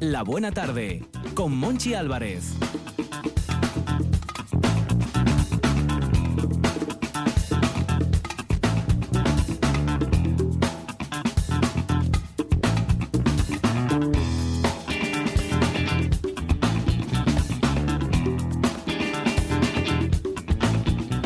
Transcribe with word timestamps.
La 0.00 0.22
Buena 0.22 0.52
Tarde, 0.52 1.04
con 1.34 1.56
Monchi 1.56 1.94
Álvarez. 1.94 2.54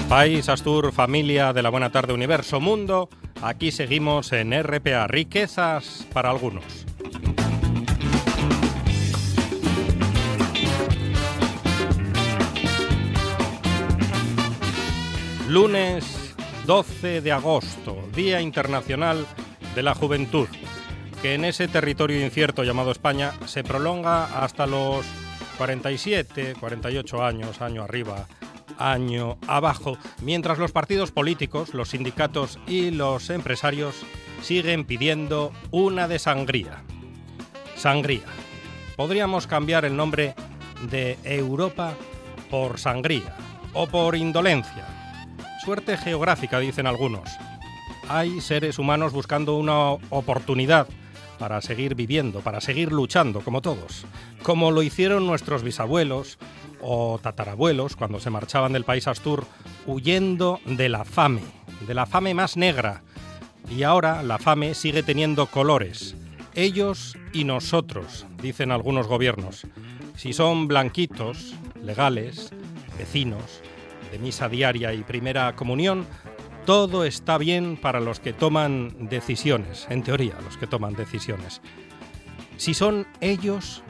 País, 0.09 0.48
Astur, 0.48 0.93
familia 0.93 1.52
de 1.52 1.62
la 1.62 1.68
Buena 1.68 1.93
Tarde, 1.93 2.14
Universo, 2.14 2.59
Mundo. 2.59 3.11
Aquí 3.43 3.70
seguimos 3.70 4.32
en 4.32 4.52
RPA, 4.62 5.09
riquezas 5.09 6.07
para 6.14 6.30
algunos. 6.30 6.86
Lunes 15.52 16.34
12 16.64 17.20
de 17.20 17.30
agosto, 17.30 18.08
Día 18.14 18.40
Internacional 18.40 19.26
de 19.75 19.82
la 19.82 19.94
Juventud, 19.94 20.48
que 21.20 21.34
en 21.34 21.44
ese 21.44 21.68
territorio 21.68 22.25
incierto 22.25 22.64
llamado 22.64 22.90
España 22.90 23.34
se 23.44 23.62
prolonga 23.62 24.42
hasta 24.42 24.66
los 24.66 25.04
47, 25.58 26.54
48 26.58 27.22
años, 27.22 27.61
año 27.61 27.82
arriba 27.82 28.26
año 28.78 29.36
abajo, 29.46 29.98
mientras 30.22 30.56
los 30.56 30.72
partidos 30.72 31.12
políticos, 31.12 31.75
los 31.75 31.90
sindicatos 31.90 32.58
y 32.66 32.91
los 32.91 33.28
empresarios 33.28 34.06
siguen 34.41 34.86
pidiendo 34.86 35.53
una 35.70 36.08
de 36.08 36.19
sangría. 36.19 36.83
Sangría. 37.77 38.25
Podríamos 38.97 39.47
cambiar 39.47 39.84
el 39.84 39.98
nombre 39.98 40.34
de 40.91 41.19
Europa 41.25 41.92
por 42.50 42.78
sangría 42.78 43.37
o 43.75 43.87
por 43.87 44.16
indolencia. 44.16 44.92
Suerte 45.65 45.97
geográfica, 45.97 46.59
dicen 46.59 46.89
algunos. 46.89 47.31
Hay 48.09 48.41
seres 48.41 48.81
humanos 48.81 49.13
buscando 49.13 49.57
una 49.57 49.93
oportunidad 50.11 50.89
para 51.39 51.61
seguir 51.61 51.95
viviendo, 51.95 52.41
para 52.41 52.61
seguir 52.61 52.91
luchando, 52.91 53.43
como 53.43 53.63
todos, 53.63 54.05
como 54.43 54.73
lo 54.73 54.83
hicieron 54.83 55.25
nuestros 55.25 55.63
bisabuelos 55.63 56.39
o 56.81 57.21
tatarabuelos 57.23 57.95
cuando 57.95 58.19
se 58.19 58.31
marchaban 58.31 58.73
del 58.73 58.85
país 58.85 59.07
Astur 59.07 59.47
huyendo 59.87 60.59
de 60.65 60.89
la 60.89 61.05
fame, 61.05 61.43
de 61.87 61.95
la 61.95 62.07
fame 62.07 62.35
más 62.35 62.57
negra. 62.57 63.03
Y 63.71 63.85
ahora 63.85 64.25
la 64.25 64.39
fame 64.39 64.75
sigue 64.75 65.05
teniendo 65.05 65.47
colores. 65.47 66.17
Ellos 66.55 67.17
y 67.33 67.45
nosotros, 67.45 68.27
dicen 68.43 68.73
algunos 68.73 69.07
gobiernos. 69.07 69.65
Si 70.17 70.33
son 70.33 70.67
blanquitos, 70.67 71.55
legales, 71.81 72.53
vecinos, 72.99 73.63
de 74.13 74.19
misa 74.19 74.49
diaria 74.49 74.93
y 74.93 75.03
primera 75.03 75.57
comunión, 75.57 76.07
todo 76.67 77.05
está 77.05 77.39
bien 77.39 77.77
para 77.77 77.99
los 77.99 78.21
que 78.21 78.33
toman 78.33 79.09
decisiones, 79.09 79.87
en 79.91 80.05
teoría, 80.05 80.35
los 80.45 80.57
que 80.57 80.69
toman 80.69 80.95
decisiones. 80.95 81.61
Si 82.57 82.75
son 82.75 83.09
ellos, 83.21 83.83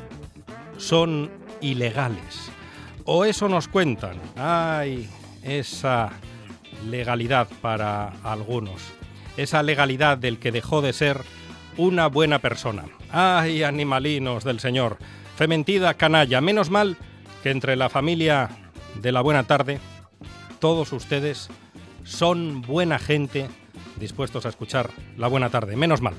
son 0.78 1.30
ilegales. 1.60 2.50
O 3.04 3.24
eso 3.24 3.48
nos 3.48 3.68
cuentan. 3.68 4.16
Ay, 4.36 5.10
esa 5.42 6.10
legalidad 6.88 7.48
para 7.60 8.12
algunos. 8.22 8.80
Esa 9.36 9.62
legalidad 9.62 10.16
del 10.16 10.38
que 10.38 10.52
dejó 10.52 10.80
de 10.80 10.92
ser 10.92 11.20
una 11.76 12.06
buena 12.06 12.38
persona. 12.38 12.84
Ay, 13.10 13.62
animalinos 13.64 14.44
del 14.44 14.60
Señor. 14.60 14.98
Fementida 15.36 15.94
canalla. 15.94 16.40
Menos 16.40 16.70
mal 16.70 16.96
que 17.42 17.50
entre 17.50 17.76
la 17.76 17.88
familia 17.88 18.50
de 19.00 19.12
la 19.12 19.20
buena 19.20 19.44
tarde, 19.44 19.80
todos 20.62 20.92
ustedes 20.92 21.48
son 22.04 22.62
buena 22.62 23.00
gente 23.00 23.48
dispuestos 23.96 24.46
a 24.46 24.48
escuchar 24.48 24.90
la 25.16 25.26
buena 25.26 25.50
tarde. 25.50 25.74
Menos 25.74 26.00
mal. 26.00 26.14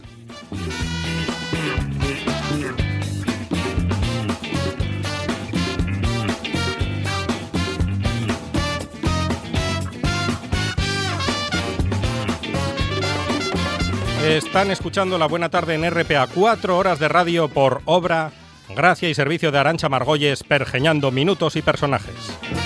Están 14.28 14.72
escuchando 14.72 15.18
la 15.18 15.28
buena 15.28 15.48
tarde 15.48 15.76
en 15.76 15.90
RPA, 15.90 16.28
cuatro 16.28 16.78
horas 16.78 17.00
de 17.00 17.08
radio 17.08 17.48
por 17.48 17.82
obra, 17.86 18.34
gracia 18.76 19.10
y 19.10 19.14
servicio 19.14 19.54
de 19.54 19.60
Arancha 19.60 19.88
Margolles, 19.88 20.44
pergeñando 20.44 21.12
minutos 21.12 21.56
y 21.56 21.62
personajes. 21.62 22.63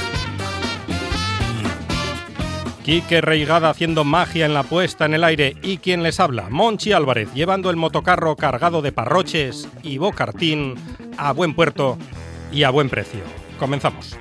Quique 2.88 3.20
Reigada 3.20 3.70
haciendo 3.70 4.06
magia 4.06 4.46
en 4.46 4.54
la 4.54 4.64
puesta 4.64 5.04
en 5.04 5.14
el 5.14 5.26
aire 5.26 5.58
y 5.62 5.80
quien 5.80 6.04
les 6.04 6.22
habla, 6.22 6.48
Monchi 6.50 6.94
Álvarez, 6.94 7.28
llevando 7.34 7.70
el 7.70 7.76
motocarro 7.76 8.38
cargado 8.38 8.82
de 8.82 8.94
parroches 8.94 9.68
y 9.84 9.98
bocartín 9.98 10.76
a 11.18 11.34
buen 11.34 11.54
puerto 11.54 11.98
y 12.50 12.64
a 12.64 12.70
buen 12.70 12.90
precio. 12.90 13.20
Comenzamos. 13.60 14.18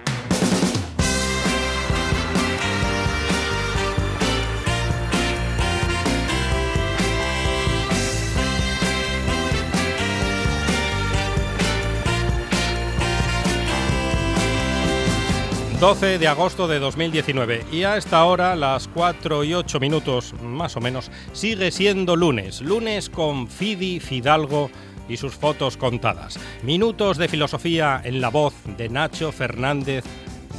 12 15.80 16.18
de 16.18 16.26
agosto 16.26 16.68
de 16.68 16.78
2019 16.78 17.66
y 17.70 17.82
a 17.82 17.98
esta 17.98 18.24
hora, 18.24 18.56
las 18.56 18.88
4 18.88 19.44
y 19.44 19.52
8 19.52 19.78
minutos 19.78 20.32
más 20.42 20.74
o 20.74 20.80
menos, 20.80 21.10
sigue 21.34 21.70
siendo 21.70 22.16
lunes, 22.16 22.62
lunes 22.62 23.10
con 23.10 23.46
Fidi 23.46 24.00
Fidalgo 24.00 24.70
y 25.06 25.18
sus 25.18 25.34
fotos 25.34 25.76
contadas. 25.76 26.40
Minutos 26.62 27.18
de 27.18 27.28
filosofía 27.28 28.00
en 28.02 28.22
la 28.22 28.30
voz 28.30 28.54
de 28.78 28.88
Nacho 28.88 29.32
Fernández 29.32 30.04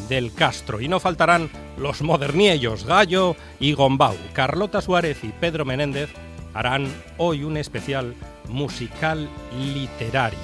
del 0.08 0.32
Castro 0.36 0.82
y 0.82 0.88
no 0.88 1.00
faltarán 1.00 1.50
los 1.80 2.04
moderniellos 2.04 2.86
Gallo 2.86 3.36
y 3.60 3.74
Gombau. 3.74 4.16
Carlota 4.34 4.82
Suárez 4.82 5.24
y 5.24 5.30
Pedro 5.30 5.66
Menéndez 5.66 6.12
harán 6.54 6.94
hoy 7.18 7.44
un 7.44 7.58
especial 7.58 8.14
musical 8.50 9.28
literario. 9.74 10.38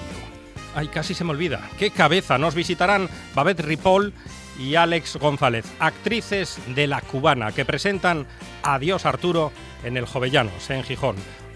Ay, 0.75 0.87
casi 0.87 1.13
se 1.13 1.23
me 1.23 1.29
olvida. 1.29 1.69
¡Qué 1.77 1.91
cabeza! 1.91 2.39
Nos 2.39 2.55
visitarán 2.55 3.07
Babette 3.35 3.61
Ripoll 3.61 4.13
y 4.57 4.75
Alex 4.75 5.17
González, 5.17 5.65
actrices 5.79 6.59
de 6.75 6.87
La 6.87 7.01
Cubana, 7.01 7.51
que 7.51 7.65
presentan 7.65 8.27
Adiós 8.63 9.05
Arturo 9.05 9.51
en 9.83 9.97
el 9.97 10.05
Jovellanos, 10.05 10.69
en 10.69 10.83
Gijón. 10.83 11.15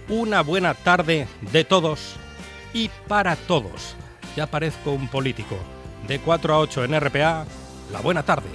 Una 0.09 0.41
buena 0.41 0.73
tarde 0.73 1.27
de 1.51 1.63
todos 1.63 2.15
y 2.73 2.89
para 3.07 3.35
todos. 3.35 3.95
Ya 4.35 4.47
parezco 4.47 4.91
un 4.91 5.07
político. 5.07 5.57
De 6.07 6.19
4 6.19 6.53
a 6.53 6.59
8 6.59 6.85
en 6.85 6.99
RPA, 6.99 7.45
la 7.91 8.01
buena 8.01 8.23
tarde. 8.23 8.49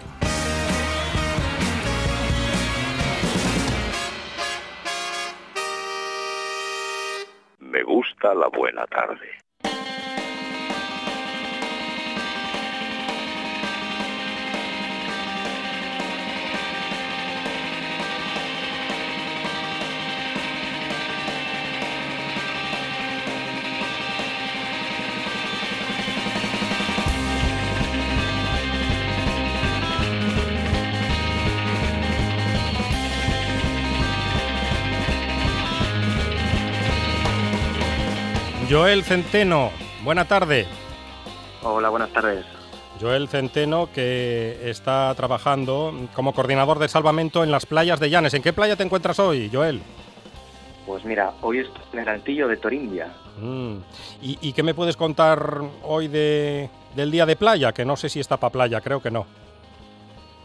Me 7.59 7.83
gusta 7.83 8.35
la 8.35 8.49
buena 8.49 8.87
tarde. 8.87 9.43
Joel 38.73 39.05
Centeno, 39.05 39.71
buena 40.03 40.25
tarde. 40.25 40.67
Hola, 41.63 41.91
buenas 41.91 42.11
tardes. 42.11 42.43
Joel 42.99 43.29
Centeno, 43.29 43.91
que 43.93 44.59
está 44.65 45.15
trabajando 45.15 45.93
como 46.15 46.33
coordinador 46.33 46.79
de 46.79 46.89
salvamento 46.89 47.45
en 47.45 47.51
las 47.51 47.67
playas 47.67 48.01
de 48.01 48.09
Llanes. 48.09 48.33
¿En 48.33 48.41
qué 48.41 48.55
playa 48.55 48.75
te 48.75 48.83
encuentras 48.83 49.19
hoy, 49.19 49.51
Joel? 49.53 49.83
Pues 50.87 51.05
mira, 51.05 51.35
hoy 51.43 51.59
estoy 51.59 51.83
en 51.93 51.99
el 51.99 52.09
altillo 52.09 52.49
de 52.49 52.57
Torindia. 52.57 53.13
Mm. 53.39 53.77
¿Y, 54.23 54.55
qué 54.55 54.63
me 54.63 54.73
puedes 54.73 54.97
contar 54.97 55.61
hoy 55.83 56.09
de, 56.09 56.71
del 56.97 57.11
día 57.11 57.27
de 57.27 57.37
playa? 57.37 57.73
Que 57.73 57.85
no 57.85 57.97
sé 57.97 58.09
si 58.09 58.21
está 58.21 58.39
para 58.39 58.53
playa, 58.53 58.81
creo 58.81 59.03
que 59.03 59.11
no. 59.11 59.27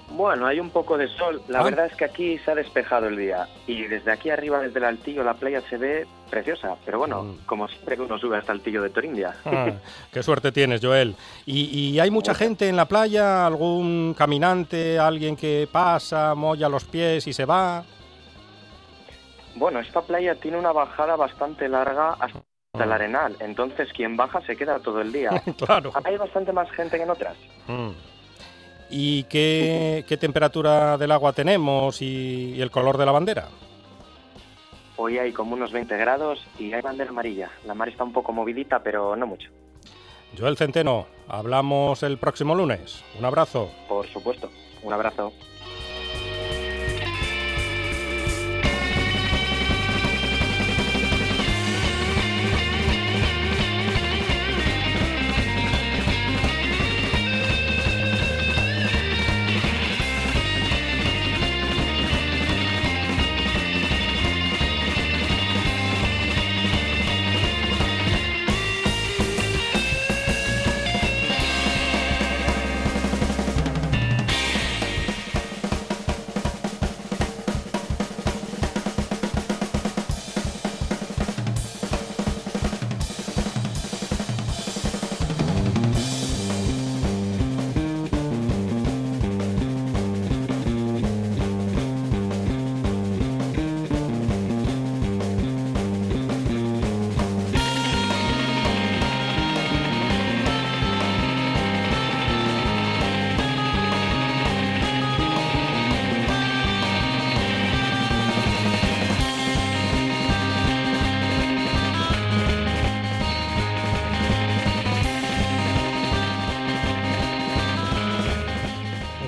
Bueno, 0.09 0.47
hay 0.47 0.59
un 0.59 0.69
poco 0.69 0.97
de 0.97 1.07
sol. 1.09 1.41
La 1.49 1.59
Ah. 1.59 1.63
verdad 1.63 1.85
es 1.87 1.95
que 1.95 2.05
aquí 2.05 2.37
se 2.39 2.51
ha 2.51 2.55
despejado 2.55 3.07
el 3.07 3.17
día 3.17 3.47
y 3.67 3.83
desde 3.83 4.11
aquí 4.11 4.29
arriba, 4.29 4.59
desde 4.61 4.79
el 4.79 4.85
altillo, 4.85 5.21
la 5.23 5.33
playa 5.33 5.61
se 5.69 5.77
ve 5.77 6.07
preciosa. 6.29 6.75
Pero 6.85 6.97
bueno, 6.99 7.23
Mm. 7.23 7.37
como 7.45 7.67
siempre 7.67 7.95
que 7.97 8.01
uno 8.03 8.17
sube 8.17 8.37
hasta 8.37 8.53
el 8.53 8.59
altillo 8.59 8.81
de 8.81 8.89
Torindia. 8.89 9.35
Ah, 9.45 9.71
qué 10.11 10.23
suerte 10.23 10.51
tienes, 10.51 10.79
Joel. 10.81 11.15
¿Y, 11.45 11.63
y 11.93 11.99
hay 11.99 12.09
mucha 12.09 12.33
gente 12.33 12.69
en 12.69 12.77
la 12.77 12.85
playa? 12.85 13.45
¿Algún 13.45 14.15
caminante? 14.17 14.97
¿Alguien 14.97 15.35
que 15.35 15.67
pasa, 15.71 16.33
molla 16.35 16.69
los 16.69 16.85
pies 16.85 17.27
y 17.27 17.33
se 17.33 17.45
va? 17.45 17.83
Bueno, 19.55 19.79
esta 19.79 20.01
playa 20.01 20.35
tiene 20.35 20.57
una 20.57 20.71
bajada 20.71 21.15
bastante 21.15 21.67
larga 21.67 22.13
hasta 22.19 22.39
Ah. 22.73 22.83
el 22.83 22.91
arenal. 22.91 23.35
Entonces, 23.39 23.91
quien 23.93 24.15
baja 24.15 24.39
se 24.41 24.55
queda 24.55 24.79
todo 24.79 25.01
el 25.01 25.11
día. 25.11 25.31
claro. 25.57 25.91
Hay 26.03 26.15
bastante 26.17 26.53
más 26.53 26.69
gente 26.71 26.97
que 26.97 27.03
en 27.03 27.09
otras. 27.09 27.35
Mm. 27.67 27.89
¿Y 28.89 29.23
qué, 29.23 30.05
qué 30.07 30.17
temperatura 30.17 30.97
del 30.97 31.11
agua 31.11 31.33
tenemos 31.33 32.01
y, 32.01 32.53
y 32.55 32.61
el 32.61 32.71
color 32.71 32.97
de 32.97 33.05
la 33.05 33.11
bandera? 33.11 33.49
Hoy 34.95 35.17
hay 35.19 35.31
como 35.31 35.53
unos 35.53 35.71
20 35.71 35.95
grados 35.97 36.45
y 36.57 36.73
hay 36.73 36.81
bandera 36.81 37.11
amarilla. 37.11 37.51
La 37.65 37.73
mar 37.73 37.89
está 37.89 38.03
un 38.03 38.13
poco 38.13 38.31
movidita, 38.31 38.81
pero 38.81 39.15
no 39.15 39.27
mucho. 39.27 39.49
Joel 40.37 40.57
Centeno, 40.57 41.07
hablamos 41.27 42.03
el 42.03 42.17
próximo 42.17 42.55
lunes. 42.55 43.03
Un 43.17 43.25
abrazo. 43.25 43.69
Por 43.87 44.07
supuesto. 44.07 44.49
Un 44.83 44.93
abrazo. 44.93 45.33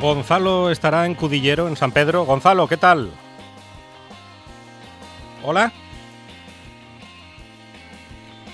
Gonzalo 0.01 0.71
estará 0.71 1.05
en 1.05 1.15
Cudillero, 1.15 1.67
en 1.67 1.75
San 1.75 1.91
Pedro. 1.91 2.23
Gonzalo, 2.23 2.67
¿qué 2.67 2.77
tal? 2.77 3.11
¿Hola? 5.43 5.71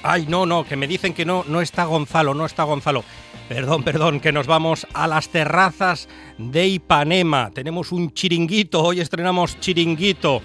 Ay, 0.01 0.25
no, 0.27 0.45
no, 0.45 0.63
que 0.65 0.75
me 0.75 0.87
dicen 0.87 1.13
que 1.13 1.25
no, 1.25 1.43
no 1.47 1.61
está 1.61 1.85
Gonzalo, 1.85 2.33
no 2.33 2.45
está 2.45 2.63
Gonzalo. 2.63 3.03
Perdón, 3.49 3.83
perdón, 3.83 4.19
que 4.19 4.31
nos 4.31 4.47
vamos 4.47 4.87
a 4.93 5.07
las 5.07 5.29
terrazas 5.29 6.07
de 6.37 6.65
Ipanema. 6.67 7.51
Tenemos 7.53 7.91
un 7.91 8.11
chiringuito, 8.13 8.81
hoy 8.83 8.99
estrenamos 9.01 9.59
chiringuito. 9.59 10.41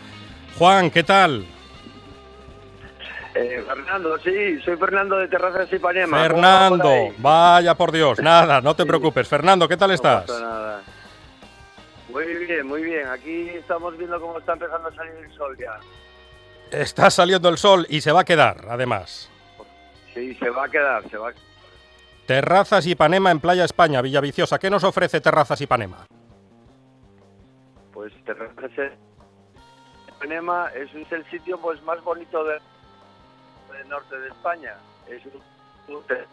Juan, 0.58 0.90
¿qué 0.90 1.02
tal? 1.02 1.46
Eh, 3.34 3.62
Fernando, 3.66 4.18
sí, 4.18 4.60
soy 4.64 4.76
Fernando 4.76 5.16
de 5.16 5.28
Terrazas 5.28 5.72
Ipanema. 5.72 6.28
¿Cómo 6.28 6.42
va 6.42 6.68
por 6.68 6.78
Fernando, 6.80 7.14
vaya 7.18 7.74
por 7.74 7.92
Dios, 7.92 8.18
nada, 8.20 8.60
no 8.60 8.74
te 8.74 8.82
Sí. 8.82 8.88
preocupes. 8.88 9.28
Fernando, 9.28 9.68
¿qué 9.68 9.76
tal 9.76 9.88
No 9.88 9.94
estás? 9.94 10.24
pasa 10.24 10.40
nada. 10.40 10.82
Muy 12.12 12.24
bien, 12.46 12.66
muy 12.66 12.82
bien. 12.82 13.06
Aquí 13.08 13.48
estamos 13.50 13.96
viendo 13.96 14.20
cómo 14.20 14.38
está 14.38 14.54
empezando 14.54 14.88
a 14.88 14.94
salir 14.94 15.12
el 15.14 15.32
sol 15.34 15.56
ya. 15.58 15.78
Está 16.70 17.10
saliendo 17.10 17.48
el 17.48 17.58
sol 17.58 17.86
y 17.88 18.00
se 18.00 18.12
va 18.12 18.20
a 18.20 18.24
quedar, 18.24 18.64
además. 18.68 19.30
Sí, 20.14 20.34
se 20.36 20.50
va 20.50 20.64
a 20.64 20.68
quedar, 20.68 21.08
se 21.08 21.16
va 21.16 21.30
a... 21.30 21.34
Terrazas 22.26 22.86
Ipanema 22.86 23.30
en 23.30 23.40
Playa 23.40 23.64
España, 23.64 24.00
Villaviciosa. 24.02 24.58
¿Qué 24.58 24.70
nos 24.70 24.84
ofrece 24.84 25.20
Terrazas 25.20 25.60
Ipanema? 25.60 26.06
Pues 27.92 28.12
Terrazas 28.24 28.92
Ipanema 30.16 30.70
es, 30.74 30.94
es 30.94 31.10
el 31.12 31.28
sitio 31.30 31.58
pues 31.60 31.82
más 31.82 32.02
bonito 32.04 32.44
de- 32.44 32.60
del 33.72 33.88
norte 33.88 34.16
de 34.18 34.28
España. 34.28 34.74
Es 35.08 35.22
un- 35.26 35.94
un- 35.96 36.02
te- 36.04 36.26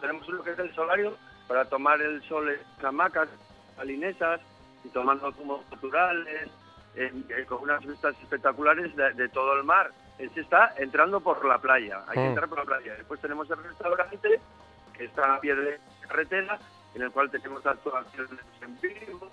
tenemos 0.00 0.26
lo 0.28 0.42
que 0.42 0.52
es 0.52 0.58
el 0.58 0.74
solario 0.74 1.14
para 1.48 1.64
tomar 1.66 2.00
el 2.00 2.22
sol 2.28 2.48
en 2.50 2.86
hamacas, 2.86 3.28
salinesas 3.76 4.40
y 4.84 4.88
tomando 4.88 5.32
zumos 5.32 5.60
naturales, 5.70 6.48
eh, 6.94 7.12
con 7.48 7.62
unas 7.62 7.84
vistas 7.84 8.14
espectaculares 8.22 8.94
de, 8.96 9.12
de 9.14 9.28
todo 9.28 9.54
el 9.54 9.64
mar. 9.64 9.90
Se 10.16 10.40
está 10.40 10.72
entrando 10.78 11.20
por 11.20 11.44
la 11.44 11.58
playa, 11.58 12.02
hay 12.08 12.14
que 12.14 12.20
Mm. 12.20 12.28
entrar 12.28 12.48
por 12.48 12.58
la 12.58 12.64
playa. 12.64 12.94
Después 12.96 13.20
tenemos 13.20 13.50
el 13.50 13.62
restaurante 13.62 14.40
que 14.94 15.04
está 15.04 15.34
a 15.34 15.40
pie 15.40 15.54
de 15.54 15.78
carretera, 16.08 16.58
en 16.94 17.02
el 17.02 17.10
cual 17.10 17.30
tenemos 17.30 17.64
actuaciones 17.66 18.30
en 18.62 18.80
vivo, 18.80 19.30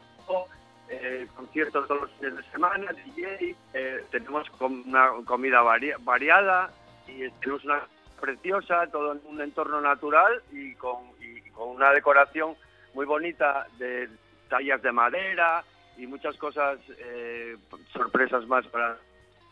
eh, 0.90 1.26
conciertos 1.36 1.88
todos 1.88 2.02
los 2.02 2.12
fines 2.20 2.36
de 2.36 2.44
semana, 2.52 2.92
DJ, 2.92 3.56
eh, 3.74 4.04
tenemos 4.12 4.50
com- 4.52 4.84
una 4.86 5.10
comida 5.26 5.62
varia- 5.62 5.96
variada 6.02 6.70
y 7.08 7.30
tenemos 7.40 7.64
una 7.64 7.82
preciosa, 8.20 8.86
todo 8.88 9.14
en 9.14 9.22
un 9.26 9.40
entorno 9.42 9.80
natural 9.80 10.42
y 10.52 10.76
con, 10.76 10.98
y 11.22 11.40
con 11.52 11.70
una 11.70 11.92
decoración 11.92 12.56
muy 12.94 13.06
bonita 13.06 13.66
de 13.78 14.10
tallas 14.54 14.84
de 14.84 14.92
madera 14.92 15.64
y 15.98 16.06
muchas 16.06 16.38
cosas, 16.38 16.78
eh, 17.00 17.58
sorpresas 17.92 18.46
más 18.46 18.64
para 18.68 18.98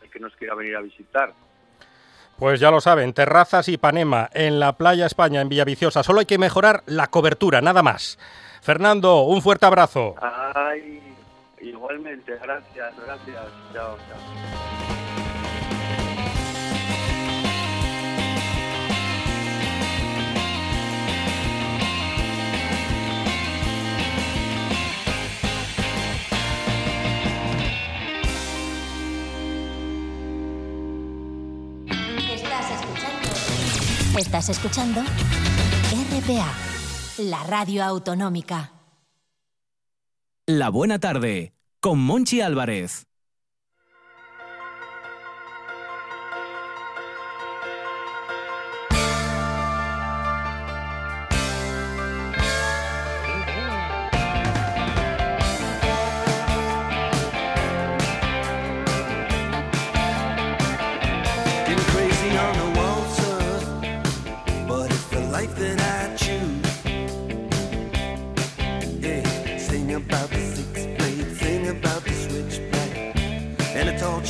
el 0.00 0.08
que 0.08 0.20
nos 0.20 0.32
quiera 0.36 0.54
venir 0.54 0.76
a 0.76 0.80
visitar. 0.80 1.32
Pues 2.38 2.60
ya 2.60 2.70
lo 2.70 2.80
saben, 2.80 3.12
Terrazas 3.12 3.68
Ipanema 3.68 4.30
en 4.32 4.60
la 4.60 4.74
Playa 4.74 5.06
España, 5.06 5.40
en 5.40 5.48
Villaviciosa. 5.48 6.04
Solo 6.04 6.20
hay 6.20 6.26
que 6.26 6.38
mejorar 6.38 6.84
la 6.86 7.08
cobertura, 7.08 7.60
nada 7.60 7.82
más. 7.82 8.16
Fernando, 8.62 9.22
un 9.22 9.42
fuerte 9.42 9.66
abrazo. 9.66 10.14
Ay, 10.54 11.02
igualmente, 11.60 12.38
gracias, 12.40 12.94
gracias. 13.04 13.44
Chao, 13.72 13.96
chao. 14.08 14.91
Estás 34.18 34.50
escuchando 34.50 35.00
RPA, 35.00 36.54
la 37.16 37.42
radio 37.44 37.82
autonómica. 37.82 38.70
La 40.44 40.68
buena 40.68 40.98
tarde 40.98 41.54
con 41.80 41.98
Monchi 41.98 42.42
Álvarez. 42.42 43.06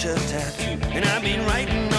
tattoo. 0.03 0.79
And 0.91 1.05
I've 1.05 1.23
been 1.23 1.47
writing 1.47 1.92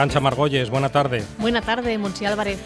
Arancha 0.00 0.18
Margolles, 0.18 0.70
buena 0.70 0.88
tarde. 0.88 1.22
Buena 1.36 1.60
tarde, 1.60 1.98
Monchi 1.98 2.24
Álvarez. 2.24 2.58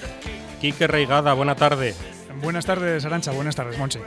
Quique 0.60 0.86
Reigada, 0.86 1.32
buena 1.32 1.56
tarde. 1.56 1.92
Buenas 2.40 2.64
tardes, 2.64 3.04
Arancha. 3.04 3.32
Buenas 3.32 3.56
tardes, 3.56 3.76
Monchi. 3.76 3.98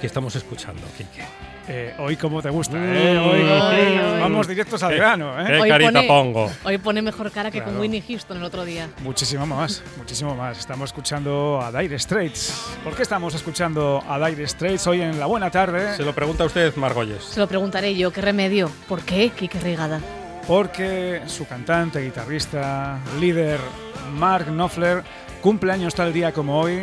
¿Qué 0.00 0.06
estamos 0.06 0.36
escuchando, 0.36 0.80
Quique? 0.96 1.24
Eh, 1.66 1.92
hoy 1.98 2.16
como 2.16 2.40
te 2.40 2.50
gusta, 2.50 2.76
Mm. 2.76 2.84
¿eh? 2.94 3.18
Hoy, 3.18 3.40
Hoy, 3.42 3.98
hoy. 3.98 4.20
vamos 4.20 4.46
directos 4.46 4.80
al 4.84 4.90
¿Qué? 4.92 4.96
grano, 4.96 5.40
¿eh? 5.40 5.44
¿Qué 5.48 5.58
Hoy 5.60 5.68
carita 5.70 5.90
pone- 5.92 6.06
pongo? 6.06 6.52
Hoy 6.62 6.78
pone 6.78 7.02
mejor 7.02 7.32
cara 7.32 7.50
que 7.50 7.58
Claro. 7.58 7.72
con 7.72 7.80
Winnie 7.80 8.00
Houston 8.06 8.36
el 8.36 8.44
otro 8.44 8.64
día. 8.64 8.88
Muchísimo 9.02 9.44
más, 9.44 9.82
muchísimo 9.96 10.36
más. 10.36 10.56
Estamos 10.60 10.90
escuchando 10.90 11.60
a 11.60 11.72
Dire 11.76 11.98
Straits. 11.98 12.76
¿Por 12.84 12.94
qué 12.94 13.02
estamos 13.02 13.34
escuchando 13.34 14.04
a 14.08 14.24
Dire 14.24 14.46
Straits 14.46 14.86
hoy 14.86 15.00
en 15.02 15.18
la 15.18 15.26
buena 15.26 15.50
tarde? 15.50 15.96
Se 15.96 16.04
lo 16.04 16.14
pregunta 16.14 16.44
usted, 16.44 16.72
Margolles. 16.76 17.24
Se 17.24 17.40
lo 17.40 17.48
preguntaré 17.48 17.96
yo, 17.96 18.12
¿qué 18.12 18.20
remedio? 18.20 18.70
¿Por 18.88 19.00
qué, 19.02 19.30
Kike 19.30 19.58
Rigada? 19.58 20.00
Porque 20.46 21.22
su 21.26 21.46
cantante, 21.46 22.00
guitarrista, 22.02 22.98
líder, 23.20 23.60
Mark 24.14 24.46
Knopfler, 24.46 25.02
cumple 25.40 25.72
años 25.72 25.94
tal 25.94 26.12
día 26.12 26.32
como 26.32 26.58
hoy. 26.60 26.82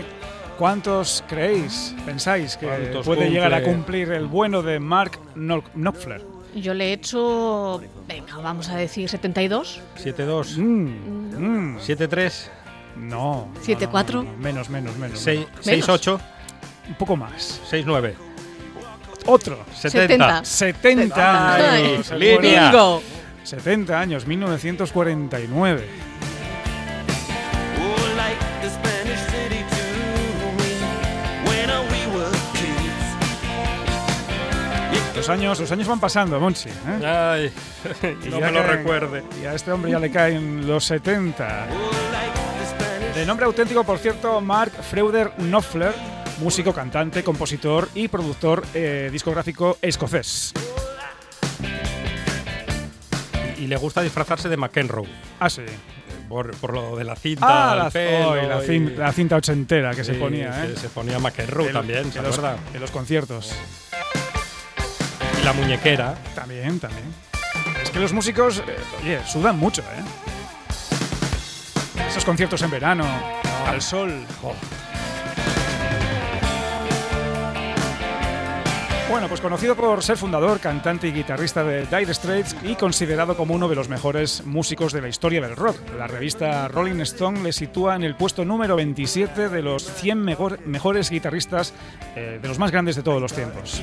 ¿Cuántos 0.58 1.24
creéis, 1.28 1.96
pensáis 2.06 2.58
que 2.58 2.66
¿Cuántos 2.68 3.06
puede 3.06 3.30
llegar 3.30 3.54
a 3.54 3.64
cumplir 3.64 4.12
el 4.12 4.26
bueno 4.26 4.62
de 4.62 4.80
Mark 4.80 5.18
Kno- 5.36 5.64
Knopfler? 5.74 6.22
Yo 6.56 6.74
le 6.74 6.90
he 6.90 6.94
hecho, 6.94 7.82
venga, 8.08 8.38
vamos 8.38 8.68
a 8.70 8.76
decir 8.76 9.08
72. 9.08 9.80
7-2, 9.96 10.58
Mm, 10.58 11.76
mm, 11.76 11.80
7-3, 11.80 12.50
no. 12.98 13.48
no, 13.54 13.62
¿Siete, 13.62 13.86
no, 13.86 13.92
cuatro? 13.92 14.24
no, 14.24 14.32
no, 14.34 14.38
Menos, 14.38 14.70
menos, 14.70 14.98
menos. 14.98 15.26
6-8, 15.26 16.20
Un 16.90 16.96
poco 16.96 17.16
más. 17.16 17.62
6-9, 17.70 18.16
Otro. 19.28 19.60
70. 19.76 20.44
70 20.44 21.54
Ay, 21.56 21.86
años. 21.94 22.12
el 22.12 22.20
línea. 22.20 22.72
bueno. 22.72 23.00
¡Bingo! 23.02 23.19
70 23.50 24.00
años, 24.00 24.26
1949. 24.28 25.88
oh, 27.80 28.16
like 28.16 28.38
the 28.62 28.70
Spanish 28.70 29.20
city 29.32 29.64
to 29.70 29.84
me 30.58 30.72
when 31.50 31.70
we 31.92 32.02
were 32.18 32.32
kids. 32.54 33.06
Los 35.16 35.30
años, 35.30 35.60
los 35.60 35.72
años 35.72 35.88
van 35.88 36.00
pasando, 36.00 36.40
Monchi. 36.40 36.70
¿eh? 36.70 37.06
Ay, 37.06 37.52
Y 38.26 38.30
no 38.30 38.40
ya 38.40 38.46
me 38.48 38.52
lo 38.52 38.60
caen- 38.62 38.68
recuerde. 38.68 39.24
Y 39.42 39.46
a 39.46 39.54
este 39.56 39.72
hombre 39.72 39.92
ya 39.92 40.00
le 40.00 40.12
caen 40.12 40.68
los 40.68 40.86
70. 40.86 41.68
De 43.16 43.26
nombre 43.26 43.46
auténtico, 43.46 43.84
por 43.84 43.98
cierto, 43.98 44.40
Mark 44.40 44.72
Freuder 44.72 45.32
Knopfler, 45.38 45.94
músico, 46.40 46.72
cantante, 46.74 47.24
compositor 47.24 47.90
y 47.96 48.08
productor 48.08 48.64
eh, 48.74 49.10
discográfico 49.12 49.78
escocés. 49.82 50.54
Y, 53.60 53.68
le 53.68 53.78
gusta 53.78 54.02
disfrazarse 54.02 54.50
de 54.50 54.58
McEnroe. 54.58 55.08
Ah, 55.40 55.50
sí. 55.50 55.62
Por, 56.28 56.56
por 56.58 56.74
lo 56.74 56.96
de 56.96 57.04
la 57.04 57.16
cinta, 57.16 57.72
Ah, 57.72 57.74
el 57.74 57.80
la, 57.80 57.90
pelo 57.90 58.30
oh, 58.32 58.38
y 58.38 58.46
la 58.48 58.64
y- 58.64 58.68
cin- 58.68 58.96
la 58.96 59.12
cinta 59.12 59.36
ochentera 59.36 59.96
que 59.96 60.04
se 60.04 60.14
ponía, 60.14 60.66
¿eh? 60.66 60.76
Se 60.78 60.90
ponía 60.90 61.18
McEnroe 61.20 61.68
En- 61.68 61.74
también, 61.74 62.12
¿se 62.14 62.20
acuerda? 62.20 62.56
en 62.74 62.80
los 62.82 62.92
conciertos. 62.92 63.52
Y 65.42 65.44
la 65.46 65.54
muñequera. 65.54 66.16
También, 66.36 66.80
también. 66.80 67.06
Es 67.82 67.90
que 67.90 68.00
los 68.00 68.14
músicos, 68.14 68.60
eh, 68.68 68.76
oye, 69.02 69.20
sudan 69.26 69.58
mucho, 69.58 69.82
¿eh? 69.82 70.04
Esos 72.10 72.26
conciertos 72.26 72.62
en 72.62 72.70
verano, 72.72 73.06
al 73.68 73.82
sol. 73.82 74.26
Jo. 74.42 74.54
Bueno, 79.10 79.28
pues 79.28 79.42
conocido 79.42 79.76
por 79.76 80.04
ser 80.04 80.18
fundador, 80.18 80.60
cantante 80.60 81.08
y 81.08 81.12
guitarrista 81.12 81.64
de 81.64 81.86
Dire 81.88 82.14
Straits 82.14 82.56
y 82.64 82.76
considerado 82.76 83.36
como 83.36 83.56
uno 83.56 83.68
de 83.68 83.74
los 83.76 83.90
mejores 83.90 84.46
músicos 84.46 84.94
de 84.94 85.02
la 85.02 85.08
historia 85.10 85.42
del 85.42 85.56
rock. 85.56 85.78
La 85.98 86.06
revista 86.06 86.68
Rolling 86.68 87.00
Stone 87.02 87.42
le 87.42 87.52
sitúa 87.52 87.96
en 87.96 88.04
el 88.04 88.16
puesto 88.16 88.46
número 88.46 88.76
27 88.76 89.50
de 89.50 89.62
los 89.64 89.84
100 89.84 90.20
mejor- 90.24 90.60
mejores 90.68 91.10
guitarristas 91.10 91.74
eh, 92.16 92.38
de 92.40 92.48
los 92.48 92.60
más 92.60 92.70
grandes 92.72 92.96
de 92.98 93.02
todos 93.04 93.20
los 93.20 93.34
tiempos. 93.34 93.82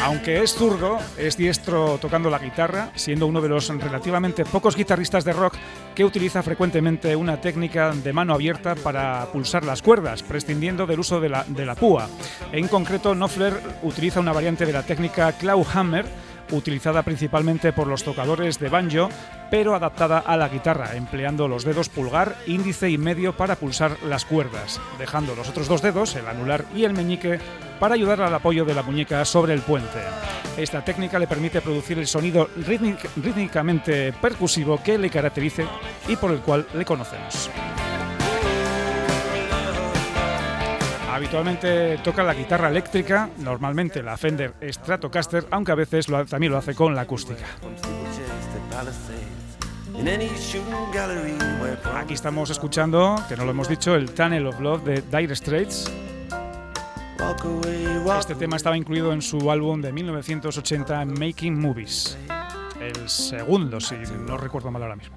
Aunque 0.00 0.42
es 0.42 0.54
zurdo, 0.54 0.98
es 1.16 1.36
diestro 1.36 1.98
tocando 1.98 2.30
la 2.30 2.38
guitarra, 2.38 2.90
siendo 2.94 3.26
uno 3.26 3.40
de 3.40 3.48
los 3.48 3.68
relativamente 3.68 4.44
pocos 4.44 4.76
guitarristas 4.76 5.24
de 5.24 5.32
rock 5.32 5.54
que 5.94 6.04
utiliza 6.04 6.42
frecuentemente 6.42 7.14
una 7.14 7.40
técnica 7.40 7.92
de 7.92 8.12
mano 8.12 8.34
abierta 8.34 8.74
para 8.74 9.26
pulsar 9.32 9.64
las 9.64 9.82
cuerdas, 9.82 10.22
prescindiendo 10.22 10.86
del 10.86 11.00
uso 11.00 11.20
de 11.20 11.28
la, 11.28 11.44
de 11.46 11.66
la 11.66 11.74
púa. 11.74 12.08
En 12.52 12.68
concreto, 12.68 13.14
Knopfler 13.14 13.54
utiliza 13.82 14.20
una 14.20 14.32
variante 14.32 14.66
de 14.66 14.72
la 14.72 14.82
técnica 14.82 15.32
clawhammer, 15.32 16.06
utilizada 16.52 17.02
principalmente 17.02 17.72
por 17.72 17.86
los 17.88 18.04
tocadores 18.04 18.58
de 18.58 18.68
banjo, 18.68 19.08
pero 19.50 19.74
adaptada 19.74 20.18
a 20.20 20.36
la 20.36 20.48
guitarra, 20.48 20.94
empleando 20.96 21.48
los 21.48 21.64
dedos 21.64 21.88
pulgar, 21.88 22.36
índice 22.46 22.88
y 22.88 22.98
medio 22.98 23.36
para 23.36 23.56
pulsar 23.56 23.96
las 24.04 24.24
cuerdas, 24.24 24.80
dejando 24.98 25.34
los 25.34 25.48
otros 25.48 25.68
dos 25.68 25.82
dedos, 25.82 26.14
el 26.16 26.28
anular 26.28 26.64
y 26.74 26.84
el 26.84 26.92
meñique, 26.94 27.38
para 27.80 27.94
ayudar 27.94 28.20
al 28.22 28.34
apoyo 28.34 28.64
de 28.64 28.74
la 28.74 28.82
muñeca 28.82 29.24
sobre 29.24 29.54
el 29.54 29.60
puente. 29.60 29.98
Esta 30.56 30.84
técnica 30.84 31.18
le 31.18 31.26
permite 31.26 31.60
producir 31.60 31.98
el 31.98 32.06
sonido 32.06 32.48
rítmic- 32.56 33.08
rítmicamente 33.16 34.12
percusivo 34.12 34.80
que 34.82 34.98
le 34.98 35.10
caracterice 35.10 35.66
y 36.06 36.16
por 36.16 36.30
el 36.30 36.38
cual 36.38 36.66
le 36.74 36.84
conocemos. 36.84 37.50
Habitualmente 41.12 41.98
toca 41.98 42.22
la 42.22 42.32
guitarra 42.32 42.70
eléctrica, 42.70 43.28
normalmente 43.36 44.02
la 44.02 44.16
Fender 44.16 44.54
Stratocaster, 44.62 45.46
aunque 45.50 45.72
a 45.72 45.74
veces 45.74 46.06
también 46.28 46.52
lo 46.52 46.56
hace 46.56 46.74
con 46.74 46.94
la 46.94 47.02
acústica. 47.02 47.44
Aquí 51.94 52.14
estamos 52.14 52.48
escuchando, 52.48 53.22
que 53.28 53.36
no 53.36 53.44
lo 53.44 53.50
hemos 53.50 53.68
dicho, 53.68 53.94
el 53.94 54.12
Tunnel 54.12 54.46
of 54.46 54.58
Love 54.58 54.84
de 54.84 55.02
Dire 55.02 55.36
Straits. 55.36 55.92
Este 58.18 58.34
tema 58.34 58.56
estaba 58.56 58.78
incluido 58.78 59.12
en 59.12 59.20
su 59.20 59.50
álbum 59.50 59.82
de 59.82 59.92
1980 59.92 61.04
Making 61.04 61.60
Movies. 61.60 62.16
El 62.80 63.08
segundo, 63.10 63.80
si 63.80 63.96
no 63.96 64.38
recuerdo 64.38 64.70
mal 64.70 64.82
ahora 64.82 64.96
mismo. 64.96 65.16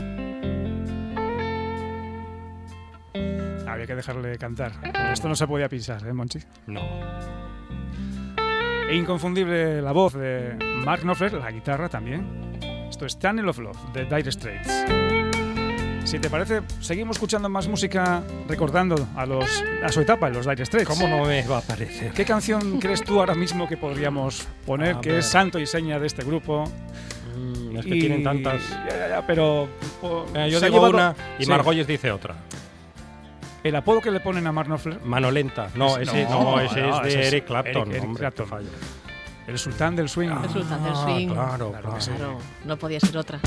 Había 3.71 3.87
que 3.87 3.95
dejarle 3.95 4.37
cantar. 4.37 4.71
Esto 5.13 5.27
no 5.29 5.35
se 5.35 5.47
podía 5.47 5.69
pisar, 5.69 6.05
¿eh, 6.05 6.13
Monchi? 6.13 6.39
No. 6.67 6.81
E 8.89 8.95
inconfundible 8.95 9.81
la 9.81 9.91
voz 9.93 10.13
de 10.13 10.55
Mark 10.83 11.01
Knopfler, 11.03 11.33
la 11.33 11.51
guitarra 11.51 11.87
también. 11.87 12.57
Esto 12.89 13.05
es 13.05 13.17
Tunnel 13.17 13.47
of 13.47 13.59
Love 13.59 13.77
de 13.93 14.03
Dire 14.05 14.31
Straits. 14.31 14.85
Si 16.03 16.19
te 16.19 16.29
parece, 16.29 16.61
seguimos 16.81 17.15
escuchando 17.15 17.47
más 17.47 17.67
música 17.69 18.21
recordando 18.49 19.07
a, 19.15 19.25
los, 19.25 19.63
a 19.83 19.87
su 19.89 20.01
etapa 20.01 20.27
en 20.27 20.33
los 20.33 20.45
Dire 20.45 20.65
Straits. 20.65 20.89
¿Cómo 20.89 21.07
no 21.07 21.23
me 21.23 21.41
va 21.47 21.59
a 21.59 21.61
parecer? 21.61 22.11
¿Qué 22.11 22.25
canción 22.25 22.79
crees 22.81 23.01
tú 23.03 23.19
ahora 23.19 23.35
mismo 23.35 23.67
que 23.69 23.77
podríamos 23.77 24.45
poner 24.65 24.97
que 24.97 25.19
es 25.19 25.25
santo 25.25 25.57
y 25.59 25.65
seña 25.65 25.97
de 25.99 26.07
este 26.07 26.23
grupo? 26.25 26.65
Mm, 27.37 27.77
es 27.77 27.85
que 27.85 27.95
Y- 27.95 27.99
tienen 28.01 28.23
tantas. 28.23 28.69
Ya, 28.69 28.89
ya, 28.89 29.07
ya, 29.07 29.25
pero. 29.25 29.69
Eh, 30.35 30.49
yo 30.51 30.59
digo 30.59 30.75
llevado- 30.87 30.89
una 30.89 31.15
y 31.39 31.45
Sí. 31.45 31.49
Margolles 31.49 31.87
dice 31.87 32.11
otra. 32.11 32.35
El 33.63 33.75
apodo 33.75 34.01
que 34.01 34.09
le 34.11 34.19
ponen 34.19 34.47
a 34.47 34.51
Mark 34.51 34.67
Knopfler, 34.67 35.01
Mano 35.03 35.29
lenta. 35.31 35.69
No, 35.75 35.97
Es- 35.97 36.07
ese, 36.07 36.23
no, 36.25 36.43
no, 36.43 36.59
ese 36.59 36.81
no, 36.81 37.03
es 37.05 37.13
de 37.13 37.27
Eric 37.27 37.45
Clapton. 37.45 37.73
Eric- 37.83 37.91
Eric 37.91 38.03
hombre, 38.03 38.19
Clapton. 38.21 38.45
qué 38.45 38.49
fallo. 38.49 38.69
el 39.47 39.59
sultán 39.59 39.95
del 39.95 40.07
swing. 40.09 40.29
El 40.29 40.49
sultán 40.49 40.83
del 40.83 40.93
Ah, 40.95 41.03
swing. 41.03 41.27
Claro. 41.29 41.71
Claro, 41.71 42.37
no 42.65 42.77
podía 42.77 42.99
ser 42.99 43.17
otra. 43.17 43.39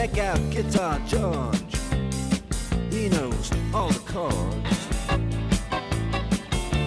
Check 0.00 0.16
out 0.16 0.40
Guitar 0.50 0.98
George. 1.06 1.76
He 2.90 3.10
knows 3.10 3.50
all 3.74 3.90
the 3.90 3.98
chords. 4.10 4.88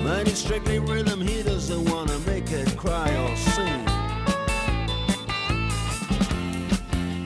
But 0.04 0.28
strictly 0.30 0.80
rhythm, 0.80 1.22
he 1.22 1.44
doesn't 1.44 1.92
wanna 1.92 2.18
make 2.22 2.52
it 2.52 2.76
cry 2.76 3.08
or 3.24 3.36
sing. 3.36 3.86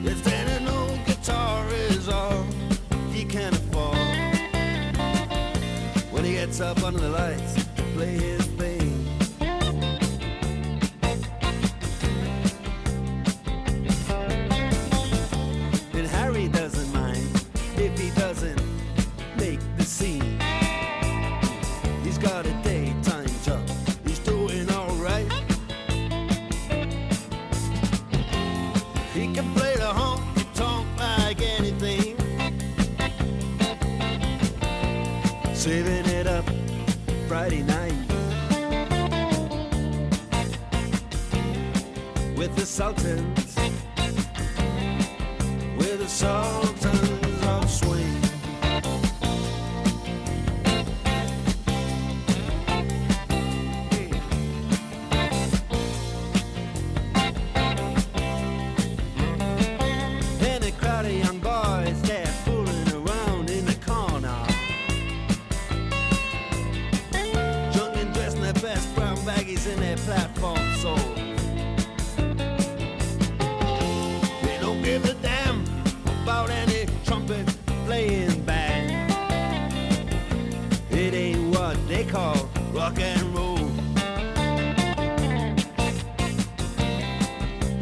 If 0.05 0.21
then 0.25 0.47
an 0.61 0.67
old 0.67 1.05
guitar 1.05 1.65
is 1.69 2.09
all 2.09 2.43
he 3.13 3.23
can 3.23 3.53
afford, 3.53 3.95
when 6.11 6.25
he 6.25 6.33
gets 6.33 6.59
up 6.59 6.83
under 6.83 6.99
the 6.99 7.11
lights 7.11 7.53
to 7.77 7.83
play 7.95 8.17
his 8.17 8.46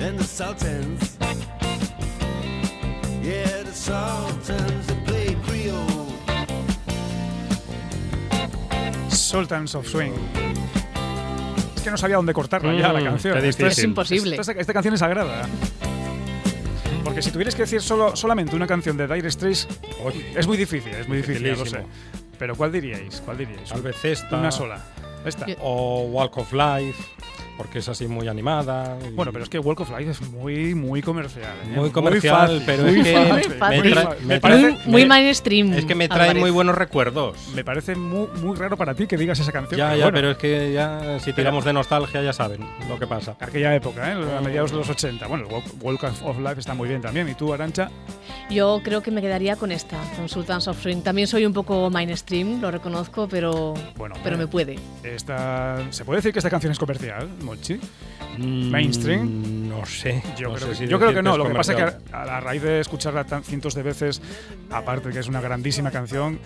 And 0.06 0.20
the 0.20 0.24
Sultans, 0.24 1.18
yeah, 3.24 3.64
the 3.64 3.74
Sultans 3.74 4.86
that 4.88 5.04
play 5.06 5.36
Creole. 5.48 6.06
Sultans 9.10 9.74
of 9.76 9.88
Swing. 9.88 10.14
Es 11.76 11.82
que 11.82 11.90
no 11.92 11.98
sabía 11.98 12.18
dónde 12.18 12.34
cortarla 12.34 12.72
ya 12.74 12.94
la 12.94 13.00
Mm, 13.00 13.04
canción. 13.06 13.38
Esto. 13.46 13.66
Es 13.68 13.84
imposible. 13.84 14.36
Esta, 14.40 14.52
esta 14.52 14.74
canción 14.74 14.94
es 14.94 15.00
sagrada. 15.00 15.48
Porque 17.04 17.22
si 17.24 17.32
tuvieras 17.32 17.56
que 17.56 17.64
decir 17.64 17.82
solo, 17.82 18.16
solamente 18.16 18.56
una 18.56 18.68
canción 18.68 18.98
de 18.98 19.08
Dire 19.08 19.32
Straits, 19.32 19.68
es 20.36 20.46
muy 20.48 20.58
difícil, 20.58 20.94
es 20.94 21.08
muy 21.08 21.18
difícil, 21.18 21.48
lo 21.58 21.66
sé. 21.66 21.80
Pero 22.38 22.56
¿cuál 22.56 22.72
diríais? 22.72 23.22
¿Cuál 23.26 23.38
diríais? 23.40 23.70
Tal 23.70 23.82
vez 23.82 24.04
esta. 24.06 24.38
Una 24.38 24.52
sola. 24.52 24.84
Esta. 25.26 25.48
Yo- 25.48 25.56
O 25.62 26.08
Walk 26.12 26.38
of 26.38 26.52
Life, 26.54 27.04
porque 27.58 27.80
es 27.80 27.90
así 27.90 28.08
muy 28.08 28.28
animada. 28.28 28.98
y- 29.08 29.12
Bueno, 29.14 29.32
pero 29.32 29.44
es 29.44 29.50
que 29.50 29.60
Walk 29.60 29.80
of 29.82 29.90
Life 29.98 30.12
es 30.12 30.22
muy, 30.32 30.76
muy 30.76 31.02
comercial. 31.02 31.54
¿eh? 31.66 31.74
Muy 31.76 31.90
comercial, 31.90 32.36
fácil, 32.48 32.64
pero 32.66 32.84
muy 32.84 33.00
es 33.00 33.04
que 33.06 33.14
fácil, 33.14 33.82
Muy 34.20 34.26
me 34.28 34.40
parece- 34.40 34.78
me- 34.90 35.06
mainstream. 35.06 35.74
Es 35.74 35.86
que 35.86 35.96
me 35.96 36.08
trae 36.08 36.22
Álvarez. 36.22 36.42
muy 36.42 36.52
buenos 36.52 36.76
recuerdos. 36.76 37.38
me 37.56 37.64
parece 37.64 37.96
muy, 37.96 38.28
muy 38.42 38.56
raro 38.58 38.76
para 38.78 38.94
ti 38.94 39.08
que 39.08 39.18
digas 39.18 39.40
esa 39.40 39.52
canción. 39.52 39.78
Ya, 39.78 39.88
pero 39.90 39.98
ya, 40.00 40.06
bueno, 40.06 40.16
pero 40.18 40.32
es 40.32 40.38
que 40.38 40.74
ya 40.74 41.20
si 41.20 41.34
tiramos 41.34 41.64
de 41.66 41.74
nostalgia 41.74 42.22
ya 42.22 42.34
saben 42.34 42.66
lo 42.90 43.00
que 43.00 43.08
pasa. 43.08 43.36
Aquella 43.40 43.74
época, 43.76 44.12
¿eh? 44.12 44.38
a 44.38 44.42
mediados 44.42 44.72
de 44.72 44.78
los 44.78 44.90
80. 44.90 45.28
Bueno, 45.28 45.46
el 45.48 45.54
Walk, 45.82 46.04
of 46.24 46.40
Life 46.40 46.60
está 46.60 46.74
muy 46.74 46.90
bien 46.90 47.02
también. 47.02 47.28
¿Y 47.30 47.36
tú, 47.36 47.54
Arancha? 47.54 47.90
Yo 48.50 48.82
creo 48.84 49.02
que 49.02 49.12
me 49.12 49.22
quedaría 49.22 49.56
con 49.56 49.72
esta, 49.72 49.98
con 50.18 50.30
Sultans 50.30 50.68
of 50.68 50.82
Swing. 50.82 51.02
También 51.02 51.28
soy 51.28 51.46
un 51.46 51.54
poco 51.54 51.90
mainstream, 51.90 52.62
lo 52.62 52.70
reconozco, 52.72 53.28
pero, 53.28 53.74
Bueno, 53.98 54.16
pero 54.24 54.38
me 54.38 54.48
puede. 54.48 54.76
Esta, 55.04 55.78
¿Se 55.92 56.04
puede 56.06 56.18
decir 56.18 56.34
que 56.34 56.40
esta 56.40 56.50
canción 56.50 56.72
es 56.72 56.80
comercial, 56.80 57.28
Mochi? 57.46 57.80
Mm, 58.38 58.70
¿Mainstream? 58.70 59.70
No 59.70 59.86
sé. 59.86 60.22
Yo, 60.38 60.50
no 60.50 60.56
creo, 60.56 60.68
sé 60.68 60.70
que, 60.72 60.76
si 60.76 60.88
yo 60.88 61.00
creo 61.00 61.14
que 61.14 61.22
no. 61.22 61.38
Lo 61.38 61.48
que 61.48 61.54
pasa 61.54 61.74
es 61.74 61.78
que 61.78 62.14
a, 62.14 62.22
a 62.38 62.40
raíz 62.40 62.62
de 62.62 62.80
escucharla 62.82 63.24
tan 63.24 63.44
cientos 63.44 63.74
de 63.76 63.84
veces, 63.84 64.22
aparte 64.72 65.08
de 65.08 65.14
que 65.14 65.20
es 65.20 65.28
una 65.28 65.42
grandísima 65.42 65.92
canción, 65.92 66.40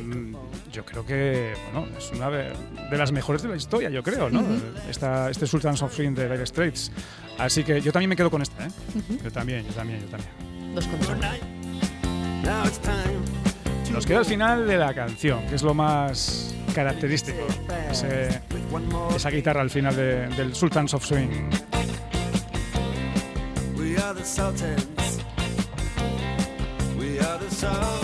mm, 0.00 0.34
yo 0.72 0.84
creo 0.84 1.04
que 1.04 1.54
bueno, 1.72 1.88
es 1.96 2.10
una 2.12 2.30
de, 2.30 2.52
de 2.90 2.98
las 2.98 3.12
mejores 3.12 3.42
de 3.42 3.48
la 3.48 3.56
historia, 3.56 3.90
yo 3.90 4.02
creo, 4.02 4.30
¿no? 4.30 4.44
Esta, 4.88 5.30
este 5.30 5.46
Sultans 5.46 5.82
of 5.82 5.94
Swing 5.94 6.14
de 6.14 6.28
Dire 6.28 6.46
Straits. 6.46 6.92
Así 7.38 7.64
que 7.64 7.80
yo 7.80 7.92
también 7.92 8.10
me 8.10 8.16
quedo 8.16 8.30
con 8.30 8.42
esta, 8.42 8.66
¿eh? 8.66 8.70
Yo 9.22 9.30
también, 9.32 9.66
yo 9.66 9.72
también, 9.72 10.00
yo 10.00 10.06
también. 10.08 10.74
Dos 10.74 10.86
contra 10.86 11.16
Nos 13.94 14.06
queda 14.06 14.18
el 14.18 14.24
final 14.24 14.66
de 14.66 14.76
la 14.76 14.92
canción, 14.92 15.46
que 15.46 15.54
es 15.54 15.62
lo 15.62 15.72
más 15.72 16.52
característico. 16.74 17.46
Ese- 17.90 18.40
more. 18.90 19.14
esa 19.16 19.30
guitarra 19.30 19.60
al 19.60 19.70
final 19.70 19.94
de- 19.94 20.26
del 20.30 20.52
Sultans 20.54 20.94
of 20.94 21.04
Swing. 21.06 21.30
We 23.78 23.96
are 23.96 24.12
the 24.18 24.24
Sultans. 24.24 24.84
We 26.98 27.20
are 27.20 27.38
the 27.38 27.50
Sultans 27.54 28.03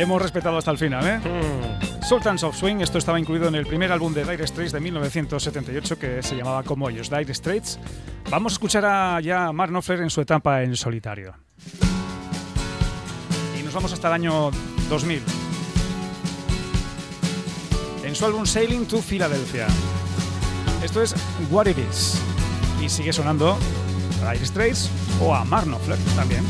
Le 0.00 0.04
hemos 0.04 0.22
respetado 0.22 0.56
hasta 0.56 0.70
el 0.70 0.78
final, 0.78 1.06
¿eh? 1.06 1.18
Mm. 1.18 2.02
Sultans 2.02 2.42
of 2.42 2.56
Swing, 2.56 2.76
esto 2.80 2.96
estaba 2.96 3.20
incluido 3.20 3.48
en 3.48 3.54
el 3.54 3.66
primer 3.66 3.92
álbum 3.92 4.14
de 4.14 4.24
Dire 4.24 4.46
Straits 4.46 4.72
de 4.72 4.80
1978 4.80 5.98
que 5.98 6.22
se 6.22 6.36
llamaba 6.36 6.62
como 6.62 6.88
ellos, 6.88 7.10
Dire 7.10 7.34
Straits. 7.34 7.78
Vamos 8.30 8.52
a 8.52 8.54
escuchar 8.54 8.86
a 8.86 9.20
ya 9.20 9.52
Mark 9.52 9.70
Knopfler 9.70 10.00
en 10.00 10.08
su 10.08 10.22
etapa 10.22 10.62
en 10.62 10.74
solitario. 10.74 11.34
Y 13.60 13.62
nos 13.62 13.74
vamos 13.74 13.92
hasta 13.92 14.08
el 14.08 14.14
año 14.14 14.50
2000. 14.88 15.22
En 18.02 18.14
su 18.14 18.24
álbum 18.24 18.46
Sailing 18.46 18.86
to 18.86 19.02
Philadelphia. 19.02 19.66
Esto 20.82 21.02
es 21.02 21.14
What 21.50 21.66
It 21.66 21.76
Is. 21.76 22.18
Y 22.80 22.88
sigue 22.88 23.12
sonando 23.12 23.58
a 24.24 24.32
Dire 24.32 24.46
Straits 24.46 24.90
o 25.20 25.34
a 25.34 25.44
Mark 25.44 25.66
Knopfler 25.66 25.98
también. 26.16 26.46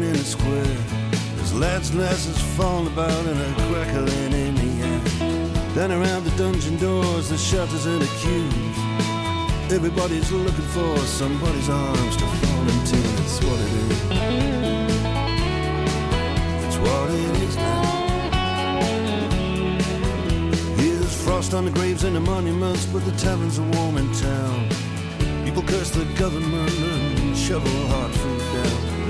In 0.00 0.14
a 0.14 0.24
square. 0.24 0.76
There's 1.36 1.52
lads 1.52 1.90
and 1.90 2.00
lasses 2.00 2.40
falling 2.56 2.86
about 2.86 3.26
and 3.26 3.38
a 3.38 3.52
crackling 3.68 4.32
in 4.32 4.54
the 4.54 4.70
air. 4.86 5.00
Down 5.74 5.92
around 5.92 6.24
the 6.24 6.30
dungeon 6.36 6.78
doors, 6.78 7.28
the 7.28 7.36
shutters 7.36 7.84
and 7.84 8.00
the 8.00 8.06
queues. 8.20 8.76
Everybody's 9.70 10.30
looking 10.32 10.68
for 10.76 10.96
somebody's 10.98 11.68
arms 11.68 12.16
to 12.16 12.24
fall 12.24 12.62
into. 12.62 12.96
That's 12.96 13.44
what 13.44 13.60
it 13.60 13.72
is. 13.82 13.98
That's 16.62 16.78
what 16.78 17.10
it 17.10 17.42
is 17.42 17.56
now. 17.56 17.82
Here's 20.76 21.24
frost 21.24 21.52
on 21.54 21.64
the 21.66 21.70
graves 21.70 22.04
and 22.04 22.16
the 22.16 22.20
monuments, 22.20 22.86
but 22.86 23.04
the 23.04 23.12
taverns 23.12 23.58
are 23.58 23.68
warm 23.76 23.98
in 23.98 24.10
town. 24.14 24.68
People 25.44 25.62
curse 25.64 25.90
the 25.90 26.04
government 26.18 26.72
and 26.78 27.36
shovel 27.36 27.86
hard 27.88 28.12
food. 28.12 28.41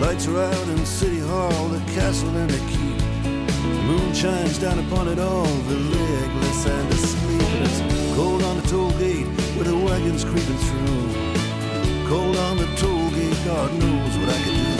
Lights 0.03 0.27
are 0.27 0.43
out 0.43 0.69
in 0.69 0.85
City 0.85 1.21
Hall, 1.21 1.69
the 1.69 1.79
castle 1.93 2.37
and 2.37 2.51
the 2.51 2.59
keep. 2.73 2.99
The 3.23 3.83
moon 3.87 4.13
shines 4.13 4.59
down 4.59 4.81
upon 4.81 5.07
it 5.07 5.21
all, 5.21 5.45
the 5.45 5.77
legless 5.77 6.67
and 6.67 6.91
the 6.91 6.97
sleepless. 6.97 8.17
Cold 8.17 8.43
on 8.43 8.61
the 8.61 8.67
toll 8.67 8.91
gate 8.99 9.29
where 9.55 9.65
the 9.65 9.77
wagons 9.77 10.25
creeping 10.25 10.59
through. 10.67 12.09
Cold 12.09 12.37
on 12.37 12.57
the 12.57 12.67
toll 12.79 13.11
gate, 13.11 13.39
God 13.45 13.73
knows 13.79 14.19
what 14.19 14.29
I 14.29 14.39
could 14.43 14.57
do. 14.57 14.73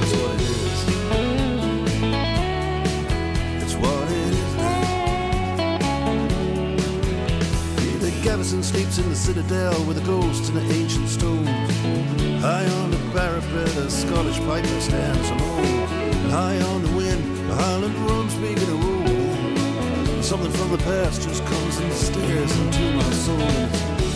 That's 0.00 0.12
what 0.16 0.34
it 0.34 0.40
is. 0.40 0.93
Sleeps 8.94 8.98
in 8.98 9.10
the 9.10 9.42
citadel 9.42 9.84
with 9.86 9.96
the 9.96 10.06
ghosts 10.06 10.48
and 10.48 10.56
the 10.58 10.74
ancient 10.74 11.08
stones. 11.08 11.48
High 12.40 12.66
on 12.82 12.90
the 12.90 12.98
parapet, 13.12 13.76
a 13.76 13.90
Scottish 13.90 14.38
piper 14.40 14.80
stands 14.80 15.28
alone. 15.30 15.88
High 16.30 16.60
on 16.72 16.82
the 16.82 16.96
wind, 16.96 17.22
the 17.48 17.54
Highland 17.54 17.94
drums 17.96 18.34
begin 18.34 18.66
to 18.66 18.76
roll. 18.86 20.22
Something 20.22 20.52
from 20.52 20.70
the 20.70 20.78
past 20.78 21.22
just 21.22 21.44
comes 21.44 21.76
and 21.78 21.92
stares 21.92 22.52
into 22.58 22.84
my 22.96 23.10
soul. 23.24 23.52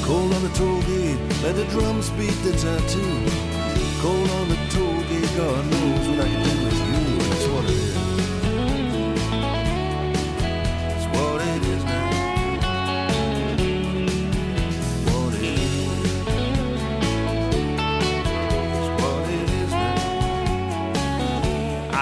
Cold 0.05 0.33
on 0.33 0.43
the 0.43 0.53
toll 0.55 0.81
gate, 0.83 1.19
let 1.43 1.55
the 1.57 1.67
drums 1.67 2.11
beat 2.11 2.39
the 2.45 2.53
tattoo. 2.53 3.15
Cold 4.01 4.31
on 4.31 4.49
the 4.49 4.59
toll 4.71 5.01
gate, 5.11 5.31
God 5.37 5.65
knows 5.71 6.09
what 6.09 6.21
I 6.21 6.29
can 6.29 6.45
do 6.45 6.58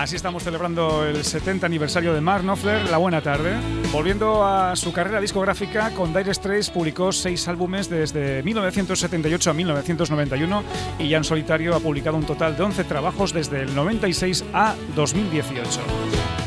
Así 0.07 0.15
estamos 0.15 0.45
celebrando 0.45 1.05
el 1.05 1.25
70 1.25 1.67
aniversario 1.67 2.15
de 2.15 2.21
Mark 2.21 2.45
Knopfler, 2.45 2.89
La 2.91 2.97
Buena 2.97 3.23
Tarde. 3.23 3.57
Volviendo 3.91 4.45
a 4.47 4.77
su 4.77 4.93
carrera 4.93 5.21
discográfica, 5.21 5.91
con 5.91 6.15
Dire 6.15 6.33
Straits 6.33 6.71
publicó 6.71 7.11
seis 7.11 7.49
álbumes 7.49 7.91
desde 7.91 8.41
1978 8.45 9.51
a 9.51 9.53
1991 9.53 10.63
y 11.01 11.09
ya 11.09 11.17
en 11.17 11.25
solitario 11.25 11.75
ha 11.75 11.81
publicado 11.81 12.17
un 12.17 12.25
total 12.25 12.57
de 12.57 12.63
11 12.63 12.85
trabajos 12.85 13.33
desde 13.33 13.63
el 13.63 13.75
96 13.75 14.45
a 14.55 14.77
2018. 14.95 15.81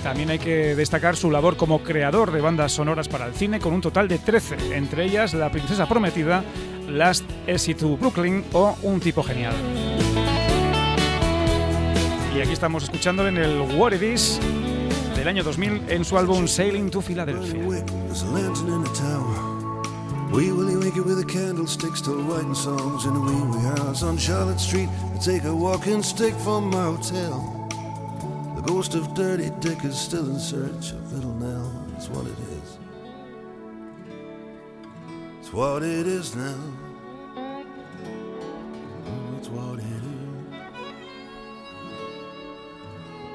También 0.03 0.29
hay 0.29 0.39
que 0.39 0.73
destacar 0.73 1.17
su 1.17 1.29
labor 1.29 1.57
como 1.57 1.83
creador 1.83 2.31
de 2.31 2.39
bandas 2.39 2.71
sonoras 2.71 3.09
para 3.09 3.25
el 3.25 3.33
cine 3.33 3.59
con 3.59 3.73
un 3.73 3.81
total 3.81 4.07
de 4.07 4.19
13, 4.19 4.77
entre 4.77 5.03
ellas 5.03 5.33
La 5.33 5.51
Princesa 5.51 5.85
Prometida, 5.85 6.45
Last 6.87 7.25
Exit 7.45 7.79
to 7.79 7.97
Brooklyn 7.97 8.41
o 8.53 8.77
Un 8.83 9.01
Tipo 9.01 9.21
Genial. 9.21 9.98
Y 12.35 12.41
aquí 12.41 12.51
estamos 12.51 12.83
escuchándole 12.83 13.29
en 13.29 13.37
el 13.37 13.59
What 13.75 13.93
It 13.93 14.03
Is 14.03 14.39
del 15.15 15.27
año 15.27 15.43
2000 15.43 15.89
en 15.89 16.05
su 16.05 16.17
álbum 16.17 16.47
Sailing 16.47 16.91
to 16.91 17.01
Philadelphia. 17.01 17.59
What 32.09 32.27
it 32.27 32.39
is. 32.39 32.77
It's 35.39 35.51
what 35.51 35.83
it 35.83 36.07
is 36.07 36.35
now. 36.35 36.88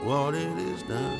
What 0.04 0.34
it 0.34 0.58
is 0.58 0.84
now. 0.88 1.10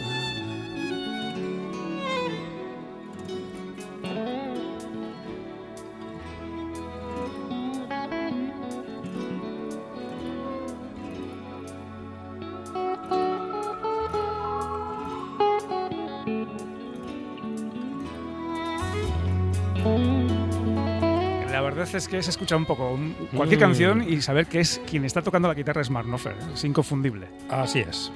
La 21.50 21.60
verdad 21.60 21.88
es 21.94 22.08
que 22.08 22.22
se 22.22 22.30
escucha 22.30 22.56
un 22.56 22.64
poco 22.66 22.98
cualquier 23.34 23.58
Mm. 23.58 23.62
canción 23.62 24.04
y 24.08 24.20
saber 24.22 24.46
que 24.46 24.60
es 24.60 24.80
quien 24.88 25.04
está 25.04 25.22
tocando 25.22 25.48
la 25.48 25.54
guitarra 25.54 25.82
es 25.82 25.90
Mark 25.90 26.06
Knopfler. 26.06 26.36
Es 26.52 26.64
inconfundible. 26.64 27.28
Así 27.48 27.80
es. 27.80 28.10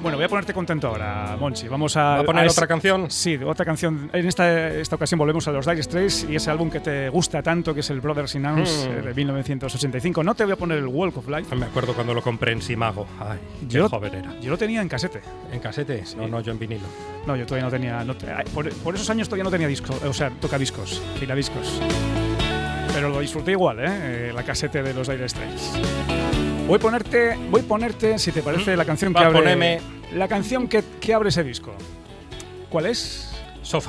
Bueno, 0.00 0.16
voy 0.16 0.24
a 0.24 0.28
ponerte 0.28 0.54
contento 0.54 0.86
ahora, 0.88 1.36
Monchi. 1.40 1.66
Vamos 1.66 1.96
a, 1.96 2.02
¿Va 2.02 2.18
a 2.20 2.22
poner 2.24 2.46
ese- 2.46 2.52
otra 2.52 2.68
canción? 2.68 3.10
Sí, 3.10 3.36
otra 3.44 3.64
canción. 3.64 4.08
En 4.12 4.26
esta, 4.26 4.68
esta 4.68 4.94
ocasión 4.94 5.18
volvemos 5.18 5.48
a 5.48 5.52
los 5.52 5.66
Dire 5.66 5.82
Straits 5.82 6.24
y 6.30 6.36
ese 6.36 6.50
álbum 6.52 6.70
que 6.70 6.78
te 6.78 7.08
gusta 7.08 7.42
tanto, 7.42 7.74
que 7.74 7.80
es 7.80 7.90
el 7.90 8.00
Brothers 8.00 8.34
in 8.36 8.46
Arms 8.46 8.88
Mm. 8.88 9.04
de 9.06 9.14
1985. 9.14 10.22
No 10.22 10.34
te 10.36 10.44
voy 10.44 10.52
a 10.52 10.56
poner 10.56 10.78
el 10.78 10.86
Walk 10.86 11.16
of 11.16 11.28
Life. 11.28 11.54
Me 11.56 11.66
acuerdo 11.66 11.94
cuando 11.94 12.14
lo 12.14 12.22
compré 12.22 12.52
en 12.52 12.62
Simago. 12.62 13.06
Ay, 13.18 13.38
qué 13.60 13.66
Yo- 13.74 13.88
joven 13.88 14.14
era. 14.14 14.38
Yo 14.40 14.50
lo 14.50 14.56
tenía 14.56 14.80
en 14.82 14.88
casete. 14.88 15.20
¿En 15.52 15.58
casete? 15.58 16.04
No, 16.16 16.28
no, 16.28 16.40
yo 16.40 16.52
en 16.52 16.60
vinilo. 16.60 16.86
No, 17.26 17.34
yo 17.34 17.44
todavía 17.44 17.64
no 17.64 17.70
tenía. 17.70 18.04
no 18.04 18.14
por, 18.54 18.72
por 18.72 18.94
esos 18.94 19.10
años 19.10 19.28
todavía 19.28 19.44
no 19.44 19.50
tenía 19.50 19.66
disco, 19.66 19.94
o 20.08 20.12
sea, 20.12 20.30
tocadiscos, 20.30 21.02
discos. 21.36 21.80
Pero 22.94 23.08
lo 23.10 23.18
disfruté 23.20 23.50
igual, 23.52 23.80
¿eh? 23.80 23.84
Eh, 24.28 24.32
La 24.34 24.44
casete 24.44 24.82
de 24.82 24.94
los 24.94 25.08
Dire 25.08 25.28
Straits. 25.28 25.72
Voy 26.68 26.76
a 26.76 26.80
ponerte, 26.80 27.34
voy 27.50 27.62
a 27.62 27.64
ponerte, 27.64 28.18
si 28.18 28.30
te 28.30 28.42
parece, 28.42 28.76
la 28.76 28.84
canción 28.84 29.14
que 29.14 29.20
Va, 29.20 29.26
abre. 29.28 29.38
poneme. 29.38 29.80
La 30.12 30.28
canción 30.28 30.68
que, 30.68 30.84
que 31.00 31.14
abre 31.14 31.30
ese 31.30 31.42
disco. 31.42 31.72
¿Cuál 32.68 32.84
es? 32.84 33.30
So 33.62 33.80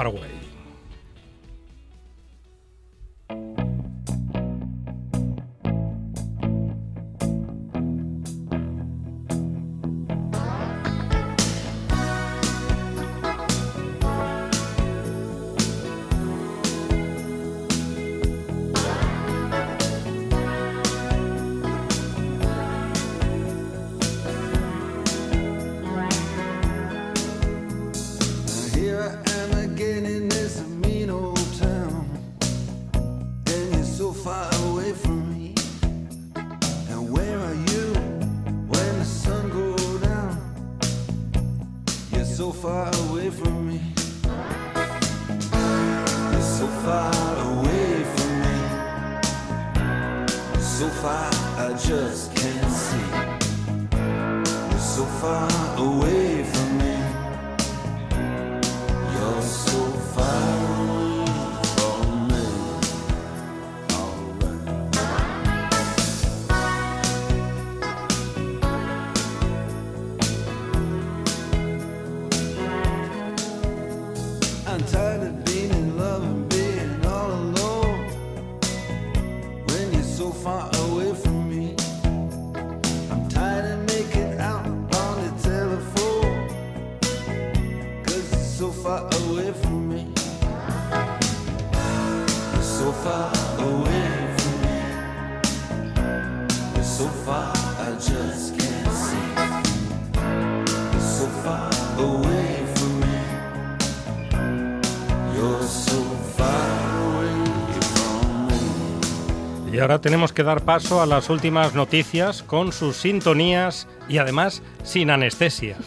Y 109.79 109.81
ahora 109.81 110.01
tenemos 110.01 110.33
que 110.33 110.43
dar 110.43 110.65
paso 110.65 111.01
a 111.01 111.05
las 111.05 111.29
últimas 111.29 111.73
noticias 111.73 112.43
con 112.43 112.73
sus 112.73 112.97
sintonías 112.97 113.87
y 114.09 114.17
además 114.17 114.61
sin 114.83 115.09
anestesia. 115.09 115.77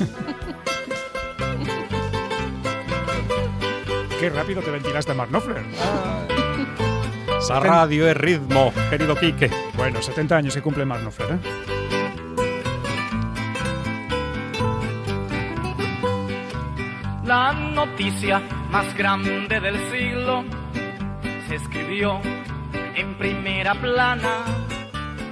Qué 4.18 4.30
rápido 4.30 4.62
te 4.62 4.72
ventilaste, 4.72 5.14
Mark 5.14 5.30
Knopfler. 5.30 5.62
La 7.48 7.60
radio 7.60 8.08
es 8.08 8.16
ritmo, 8.16 8.72
querido 8.90 9.14
Quique. 9.14 9.48
Bueno, 9.76 10.02
70 10.02 10.36
años 10.36 10.52
que 10.52 10.62
cumple 10.62 10.84
Mark 10.84 11.02
Knopfler, 11.02 11.34
¿eh? 11.34 11.38
La 17.24 17.52
noticia 17.52 18.40
más 18.72 18.92
grande 18.96 19.60
del 19.60 19.78
siglo 19.92 20.42
se 21.46 21.54
escribió 21.54 22.20
en 23.00 23.14
primera 23.18 23.74
plana. 23.74 24.44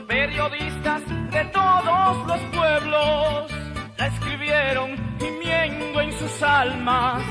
Periodistas 0.06 1.02
de 1.30 1.44
todos 1.52 2.26
los 2.26 2.38
pueblos 2.56 3.50
la 3.98 4.06
escribieron 4.06 4.90
gimiendo 5.18 6.00
en 6.00 6.12
sus 6.18 6.42
almas. 6.42 7.22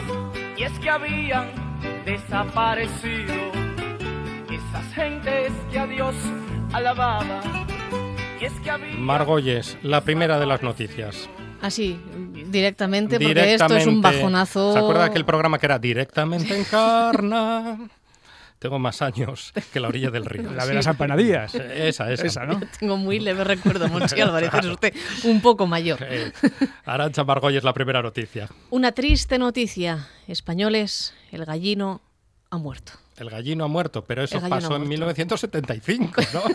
Y 0.58 0.63
es 0.63 0.71
que 0.80 0.89
habían 0.89 1.47
desaparecido 2.06 3.34
esas 4.50 4.93
gentes 4.93 5.52
que 5.71 5.80
a 5.80 5.88
Dios 5.88 6.15
alababa. 6.73 7.41
Y 8.39 8.45
es 8.45 8.54
que 8.63 8.69
había... 8.69 8.95
Margolles, 8.97 9.78
la 9.82 10.02
primera 10.02 10.39
de 10.39 10.45
las 10.45 10.62
noticias. 10.62 11.30
Así, 11.62 12.00
directamente, 12.52 13.19
porque 13.19 13.56
esto 13.56 13.65
es 13.76 13.88
un 13.88 13.95
Directamente- 13.95 14.17
bajonazo. 14.19 14.73
¿Se 14.73 14.80
acuerda 14.80 15.06
aquel 15.06 15.26
programa 15.26 15.58
que 15.58 15.65
era 15.65 15.80
Directamente 15.80 16.56
en 16.56 16.63
Carna? 16.71 17.80
Tengo 18.60 18.80
más 18.80 19.02
años 19.04 19.54
que 19.72 19.80
la 19.80 19.88
orilla 19.88 20.10
del 20.10 20.26
río. 20.26 20.52
La 20.52 20.65
de 20.65 20.74
las 20.74 20.88
empanadillas. 20.88 21.54
Esa, 21.54 22.12
esa. 22.12 22.26
Esa, 22.26 22.46
¿no? 22.48 22.60
Tengo 22.80 22.98
muy 22.98 23.20
leve 23.20 23.43
recuerdo, 23.43 23.88
Monchi 23.89 24.20
Álvarez, 24.20 24.52
es 24.54 24.65
usted 24.65 24.93
un 25.26 25.41
poco 25.41 25.67
mayor. 25.67 26.00
Eh, 26.02 26.32
Arancha 26.86 27.24
Margolles, 27.24 27.63
la 27.63 27.74
primera 27.74 28.02
noticia. 28.02 28.50
Una 28.72 28.91
triste 28.93 29.38
noticia. 29.38 30.08
Españoles, 30.28 31.13
el 31.32 31.46
gallino 31.46 32.02
ha 32.50 32.58
muerto. 32.58 32.93
El 33.17 33.30
gallino 33.30 33.63
ha 33.63 33.67
muerto, 33.67 34.04
pero 34.06 34.24
eso 34.24 34.39
pasó 34.41 34.76
en 34.76 34.82
muerto. 34.82 34.89
1975, 34.89 36.22
¿no? 36.34 36.41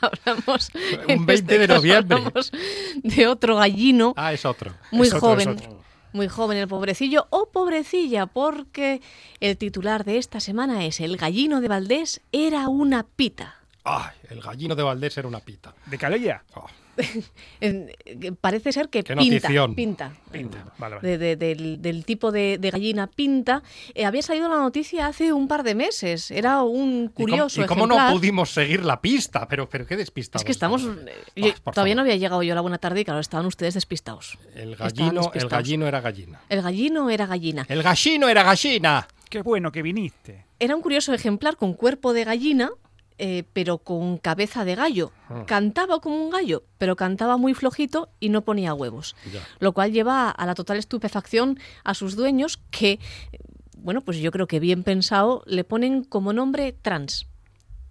Hablamos 0.00 0.70
Un 1.04 1.10
en 1.10 1.26
20 1.26 1.34
este 1.34 1.58
de 1.58 1.68
noviembre. 1.74 2.16
hablamos 2.18 2.52
de 3.02 3.26
otro 3.26 3.56
gallino 3.56 4.14
Ah, 4.16 4.32
es 4.32 4.44
otro. 4.44 4.72
muy 4.90 5.08
Es 5.08 5.14
otro, 5.14 5.28
joven. 5.28 5.48
es 5.50 5.56
otro. 5.66 5.81
Muy 6.12 6.28
joven 6.28 6.58
el 6.58 6.68
pobrecillo 6.68 7.26
o 7.30 7.46
pobrecilla, 7.46 8.26
porque 8.26 9.00
el 9.40 9.56
titular 9.56 10.04
de 10.04 10.18
esta 10.18 10.40
semana 10.40 10.84
es 10.84 11.00
El 11.00 11.16
gallino 11.16 11.60
de 11.60 11.68
Valdés 11.68 12.20
era 12.32 12.68
una 12.68 13.04
pita. 13.04 13.56
Ay, 13.84 14.14
el 14.30 14.40
gallino 14.40 14.74
de 14.74 14.82
Valdés 14.82 15.16
era 15.18 15.28
una 15.28 15.40
pita. 15.40 15.74
¿De 15.86 15.98
Calella? 15.98 16.44
Oh, 16.54 16.66
parece 18.40 18.72
ser 18.72 18.88
que 18.88 19.02
Qué 19.02 19.14
pinta, 19.16 19.34
notición. 19.48 19.74
pinta. 19.74 20.12
Pinta. 20.30 20.64
Vale, 20.78 20.96
vale. 20.96 21.08
de- 21.08 21.18
de- 21.18 21.36
del, 21.36 21.82
del 21.82 22.04
tipo 22.04 22.30
de, 22.32 22.58
de 22.58 22.70
gallina 22.70 23.06
pinta. 23.06 23.62
Eh, 23.94 24.04
había 24.04 24.22
salido 24.22 24.48
la 24.48 24.56
noticia 24.58 25.06
hace 25.06 25.32
un 25.32 25.48
par 25.48 25.62
de 25.62 25.74
meses. 25.74 26.30
Era 26.30 26.62
un 26.62 27.04
¿Y 27.04 27.08
cómo- 27.08 27.14
curioso 27.14 27.62
¿Y 27.62 27.66
cómo, 27.66 27.86
no 27.86 27.96
pudimos 28.12 28.50
seguir 28.50 28.84
la 28.84 29.00
pista? 29.00 29.46
Pero, 29.48 29.68
pero 29.68 29.86
qué 29.86 29.96
despistados. 29.96 30.42
Es 30.42 30.46
que 30.46 30.52
estamos. 30.52 30.82
eh, 31.36 31.54
yo- 31.64 31.72
todavía 31.72 31.94
no 31.94 32.02
había 32.02 32.16
llegado 32.16 32.42
yo 32.42 32.52
a 32.52 32.56
la 32.56 32.60
buena 32.60 32.78
tarde 32.78 33.00
y 33.00 33.04
claro, 33.04 33.20
estaban 33.20 33.46
ustedes 33.46 33.74
despistados. 33.74 34.38
El 34.54 34.76
gallino, 34.76 35.08
el 35.10 35.14
despistados. 35.16 35.50
gallino 35.50 35.86
era 35.86 36.00
gallina. 36.00 36.40
El 36.48 36.62
gallino 36.62 37.10
era 37.10 37.26
gallina. 37.26 37.66
El 37.68 37.82
gallino 37.82 38.28
era 38.28 38.42
gallina. 38.42 39.08
Qué 39.28 39.42
bueno 39.42 39.72
que 39.72 39.82
viniste. 39.82 40.44
Era 40.58 40.76
un 40.76 40.82
curioso 40.82 41.12
ejemplar 41.14 41.56
con 41.56 41.72
cuerpo 41.74 42.12
de 42.12 42.24
gallina, 42.24 42.70
eh, 43.18 43.44
pero 43.52 43.78
con 43.78 44.18
cabeza 44.18 44.64
de 44.64 44.74
gallo. 44.74 45.12
Ah. 45.28 45.44
Cantaba 45.46 46.00
como 46.00 46.16
un 46.16 46.30
gallo, 46.30 46.62
pero 46.78 46.96
cantaba 46.96 47.36
muy 47.36 47.54
flojito 47.54 48.08
y 48.20 48.28
no 48.28 48.42
ponía 48.42 48.74
huevos. 48.74 49.14
Ya. 49.32 49.40
Lo 49.60 49.72
cual 49.72 49.92
lleva 49.92 50.30
a 50.30 50.46
la 50.46 50.54
total 50.54 50.78
estupefacción 50.78 51.58
a 51.84 51.94
sus 51.94 52.16
dueños 52.16 52.58
que, 52.70 52.98
bueno, 53.78 54.00
pues 54.00 54.18
yo 54.18 54.30
creo 54.30 54.46
que 54.46 54.60
bien 54.60 54.82
pensado, 54.82 55.42
le 55.46 55.64
ponen 55.64 56.04
como 56.04 56.32
nombre 56.32 56.72
trans. 56.72 57.26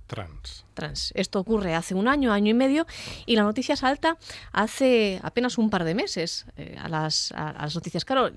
Trans. 0.08 0.66
trans. 0.74 1.14
Esto 1.16 1.40
ocurre 1.40 1.74
hace 1.74 1.96
un 1.96 2.10
año, 2.10 2.34
año 2.34 2.50
y 2.50 2.54
medio, 2.54 2.86
y 3.26 3.38
la 3.38 3.44
noticia 3.44 3.78
salta 3.78 4.18
hace 4.52 5.22
apenas 5.24 5.58
un 5.58 5.70
par 5.70 5.86
de 5.86 5.96
meses 5.96 6.46
eh, 6.58 6.76
a, 6.78 6.90
las, 6.90 7.32
a- 7.32 7.52
a 7.52 7.62
las 7.64 7.76
noticias. 7.76 8.04
Claro, 8.04 8.30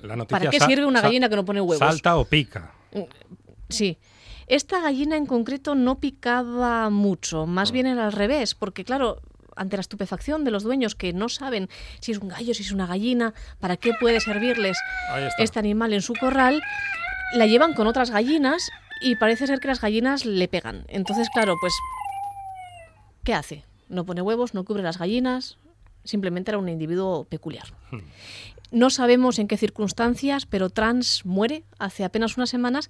La 0.00 0.14
noticia 0.14 0.38
¿para 0.38 0.50
qué 0.50 0.60
sirve 0.60 0.86
una 0.86 1.00
gallina 1.00 1.28
que 1.28 1.34
no 1.34 1.44
pone 1.44 1.60
huevos? 1.60 1.78
Salta 1.80 2.16
o 2.16 2.24
pica. 2.24 2.72
Sí. 3.68 3.98
Esta 4.52 4.82
gallina 4.82 5.16
en 5.16 5.24
concreto 5.24 5.74
no 5.74 5.98
picaba 5.98 6.90
mucho, 6.90 7.46
más 7.46 7.72
bien 7.72 7.86
era 7.86 8.04
al 8.04 8.12
revés, 8.12 8.54
porque 8.54 8.84
claro, 8.84 9.22
ante 9.56 9.78
la 9.78 9.80
estupefacción 9.80 10.44
de 10.44 10.50
los 10.50 10.62
dueños 10.62 10.94
que 10.94 11.14
no 11.14 11.30
saben 11.30 11.70
si 12.00 12.12
es 12.12 12.18
un 12.18 12.28
gallo, 12.28 12.52
si 12.52 12.62
es 12.62 12.70
una 12.70 12.86
gallina, 12.86 13.32
para 13.60 13.78
qué 13.78 13.94
puede 13.98 14.20
servirles 14.20 14.76
este 15.38 15.58
animal 15.58 15.94
en 15.94 16.02
su 16.02 16.12
corral, 16.12 16.60
la 17.32 17.46
llevan 17.46 17.72
con 17.72 17.86
otras 17.86 18.10
gallinas 18.10 18.68
y 19.00 19.16
parece 19.16 19.46
ser 19.46 19.58
que 19.58 19.68
las 19.68 19.80
gallinas 19.80 20.26
le 20.26 20.48
pegan. 20.48 20.84
Entonces, 20.88 21.30
claro, 21.30 21.56
pues, 21.58 21.72
¿qué 23.24 23.32
hace? 23.32 23.64
No 23.88 24.04
pone 24.04 24.20
huevos, 24.20 24.52
no 24.52 24.64
cubre 24.64 24.82
las 24.82 24.98
gallinas, 24.98 25.56
simplemente 26.04 26.50
era 26.50 26.58
un 26.58 26.68
individuo 26.68 27.24
peculiar. 27.24 27.68
No 28.72 28.88
sabemos 28.88 29.38
en 29.38 29.48
qué 29.48 29.58
circunstancias, 29.58 30.46
pero 30.46 30.70
Trans 30.70 31.26
muere 31.26 31.64
hace 31.78 32.04
apenas 32.04 32.38
unas 32.38 32.48
semanas 32.48 32.88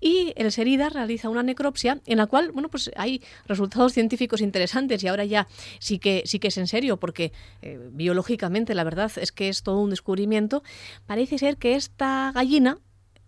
y 0.00 0.32
el 0.34 0.50
Serida 0.50 0.88
realiza 0.88 1.28
una 1.28 1.44
necropsia 1.44 2.00
en 2.06 2.18
la 2.18 2.26
cual, 2.26 2.50
bueno, 2.50 2.68
pues 2.68 2.90
hay 2.96 3.22
resultados 3.46 3.92
científicos 3.92 4.40
interesantes 4.40 5.04
y 5.04 5.06
ahora 5.08 5.24
ya 5.24 5.46
sí 5.78 6.00
que 6.00 6.22
sí 6.26 6.40
que 6.40 6.48
es 6.48 6.58
en 6.58 6.66
serio 6.66 6.98
porque 6.98 7.32
eh, 7.62 7.78
biológicamente 7.92 8.74
la 8.74 8.82
verdad 8.82 9.12
es 9.16 9.30
que 9.30 9.48
es 9.48 9.62
todo 9.62 9.78
un 9.78 9.90
descubrimiento. 9.90 10.64
Parece 11.06 11.38
ser 11.38 11.58
que 11.58 11.76
esta 11.76 12.32
gallina 12.34 12.78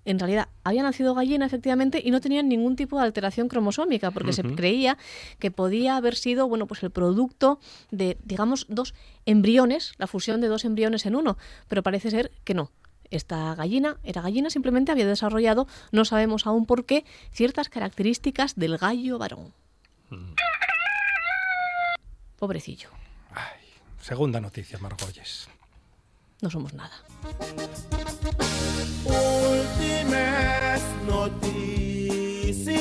en 0.05 0.19
realidad 0.19 0.49
había 0.65 0.83
nacido 0.83 1.15
gallina 1.15 1.47
efectivamente 1.47 2.01
y 2.05 2.11
no 2.11 2.21
tenían 2.21 2.49
ningún 2.49 2.77
tipo 2.77 2.99
de 2.99 3.05
alteración 3.05 3.49
cromosómica 3.49 4.11
porque 4.11 4.33
se 4.33 4.43
creía 4.43 4.99
que 5.39 5.51
podía 5.51 5.97
haber 5.97 6.17
sido 6.17 6.49
bueno 6.49 6.67
pues 6.67 6.83
el 6.83 6.91
producto 6.91 7.61
de 7.91 8.19
digamos 8.25 8.67
dos 8.69 8.95
embriones 9.27 9.95
la 9.99 10.07
fusión 10.07 10.41
de 10.41 10.49
dos 10.49 10.65
embriones 10.65 11.07
en 11.07 11.17
uno. 11.17 11.37
Pero 11.69 11.83
parece 11.83 12.11
ser 12.11 12.33
que 12.45 12.55
no. 12.55 12.71
Esta 13.11 13.55
gallina 13.55 13.99
era 14.03 14.23
gallina 14.23 14.51
simplemente 14.51 14.91
había 14.91 15.07
desarrollado 15.07 15.67
no 15.91 16.05
sabemos 16.05 16.47
aún 16.47 16.67
por 16.67 16.87
qué 16.87 17.05
ciertas 17.31 17.69
características 17.69 18.57
del 18.57 18.79
gallo 18.79 19.19
varón. 19.19 19.53
Pobrecillo. 22.39 22.89
Segunda 24.01 24.41
noticia, 24.41 24.79
Margolles. 24.79 25.49
no 26.41 26.51
somos 26.51 26.75
nada 26.75 26.93
Últimas 29.79 30.83
noticias. 31.07 32.73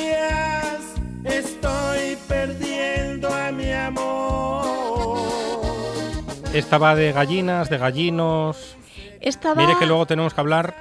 Estoy 1.24 2.16
perdiendo 2.28 3.28
a 3.32 3.50
mi 3.52 3.72
amor. 3.72 5.16
Esta 6.52 6.78
va 6.78 6.94
de 6.94 7.12
gallinas, 7.12 7.70
de 7.70 7.78
gallinos. 7.78 8.76
Esta 9.20 9.54
va... 9.54 9.62
Mire 9.62 9.78
que 9.78 9.86
luego 9.86 10.04
tenemos 10.06 10.34
que 10.34 10.40
hablar 10.40 10.74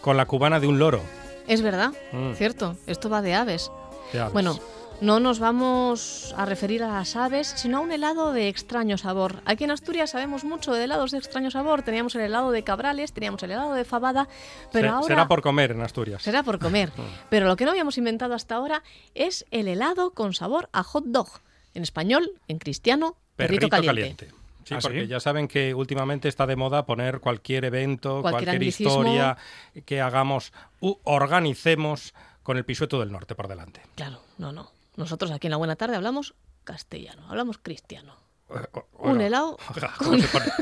con 0.00 0.16
la 0.16 0.26
cubana 0.26 0.58
de 0.60 0.66
un 0.66 0.78
loro. 0.78 1.00
Es 1.46 1.62
verdad, 1.62 1.92
Mm. 2.12 2.32
cierto. 2.34 2.76
Esto 2.86 3.08
va 3.10 3.20
de 3.22 3.34
aves. 3.34 3.70
de 4.12 4.20
aves. 4.20 4.32
Bueno, 4.32 4.58
no 5.00 5.20
nos 5.20 5.38
vamos 5.38 6.34
a 6.36 6.46
referir 6.46 6.82
a 6.82 6.88
las 6.88 7.14
aves, 7.16 7.52
sino 7.56 7.78
a 7.78 7.80
un 7.80 7.92
helado 7.92 8.32
de 8.32 8.48
extraño 8.48 8.96
sabor. 8.96 9.42
Aquí 9.44 9.64
en 9.64 9.70
Asturias 9.70 10.10
sabemos 10.10 10.44
mucho 10.44 10.72
de 10.72 10.84
helados 10.84 11.10
de 11.10 11.18
extraño 11.18 11.50
sabor. 11.50 11.82
Teníamos 11.82 12.14
el 12.14 12.22
helado 12.22 12.50
de 12.52 12.62
cabrales, 12.64 13.12
teníamos 13.12 13.42
el 13.42 13.50
helado 13.50 13.74
de 13.74 13.84
fabada, 13.84 14.28
pero 14.72 14.88
Se- 14.88 14.94
ahora... 14.94 15.06
Será 15.06 15.28
por 15.28 15.42
comer 15.42 15.72
en 15.72 15.82
Asturias. 15.82 16.22
Será 16.22 16.42
por 16.42 16.58
comer. 16.58 16.90
Pero 17.28 17.46
lo 17.46 17.56
que 17.56 17.64
no 17.64 17.72
habíamos 17.72 17.98
inventado 17.98 18.34
hasta 18.34 18.54
ahora 18.54 18.82
es 19.14 19.44
el 19.50 19.68
helado 19.68 20.12
con 20.12 20.32
sabor 20.32 20.68
a 20.72 20.82
hot 20.82 21.04
dog. 21.06 21.28
En 21.74 21.82
español, 21.82 22.30
en 22.48 22.58
cristiano, 22.58 23.16
perrito, 23.36 23.68
caliente. 23.68 24.28
Sí, 24.64 24.74
¿Ah, 24.74 24.78
porque 24.80 25.02
sí? 25.02 25.06
ya 25.08 25.20
saben 25.20 25.48
que 25.48 25.74
últimamente 25.74 26.28
está 26.28 26.46
de 26.46 26.56
moda 26.56 26.86
poner 26.86 27.20
cualquier 27.20 27.66
evento, 27.66 28.22
Cualquier 28.22 28.44
cualquier, 28.50 28.62
historia 28.62 29.36
que 29.84 30.00
hagamos, 30.00 30.52
u 30.80 30.94
organicemos 31.04 32.14
con 32.42 32.56
el 32.56 32.64
pisueto 32.64 32.98
del 33.00 33.10
norte 33.12 33.34
por 33.34 33.48
delante. 33.48 33.82
Claro, 33.96 34.20
no, 34.38 34.52
no. 34.52 34.70
Nosotros 34.96 35.30
aquí 35.32 35.46
en 35.46 35.52
la 35.52 35.56
Buena 35.56 35.76
Tarde 35.76 35.96
hablamos 35.96 36.34
castellano, 36.64 37.26
hablamos 37.28 37.58
cristiano. 37.58 38.16
O- 38.48 38.56
o- 38.98 39.10
Un 39.10 39.20
helado 39.22 39.56
¿Cómo 39.98 40.18
se 40.18 40.28
pone? 40.28 40.44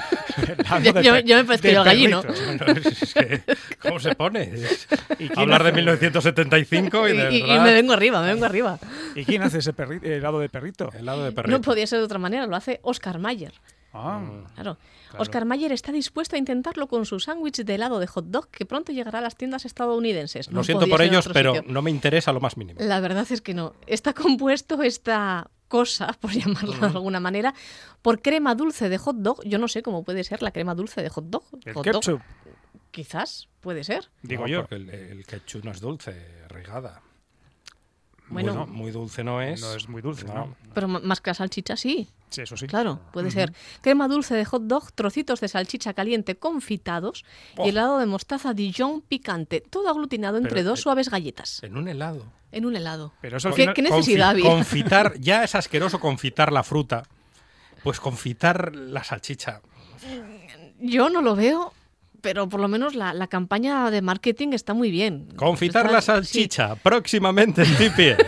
Helado 0.59 0.81
Yo- 0.85 0.92
de 0.92 1.03
yo- 1.03 1.18
yo 1.18 1.37
me 1.37 1.45
parezco 1.45 1.66
de 1.68 1.75
yo 1.75 1.85
gallino. 1.85 2.23
Bueno, 2.23 2.81
es 2.81 3.12
que, 3.14 3.42
¿Cómo 3.83 3.99
se 4.01 4.14
pone? 4.14 4.42
Es 4.55 4.87
¿Y 5.18 5.29
quién 5.29 5.38
hablar 5.38 5.62
de 5.64 5.68
hace- 5.71 5.77
1975 5.77 7.09
y 7.09 7.12
Y, 7.12 7.16
de 7.16 7.33
y- 7.35 7.40
y 7.42 7.59
me 7.61 7.73
vengo 7.73 7.92
arriba, 7.92 8.21
me 8.23 8.29
vengo 8.29 8.45
arriba. 8.47 8.79
¿Y 9.16 9.25
quién 9.25 9.42
hace 9.42 9.59
ese 9.59 9.75
perri- 9.75 10.03
helado 10.05 10.38
de 10.38 10.49
perrito? 10.49 10.90
helado 10.92 11.25
de 11.25 11.33
perrito. 11.33 11.51
No 11.57 11.61
podía 11.61 11.87
ser 11.87 11.99
de 11.99 12.05
otra 12.05 12.18
manera, 12.18 12.47
lo 12.47 12.57
hace 12.57 12.79
Oscar 12.83 13.18
Mayer. 13.18 13.53
Ah, 13.93 14.21
Claro. 14.55 14.79
Claro. 15.11 15.23
Oscar 15.23 15.45
Mayer 15.45 15.73
está 15.73 15.93
dispuesto 15.93 16.37
a 16.37 16.39
intentarlo 16.39 16.87
con 16.89 17.05
su 17.05 17.21
sándwich 17.21 17.63
de 17.65 17.75
helado 17.75 17.99
de 17.99 18.07
hot 18.07 18.25
dog 18.27 18.49
que 18.49 18.65
pronto 18.65 18.93
llegará 18.93 19.19
a 19.19 19.23
las 19.23 19.37
tiendas 19.37 19.65
estadounidenses. 19.67 20.49
Lo 20.49 20.55
No 20.55 20.65
siento 20.65 20.81
podía 20.83 20.95
por 20.95 21.03
ellos, 21.03 21.29
pero 21.33 21.55
sitio. 21.57 21.73
no 21.73 21.83
me 21.83 21.91
interesa 21.91 22.33
lo 22.33 22.41
más 22.41 22.57
mínimo. 22.57 22.81
La 22.81 23.01
verdad 23.01 23.27
es 23.31 23.43
que 23.43 23.53
no. 23.55 23.75
Está 23.87 24.15
compuesto 24.15 24.83
esta 24.83 25.51
cosa, 25.69 26.13
por 26.21 26.31
llamarla 26.33 26.79
de 26.79 26.87
alguna 26.87 27.21
manera, 27.21 27.55
por 28.01 28.23
crema 28.23 28.55
dulce 28.55 28.89
de 28.89 28.97
hot 28.99 29.17
dog. 29.17 29.45
Yo 29.45 29.59
no 29.59 29.69
sé 29.69 29.83
cómo 29.83 30.03
puede 30.05 30.25
ser 30.25 30.43
la 30.43 30.51
crema 30.51 30.75
dulce 30.75 31.03
de 31.03 31.09
hot 31.11 31.25
dog. 31.27 31.45
el 31.65 31.75
Hot 31.75 31.85
dog, 31.87 31.95
ketchup, 32.03 32.21
Quizás, 32.91 33.49
puede 33.61 33.85
ser. 33.85 34.11
digo 34.23 34.43
No, 34.43 34.49
yo. 34.49 34.61
Porque 34.63 34.75
el, 34.77 34.91
el 34.91 35.27
ketchup 35.27 35.65
no 35.65 35.71
es 35.71 35.81
dulce, 35.81 36.15
regada. 36.49 37.01
Bueno. 38.33 38.55
Bueno, 38.55 38.66
muy 38.73 38.90
dulce 38.90 39.23
no 39.23 39.40
es. 39.42 39.61
No 39.61 39.75
es 39.75 39.88
muy 39.88 40.01
dulce, 40.03 40.25
¿no? 40.27 40.55
Pero 40.75 40.88
más 40.88 41.21
que 41.21 41.31
la 41.31 41.35
salchicha, 41.35 41.77
sí. 41.77 42.09
Sí, 42.31 42.40
eso 42.42 42.57
sí. 42.57 42.66
Claro, 42.66 42.99
puede 43.12 43.31
ser. 43.31 43.53
Crema 43.83 44.09
dulce 44.09 44.35
de 44.35 44.45
hot 44.47 44.62
dog, 44.62 44.90
trocitos 44.92 45.40
de 45.40 45.49
salchicha 45.49 45.92
caliente 45.92 46.37
confitados 46.37 47.25
Oh. 47.59 47.66
y 47.66 47.68
helado 47.68 47.99
de 47.99 48.07
mostaza 48.07 48.55
Dijon 48.55 49.03
picante, 49.03 49.61
todo 49.61 49.90
aglutinado 49.90 50.38
entre 50.38 50.55
Pero, 50.55 50.71
dos 50.71 50.79
eh, 50.79 50.83
suaves 50.83 51.11
galletas 51.11 51.62
En 51.62 51.77
un 51.77 51.88
helado. 51.88 52.25
en 52.51 52.64
un 52.64 52.75
helado. 52.77 53.12
Pero 53.21 53.37
eso 53.37 53.51
¿Qué, 53.51 53.57
final- 53.57 53.75
qué 53.75 53.83
necesidad 53.83 54.29
Confi- 54.29 54.31
había? 54.31 54.51
Confitar, 54.51 55.14
ya 55.21 55.45
es 55.45 55.55
asqueroso 55.55 56.01
confitar 56.01 56.53
la 56.53 56.62
fruta. 56.62 57.03
Pues 57.83 58.01
confitar 58.01 58.75
la 58.75 59.05
salchicha. 59.05 59.61
Yo 60.81 61.11
no 61.11 61.21
lo 61.23 61.37
veo, 61.37 61.73
pero 62.23 62.49
por 62.49 62.61
lo 62.61 62.69
menos 62.69 62.95
la, 62.95 63.13
la 63.13 63.27
campaña 63.27 63.91
de 63.91 64.01
marketing 64.01 64.49
está 64.55 64.73
muy 64.73 64.91
bien. 64.91 65.29
Confitar 65.37 65.85
Está- 65.85 65.95
la 65.95 66.01
sí. 66.01 66.07
salchicha, 66.07 66.75
próximamente 66.77 67.63
en 67.63 67.77
Tipi. 67.77 68.13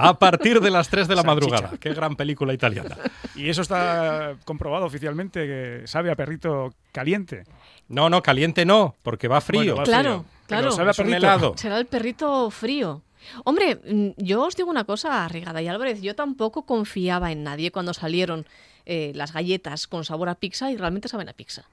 A 0.00 0.16
partir 0.16 0.60
de 0.60 0.70
las 0.70 0.88
3 0.90 1.08
de 1.08 1.16
la 1.16 1.22
Salchicha. 1.22 1.34
madrugada. 1.50 1.76
Qué 1.80 1.92
gran 1.92 2.14
película 2.14 2.54
italiana. 2.54 2.96
Y 3.34 3.48
eso 3.48 3.62
está 3.62 4.36
comprobado 4.44 4.86
oficialmente 4.86 5.44
que 5.44 5.82
sabe 5.88 6.12
a 6.12 6.14
perrito 6.14 6.72
caliente. 6.92 7.42
No, 7.88 8.08
no, 8.08 8.22
caliente 8.22 8.64
no, 8.64 8.94
porque 9.02 9.26
va 9.26 9.40
frío. 9.40 9.74
Bueno, 9.74 9.76
va 9.78 9.82
Claro, 9.82 10.10
frío. 10.20 10.24
claro. 10.46 10.62
Pero 10.66 10.76
sabe 10.76 10.90
a 10.90 10.94
perrito. 10.94 11.16
helado. 11.16 11.54
Será 11.56 11.78
el 11.78 11.86
perrito 11.86 12.48
frío. 12.50 13.02
Hombre, 13.44 13.80
mm, 13.84 14.10
yo 14.18 14.44
os 14.44 14.54
digo 14.54 14.70
una 14.70 14.84
cosa, 14.84 15.26
Rigada 15.26 15.60
y 15.62 15.66
Álvarez, 15.66 16.00
yo 16.00 16.14
tampoco 16.14 16.62
confiaba 16.64 17.32
en 17.32 17.42
nadie 17.42 17.72
cuando 17.72 17.92
salieron 17.92 18.46
eh, 18.86 19.10
las 19.16 19.32
galletas 19.32 19.88
con 19.88 20.04
sabor 20.04 20.28
a 20.28 20.36
pizza 20.36 20.70
y 20.70 20.76
realmente 20.76 21.08
saben 21.08 21.28
a 21.28 21.32
pizza. 21.32 21.64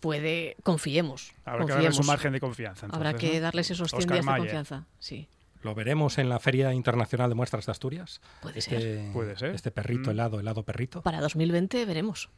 Puede, 0.00 0.56
confiemos. 0.62 1.32
Habrá 1.44 1.66
que 1.66 1.72
darle 1.72 1.88
su 1.92 1.98
confiemos. 1.98 2.06
margen 2.06 2.32
de 2.32 2.40
confianza. 2.40 2.86
Habrá 2.90 3.14
que 3.14 3.34
¿no? 3.34 3.40
darles 3.40 3.70
esos 3.70 3.90
100 3.90 3.98
Oscar 3.98 4.14
días 4.14 4.24
de 4.24 4.30
Mayer. 4.30 4.46
confianza. 4.46 4.86
Sí. 4.98 5.28
¿Lo 5.62 5.74
veremos 5.74 6.16
en 6.16 6.30
la 6.30 6.38
Feria 6.38 6.72
Internacional 6.72 7.28
de 7.28 7.34
Muestras 7.34 7.66
de 7.66 7.72
Asturias? 7.72 8.22
Puede 8.40 8.58
este, 8.60 8.80
ser. 8.80 9.12
Puede 9.12 9.36
ser. 9.36 9.54
Este 9.54 9.70
perrito 9.70 10.08
Mm. 10.08 10.12
helado, 10.12 10.40
helado 10.40 10.62
perrito. 10.64 11.02
Para 11.02 11.20
2020 11.20 11.84
veremos. 11.84 12.30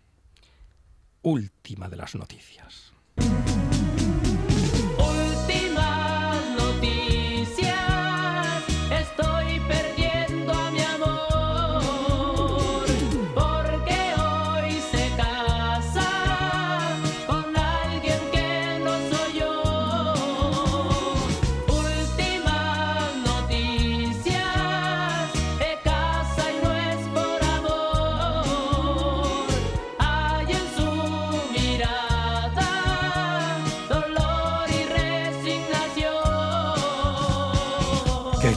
Última 1.22 1.88
de 1.88 1.96
las 1.96 2.16
noticias. 2.16 2.92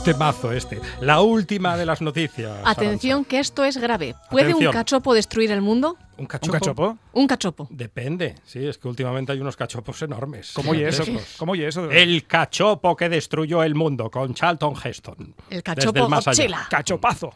Temazo 0.05 0.51
este. 0.51 0.79
La 1.01 1.21
última 1.21 1.75
de 1.75 1.85
las 1.85 1.99
noticias. 1.99 2.55
Atención 2.63 3.25
que 3.25 3.39
esto 3.39 3.65
es 3.65 3.77
grave. 3.77 4.15
¿Puede 4.29 4.45
Atención. 4.45 4.67
un 4.67 4.73
cachopo 4.73 5.13
destruir 5.15 5.51
el 5.51 5.61
mundo? 5.61 5.97
¿Un 6.17 6.21
¿Un 6.21 6.27
cachopo? 6.27 6.97
Un 7.11 7.27
cachopo. 7.27 7.67
Depende. 7.71 8.35
Sí, 8.45 8.65
es 8.65 8.77
que 8.77 8.87
últimamente 8.87 9.31
hay 9.31 9.39
unos 9.39 9.57
cachopos 9.57 10.01
enormes. 10.03 10.51
¿Cómo 10.53 10.71
oye 10.71 10.87
eso? 10.87 11.03
¿Cómo 11.37 11.53
oye 11.53 11.67
eso? 11.67 11.89
El 11.89 12.25
cachopo 12.27 12.95
que 12.95 13.09
destruyó 13.09 13.63
el 13.63 13.73
mundo 13.73 14.11
con 14.11 14.35
Charlton 14.35 14.75
Heston. 14.81 15.15
El 15.17 15.33
Desde 15.49 15.63
cachopo 15.63 16.03
el 16.03 16.09
más 16.09 16.27
allá. 16.27 16.67
Cachopazo. 16.69 17.33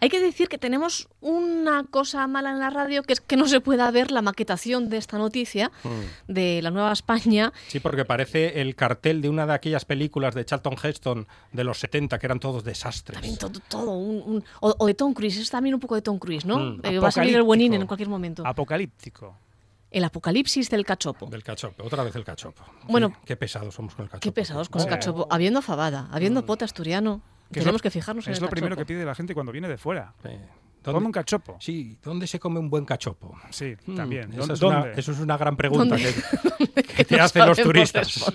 Hay 0.00 0.08
que 0.08 0.20
decir 0.20 0.48
que 0.48 0.58
tenemos 0.58 1.08
una 1.20 1.84
cosa 1.84 2.26
mala 2.26 2.50
en 2.50 2.58
la 2.58 2.70
radio, 2.70 3.02
que 3.02 3.12
es 3.14 3.20
que 3.20 3.36
no 3.36 3.46
se 3.48 3.60
pueda 3.60 3.90
ver 3.90 4.10
la 4.10 4.22
maquetación 4.22 4.88
de 4.88 4.96
esta 4.96 5.18
noticia 5.18 5.70
Mm. 5.84 6.32
de 6.32 6.60
la 6.62 6.70
Nueva 6.70 6.92
España. 6.92 7.52
Sí, 7.68 7.80
porque 7.80 8.04
parece 8.04 8.60
el 8.60 8.74
cartel 8.76 9.20
de 9.22 9.28
una 9.28 9.46
de 9.46 9.54
aquellas 9.54 9.84
películas 9.84 10.34
de 10.34 10.44
Charlton 10.44 10.74
Heston 10.82 11.26
de 11.52 11.64
los 11.64 11.78
70 11.78 12.18
que 12.18 12.26
eran 12.26 12.40
todos 12.40 12.64
desastres. 12.64 13.14
También 13.20 13.36
todo, 13.38 13.60
todo 13.68 13.92
un, 13.92 14.22
un- 14.36 14.44
o, 14.60 14.74
o 14.78 14.86
de 14.86 14.94
Tom 14.94 15.14
Cruise, 15.14 15.38
es 15.38 15.50
también 15.50 15.74
un 15.74 15.80
poco 15.80 15.94
de 15.94 16.02
Tom 16.02 16.18
Cruise, 16.18 16.44
¿no? 16.44 16.58
Mm. 16.58 16.80
Eh, 16.84 16.98
va 16.98 17.08
a 17.08 17.12
salir 17.12 17.36
el 17.36 17.42
buenín 17.42 17.74
en 17.74 17.82
Apocalíptico. 17.82 17.88
cualquier 17.88 18.08
momento. 18.08 18.42
Apocalíptico. 18.46 19.36
El 19.90 20.04
apocalipsis 20.04 20.70
del 20.70 20.84
cachopo. 20.84 21.26
Del 21.26 21.42
cachopo, 21.42 21.82
otra 21.84 22.04
vez 22.04 22.14
el 22.14 22.24
cachopo. 22.24 22.62
Bueno. 22.84 23.10
Qué, 23.10 23.16
qué 23.26 23.36
pesados 23.36 23.74
somos 23.74 23.94
con 23.96 24.04
el 24.04 24.08
cachopo. 24.10 24.22
Qué 24.22 24.30
pesados 24.32 24.68
con 24.68 24.80
el 24.82 24.86
cachopo. 24.88 25.26
Habiendo 25.30 25.62
fabada, 25.62 26.08
habiendo 26.12 26.46
pote 26.46 26.64
asturiano. 26.64 27.20
Que 27.52 27.60
Tenemos 27.60 27.80
lo- 27.80 27.82
que 27.82 27.90
fijarnos 27.90 28.26
en 28.26 28.32
Es 28.32 28.38
el 28.38 28.44
lo 28.44 28.50
primero 28.50 28.76
que 28.76 28.84
pide 28.86 29.04
la 29.04 29.14
gente 29.14 29.34
cuando 29.34 29.50
viene 29.52 29.68
de 29.68 29.76
fuera. 29.78 30.14
Sí. 30.22 30.28
Come 30.82 30.96
un 30.96 31.02
¿Dónde, 31.04 31.10
cachopo. 31.12 31.56
sí, 31.60 31.98
¿dónde 32.02 32.26
se 32.26 32.38
come 32.40 32.58
un 32.58 32.70
buen 32.70 32.86
cachopo? 32.86 33.36
Sí, 33.50 33.76
Mm, 33.86 33.96
también. 33.96 34.32
Esa 34.32 34.46
¿Dó- 34.46 34.54
es 34.54 34.62
una, 34.62 34.74
¿Dónde? 34.80 35.00
eso 35.00 35.12
es 35.12 35.18
una 35.20 35.36
gran 35.36 35.56
pregunta 35.56 35.96
¿Dónde? 35.96 36.14
que, 36.74 36.82
que 36.96 37.04
te 37.04 37.16
no 37.18 37.24
hacen 37.24 37.46
los 37.46 37.58
turistas. 37.60 38.32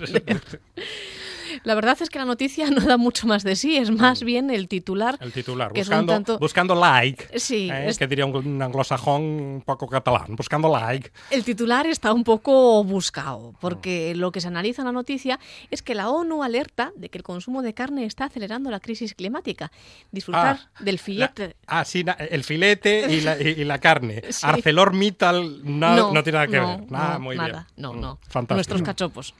La 1.64 1.74
verdad 1.74 1.96
es 2.00 2.10
que 2.10 2.18
la 2.18 2.24
noticia 2.24 2.70
no 2.70 2.80
da 2.80 2.96
mucho 2.96 3.26
más 3.26 3.42
de 3.42 3.56
sí, 3.56 3.76
es 3.76 3.90
más 3.90 4.22
bien 4.22 4.50
el 4.50 4.68
titular. 4.68 5.18
Mm. 5.20 5.24
El 5.24 5.32
titular, 5.32 5.72
que 5.72 5.80
es 5.80 5.88
un 5.88 5.90
buscando, 5.94 6.12
tanto- 6.12 6.38
buscando 6.38 6.74
like. 6.74 7.38
Sí, 7.38 7.70
¿eh? 7.70 7.88
es- 7.88 7.98
que 7.98 8.06
diría 8.06 8.26
un, 8.26 8.62
anglosajón 8.62 9.22
un 9.22 9.62
poco 9.64 9.86
catalán. 9.88 10.36
Buscando 10.36 10.68
like. 10.70 11.10
El 11.30 11.44
titular 11.44 11.86
está 11.86 12.12
un 12.12 12.24
poco 12.24 12.82
buscado, 12.84 13.54
porque 13.60 14.14
lo 14.14 14.32
que 14.32 14.40
se 14.40 14.48
analiza 14.48 14.82
en 14.82 14.86
la 14.86 14.92
noticia 14.92 15.38
es 15.70 15.82
que 15.82 15.94
la 15.94 16.10
ONU 16.10 16.42
alerta 16.42 16.92
de 16.96 17.08
que 17.08 17.18
el 17.18 17.24
consumo 17.24 17.62
de 17.62 17.74
carne 17.74 18.04
está 18.04 18.24
acelerando 18.26 18.70
la 18.70 18.80
crisis 18.80 19.14
climática. 19.14 19.70
Disfrutar 20.12 20.58
Ah, 20.74 20.82
del 20.82 20.98
filete. 20.98 21.48
La- 21.66 21.80
ah, 21.80 21.84
sí, 21.84 22.04
el 22.30 22.44
filete 22.44 23.06
y 23.12 23.20
la, 23.20 23.40
y- 23.40 23.48
y 23.60 23.64
la 23.64 23.78
carne. 23.78 24.22
Sí. 24.30 24.44
ArcelorMittal 24.46 25.60
na- 25.64 25.96
no, 25.96 26.22
tiene 26.22 26.32
nada 26.32 26.46
que 26.46 26.56
no, 26.60 26.78
ver. 26.78 26.90
Nada, 26.90 27.14
no, 27.14 27.20
muy 27.20 27.36
nada. 27.36 27.48
bien. 27.48 27.64
No, 27.76 27.92
Mm, 27.94 28.00
no. 28.00 28.18
Fantástico. 28.28 28.54
Mm. 28.54 28.56
Nuestros 28.56 28.82
cachopos. 28.82 29.34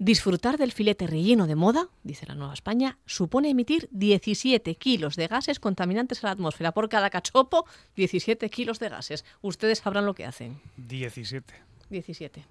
Disfrutar 0.00 0.58
del 0.58 0.70
filete 0.70 1.08
relleno 1.08 1.48
de 1.48 1.56
moda, 1.56 1.88
dice 2.04 2.24
la 2.26 2.36
Nueva 2.36 2.54
España, 2.54 2.98
supone 3.04 3.50
emitir 3.50 3.88
17 3.90 4.76
kilos 4.76 5.16
de 5.16 5.26
gases 5.26 5.58
contaminantes 5.58 6.22
a 6.22 6.28
la 6.28 6.32
atmósfera. 6.34 6.70
Por 6.72 6.88
cada 6.88 7.10
cachopo, 7.10 7.66
17 7.96 8.48
kilos 8.48 8.78
de 8.78 8.90
gases. 8.90 9.24
Ustedes 9.42 9.78
sabrán 9.78 10.06
lo 10.06 10.14
que 10.14 10.24
hacen. 10.24 10.60
17. 10.76 11.52
17. 11.90 12.46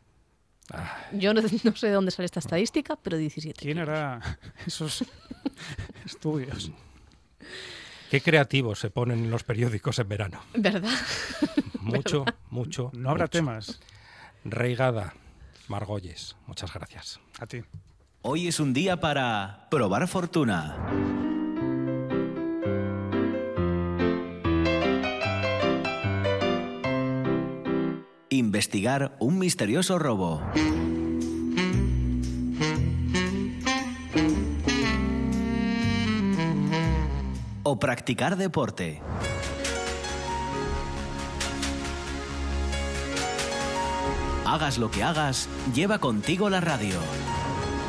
Yo 1.14 1.34
no, 1.34 1.42
no 1.42 1.76
sé 1.76 1.88
de 1.88 1.94
dónde 1.94 2.12
sale 2.12 2.26
esta 2.26 2.40
estadística, 2.40 2.98
pero 2.98 3.16
17. 3.16 3.62
¿Quién 3.62 3.80
hará 3.80 4.40
esos 4.66 5.06
estudios? 6.06 6.72
Qué 8.12 8.20
creativos 8.20 8.80
se 8.80 8.90
ponen 8.90 9.20
en 9.20 9.32
los 9.32 9.46
periódicos 9.46 10.00
en 10.00 10.10
verano. 10.10 10.42
¿Verdad? 10.54 10.92
mucho, 11.80 12.26
mucho. 12.50 12.92
No 12.94 13.10
habrá 13.10 13.26
mucho. 13.26 13.32
temas. 13.38 13.80
Reigada, 14.44 15.14
Margolles, 15.70 16.36
muchas 16.46 16.74
gracias. 16.74 17.22
A 17.40 17.46
ti. 17.46 17.62
Hoy 18.24 18.48
es 18.48 18.60
un 18.60 18.74
día 18.74 19.00
para 19.00 19.68
probar 19.70 20.08
fortuna. 20.08 20.76
Investigar 28.30 29.16
un 29.20 29.38
misterioso 29.38 30.00
robo. 30.00 30.42
O 37.64 37.80
practicar 37.80 38.36
deporte. 38.36 39.02
Hagas 44.48 44.78
lo 44.78 44.90
que 44.90 45.04
hagas, 45.04 45.50
lleva 45.76 46.00
contigo 46.00 46.50
la 46.50 46.62
radio. 46.62 46.98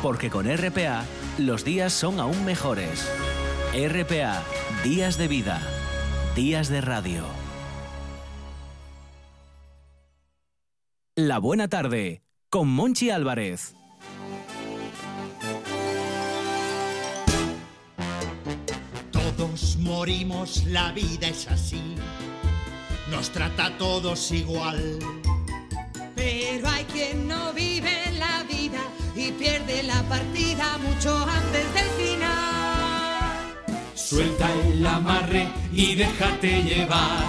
Porque 0.03 0.29
con 0.29 0.45
RPA 0.45 1.05
los 1.37 1.63
días 1.63 1.93
son 1.93 2.19
aún 2.19 2.43
mejores. 2.43 3.09
RPA, 3.73 4.43
días 4.83 5.17
de 5.17 5.29
vida, 5.29 5.61
días 6.35 6.67
de 6.67 6.81
radio. 6.81 7.23
La 11.15 11.39
buena 11.39 11.69
tarde, 11.69 12.23
con 12.49 12.67
Monchi 12.67 13.09
Álvarez. 13.09 13.73
Todos 19.13 19.77
morimos, 19.77 20.65
la 20.65 20.91
vida 20.91 21.29
es 21.29 21.47
así. 21.47 21.95
Nos 23.09 23.29
trata 23.29 23.67
a 23.67 23.77
todos 23.77 24.29
igual. 24.33 24.99
Pero 26.19 26.67
hay 26.67 26.83
quien 26.83 27.29
no 27.29 27.53
vive 27.53 28.11
la 28.17 28.43
vida 28.43 28.81
y 29.15 29.31
pierde 29.31 29.83
la 29.83 30.03
partida 30.03 30.77
mucho 30.79 31.15
antes 31.17 31.65
del 31.73 31.89
final. 31.97 33.37
Suelta 33.95 34.47
el 34.65 34.85
amarre 34.85 35.47
y 35.71 35.95
déjate 35.95 36.63
llevar. 36.63 37.23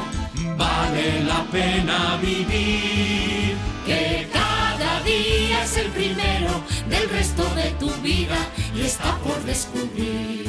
Vale 0.57 1.23
la 1.23 1.45
pena 1.53 2.19
vivir. 2.21 3.55
Que 3.87 4.29
cada 4.33 5.01
día 5.03 5.63
es 5.63 5.77
el 5.77 5.91
primero 5.93 6.53
del 6.89 7.09
resto 7.11 7.45
de 7.55 7.71
tu 7.79 7.91
vida 8.03 8.39
y 8.75 8.81
está 8.81 9.17
por 9.19 9.41
descubrir. 9.45 10.49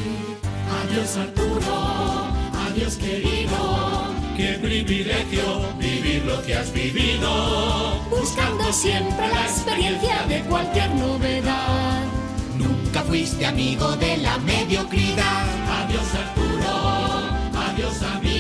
Adiós 0.82 1.16
Arturo, 1.16 2.28
adiós 2.66 2.96
querido. 2.96 4.11
Qué 4.38 4.58
privilegio 4.62 5.74
vivir 5.78 6.24
lo 6.26 6.42
que 6.44 6.56
has 6.56 6.72
vivido. 6.74 8.00
Buscando 8.10 8.72
siempre 8.72 9.28
la 9.28 9.42
experiencia 9.44 10.24
de 10.28 10.42
cualquier 10.42 10.90
novedad. 10.96 12.04
Nunca 12.58 13.02
fuiste 13.04 13.46
amigo 13.46 13.96
de 13.98 14.18
la 14.18 14.38
mediocridad. 14.40 15.46
Adiós 15.84 16.16
Arturo, 16.16 16.72
adiós 17.54 18.02
amigo. 18.04 18.31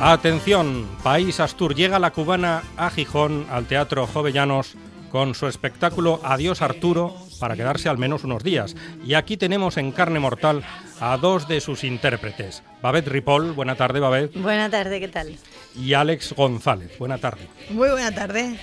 Atención, 0.00 0.86
País 1.02 1.40
Astur, 1.40 1.74
llega 1.74 1.98
la 1.98 2.12
cubana 2.12 2.62
a 2.76 2.90
Gijón, 2.90 3.46
al 3.50 3.66
Teatro 3.66 4.06
Jovellanos, 4.06 4.74
con 5.10 5.34
su 5.34 5.46
espectáculo 5.46 6.20
Adiós 6.22 6.60
Arturo, 6.60 7.16
para 7.40 7.56
quedarse 7.56 7.88
al 7.88 7.96
menos 7.96 8.22
unos 8.24 8.42
días. 8.42 8.76
Y 9.04 9.14
aquí 9.14 9.38
tenemos 9.38 9.78
en 9.78 9.92
carne 9.92 10.18
mortal 10.20 10.62
a 11.00 11.16
dos 11.16 11.48
de 11.48 11.60
sus 11.62 11.82
intérpretes, 11.82 12.62
Babette 12.82 13.08
Ripoll, 13.08 13.52
buena 13.52 13.74
tarde 13.74 14.00
Babette, 14.00 14.38
Buena 14.38 14.68
tarde, 14.68 15.00
¿qué 15.00 15.08
tal? 15.08 15.34
y 15.74 15.94
Alex 15.94 16.34
González, 16.34 16.98
buena 16.98 17.16
tarde. 17.18 17.48
Muy 17.70 17.88
buena 17.88 18.12
tarde. 18.14 18.58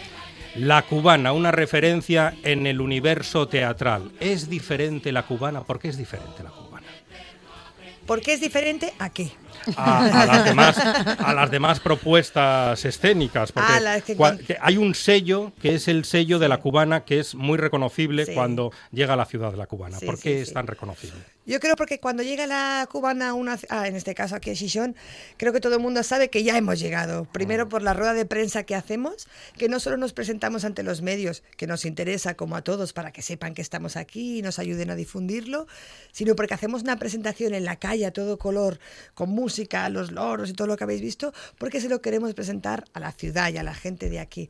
La 0.55 0.83
cubana, 0.83 1.31
una 1.33 1.51
referencia 1.51 2.35
en 2.43 2.67
el 2.67 2.79
universo 2.79 3.47
teatral. 3.47 4.11
¿Es 4.19 4.49
diferente 4.49 5.11
la 5.11 5.23
cubana? 5.23 5.61
¿Por 5.63 5.79
qué 5.79 5.87
es 5.87 5.97
diferente 5.97 6.43
la 6.43 6.51
cubana? 6.51 6.85
¿Por 8.05 8.21
qué 8.21 8.33
es 8.33 8.41
diferente? 8.41 8.93
¿A 8.99 9.09
qué? 9.09 9.31
A, 9.75 10.05
a 10.21 10.25
las 10.25 10.45
demás 10.45 10.77
a 10.77 11.33
las 11.33 11.51
demás 11.51 11.79
propuestas 11.79 12.85
escénicas 12.85 13.51
porque 13.51 13.79
las 13.81 14.03
que 14.03 14.17
cua- 14.17 14.37
que 14.37 14.57
hay 14.61 14.77
un 14.77 14.93
sello 14.95 15.51
que 15.61 15.75
es 15.75 15.87
el 15.87 16.05
sello 16.05 16.39
de 16.39 16.47
la 16.49 16.57
cubana 16.59 17.05
que 17.05 17.19
es 17.19 17.35
muy 17.35 17.57
reconocible 17.57 18.25
Sí. 18.25 18.33
cuando 18.33 18.71
llega 18.91 19.13
a 19.13 19.17
la 19.17 19.25
ciudad 19.25 19.51
de 19.51 19.57
la 19.57 19.65
cubana 19.67 19.99
Sí, 19.99 20.05
¿por 20.05 20.15
qué 20.19 20.35
sí. 20.35 20.41
es 20.41 20.53
tan 20.53 20.67
reconocible? 20.67 21.17
Yo 21.45 21.59
creo 21.59 21.75
porque 21.75 21.99
cuando 21.99 22.23
llega 22.23 22.47
la 22.47 22.87
cubana 22.89 23.33
una, 23.33 23.59
ah, 23.69 23.87
en 23.89 23.97
este 23.97 24.15
caso 24.15 24.33
aquí 24.35 24.49
en 24.51 24.55
Xixón, 24.55 24.95
creo 25.35 25.51
que 25.51 25.59
todo 25.59 25.73
el 25.75 25.81
mundo 25.81 26.01
sabe 26.03 26.29
que 26.29 26.41
ya 26.41 26.57
hemos 26.57 26.79
llegado. 26.79 27.25
Primero 27.33 27.67
por 27.67 27.81
la 27.81 27.93
rueda 27.93 28.13
de 28.13 28.25
prensa 28.25 28.63
que 28.63 28.75
hacemos, 28.75 29.27
que 29.57 29.67
no 29.67 29.81
solo 29.81 29.97
nos 29.97 30.13
presentamos 30.13 30.63
ante 30.63 30.83
los 30.83 31.01
medios, 31.01 31.43
que 31.57 31.67
nos 31.67 31.83
interesa 31.83 32.35
como 32.35 32.55
a 32.55 32.61
todos 32.61 32.93
para 32.93 33.11
que 33.11 33.21
sepan 33.21 33.53
que 33.55 33.61
estamos 33.61 33.97
aquí 33.97 34.39
y 34.39 34.41
nos 34.41 34.57
ayuden 34.57 34.89
a 34.89 34.95
difundirlo, 34.95 35.67
sino 36.13 36.33
porque 36.37 36.53
hacemos 36.53 36.83
una 36.83 36.97
presentación 36.97 37.53
en 37.53 37.65
la 37.65 37.75
calle 37.75 38.05
a 38.05 38.11
todo 38.13 38.37
color, 38.37 38.79
con 39.13 39.29
música, 39.43 39.89
los 39.89 40.11
loros 40.11 40.49
y 40.49 40.53
todo 40.53 40.67
lo 40.67 40.77
que 40.77 40.85
habéis 40.85 41.01
visto, 41.01 41.33
porque 41.57 41.81
se 41.81 41.89
lo 41.89 42.01
queremos 42.01 42.33
presentar 42.33 42.85
a 42.93 42.99
la 42.99 43.11
ciudad 43.11 43.51
y 43.51 43.57
a 43.57 43.63
la 43.63 43.73
gente 43.73 44.09
de 44.09 44.19
aquí. 44.19 44.49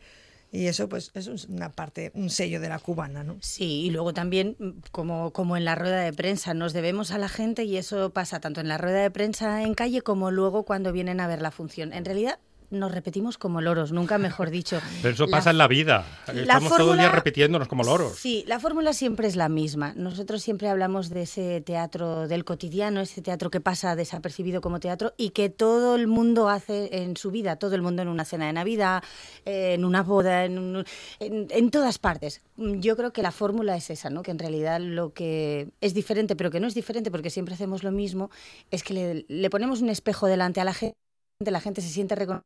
Y 0.51 0.67
eso 0.67 0.87
pues 0.87 1.09
es 1.15 1.25
un- 1.27 1.55
una 1.55 1.71
parte, 1.71 2.11
un 2.13 2.29
sello 2.29 2.59
de 2.61 2.69
la 2.69 2.77
cubana, 2.77 3.23
¿no? 3.23 3.37
Sí, 3.41 3.85
y 3.85 3.89
luego 3.89 4.13
también, 4.13 4.55
mm, 4.59 4.69
como, 4.91 5.31
como 5.33 5.57
en 5.57 5.65
la 5.65 5.73
rueda 5.73 6.01
de 6.01 6.13
prensa, 6.13 6.53
nos 6.53 6.73
debemos 6.73 7.09
a 7.11 7.17
la 7.17 7.27
gente 7.27 7.63
y 7.63 7.75
eso 7.77 8.11
pasa 8.11 8.39
tanto 8.39 8.61
en 8.61 8.67
la 8.67 8.77
rueda 8.77 9.01
de 9.01 9.09
prensa 9.09 9.63
en 9.63 9.73
calle 9.73 10.01
como 10.03 10.29
luego 10.29 10.63
cuando 10.63 10.91
vienen 10.91 11.19
a 11.21 11.27
ver 11.27 11.41
la 11.41 11.49
función. 11.49 11.91
En 11.91 12.05
realidad 12.05 12.37
nos 12.73 12.91
repetimos 12.91 13.37
como 13.37 13.61
loros, 13.61 13.91
nunca 13.91 14.17
mejor 14.17 14.49
dicho. 14.49 14.79
pero 15.01 15.13
eso 15.13 15.25
La 15.27 15.31
pasa 15.37 15.51
en 15.51 15.57
la 15.57 15.67
vida 15.67 16.05
estamos 16.33 16.69
todo 16.75 16.91
el 16.93 16.97
día 16.99 17.07
fórmula- 17.07 17.11
repitiéndonos 17.15 17.67
como 17.67 17.83
loros 17.83 18.17
Sí, 18.17 18.43
la 18.47 18.59
fórmula 18.59 18.93
siempre 18.93 19.27
es 19.27 19.35
la 19.35 19.47
misma. 19.49 19.93
Nosotros 19.95 20.41
siempre 20.43 20.67
hablamos 20.69 21.09
de 21.09 21.21
ese 21.23 21.61
teatro 21.61 22.27
del 22.27 22.43
cotidiano, 22.45 22.99
ese 23.01 23.21
teatro 23.21 23.49
que 23.51 23.61
pasa 23.61 23.95
desapercibido 23.95 24.59
como 24.61 24.79
teatro 24.79 25.13
y 25.17 25.29
que 25.29 25.49
todo 25.49 25.95
el 25.95 26.07
mundo 26.07 26.49
hace 26.49 27.03
en 27.03 27.15
su 27.15 27.31
vida, 27.31 27.55
todo 27.57 27.75
el 27.75 27.81
mundo 27.81 28.01
en 28.01 28.07
una 28.07 28.25
cena 28.25 28.47
de 28.47 28.53
Navidad, 28.53 29.03
en 29.45 29.85
una 29.85 30.03
boda, 30.03 30.45
en, 30.45 30.57
un- 30.57 30.85
en- 31.19 31.47
en 31.49 31.69
todas 31.71 31.99
partes. 31.99 32.41
Yo 32.57 32.95
creo 32.97 33.13
que 33.13 33.21
la 33.21 33.31
fórmula 33.31 33.75
es 33.75 33.89
esa, 33.89 34.09
¿no? 34.09 34.21
que 34.23 34.31
en 34.31 34.39
realidad 34.39 34.79
lo 34.79 35.13
que 35.13 35.69
es 35.81 35.93
diferente, 35.93 36.35
pero 36.35 36.49
que 36.51 36.59
no 36.59 36.67
es 36.67 36.73
diferente 36.73 37.11
porque 37.11 37.29
siempre 37.29 37.53
hacemos 37.55 37.83
lo 37.83 37.91
mismo, 37.91 38.29
es 38.71 38.83
que 38.83 38.93
le, 38.93 39.25
le 39.27 39.49
ponemos 39.49 39.81
un 39.81 39.89
espejo 39.89 40.27
delante 40.27 40.61
a 40.61 40.63
la 40.63 40.73
gente, 40.73 40.95
la 41.39 41.59
gente 41.59 41.81
se 41.81 41.89
siente 41.89 42.15
reconocida 42.15 42.45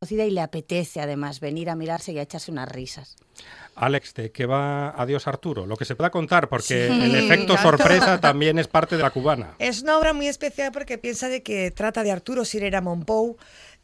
y 0.00 0.30
le 0.30 0.40
apetece 0.42 1.00
además 1.00 1.40
venir 1.40 1.70
a 1.70 1.74
mirarse 1.74 2.12
y 2.12 2.18
a 2.18 2.22
echarse 2.22 2.50
unas 2.50 2.68
risas. 2.68 3.16
Alex 3.74 4.14
¿de 4.14 4.30
qué 4.30 4.46
va 4.46 4.90
Adiós 4.90 5.26
Arturo? 5.26 5.66
lo 5.66 5.76
que 5.76 5.84
se 5.84 5.96
pueda 5.96 6.10
contar 6.10 6.48
porque 6.48 6.88
Sí, 6.88 7.02
el 7.02 7.14
efecto 7.14 7.54
tanto. 7.54 7.62
sorpresa 7.70 8.20
también 8.20 8.58
es 8.58 8.68
parte 8.68 8.96
de 8.96 9.02
la 9.02 9.10
cubana 9.10 9.54
Es 9.58 9.82
una 9.82 9.98
obra 9.98 10.12
muy 10.14 10.28
especial 10.28 10.70
porque 10.72 10.96
piensa 10.98 11.28
de 11.28 11.42
que 11.42 11.70
trata 11.70 12.02
de 12.02 12.10
Arturo 12.12 12.44
Sirera 12.44 12.80
Monpou. 12.80 13.36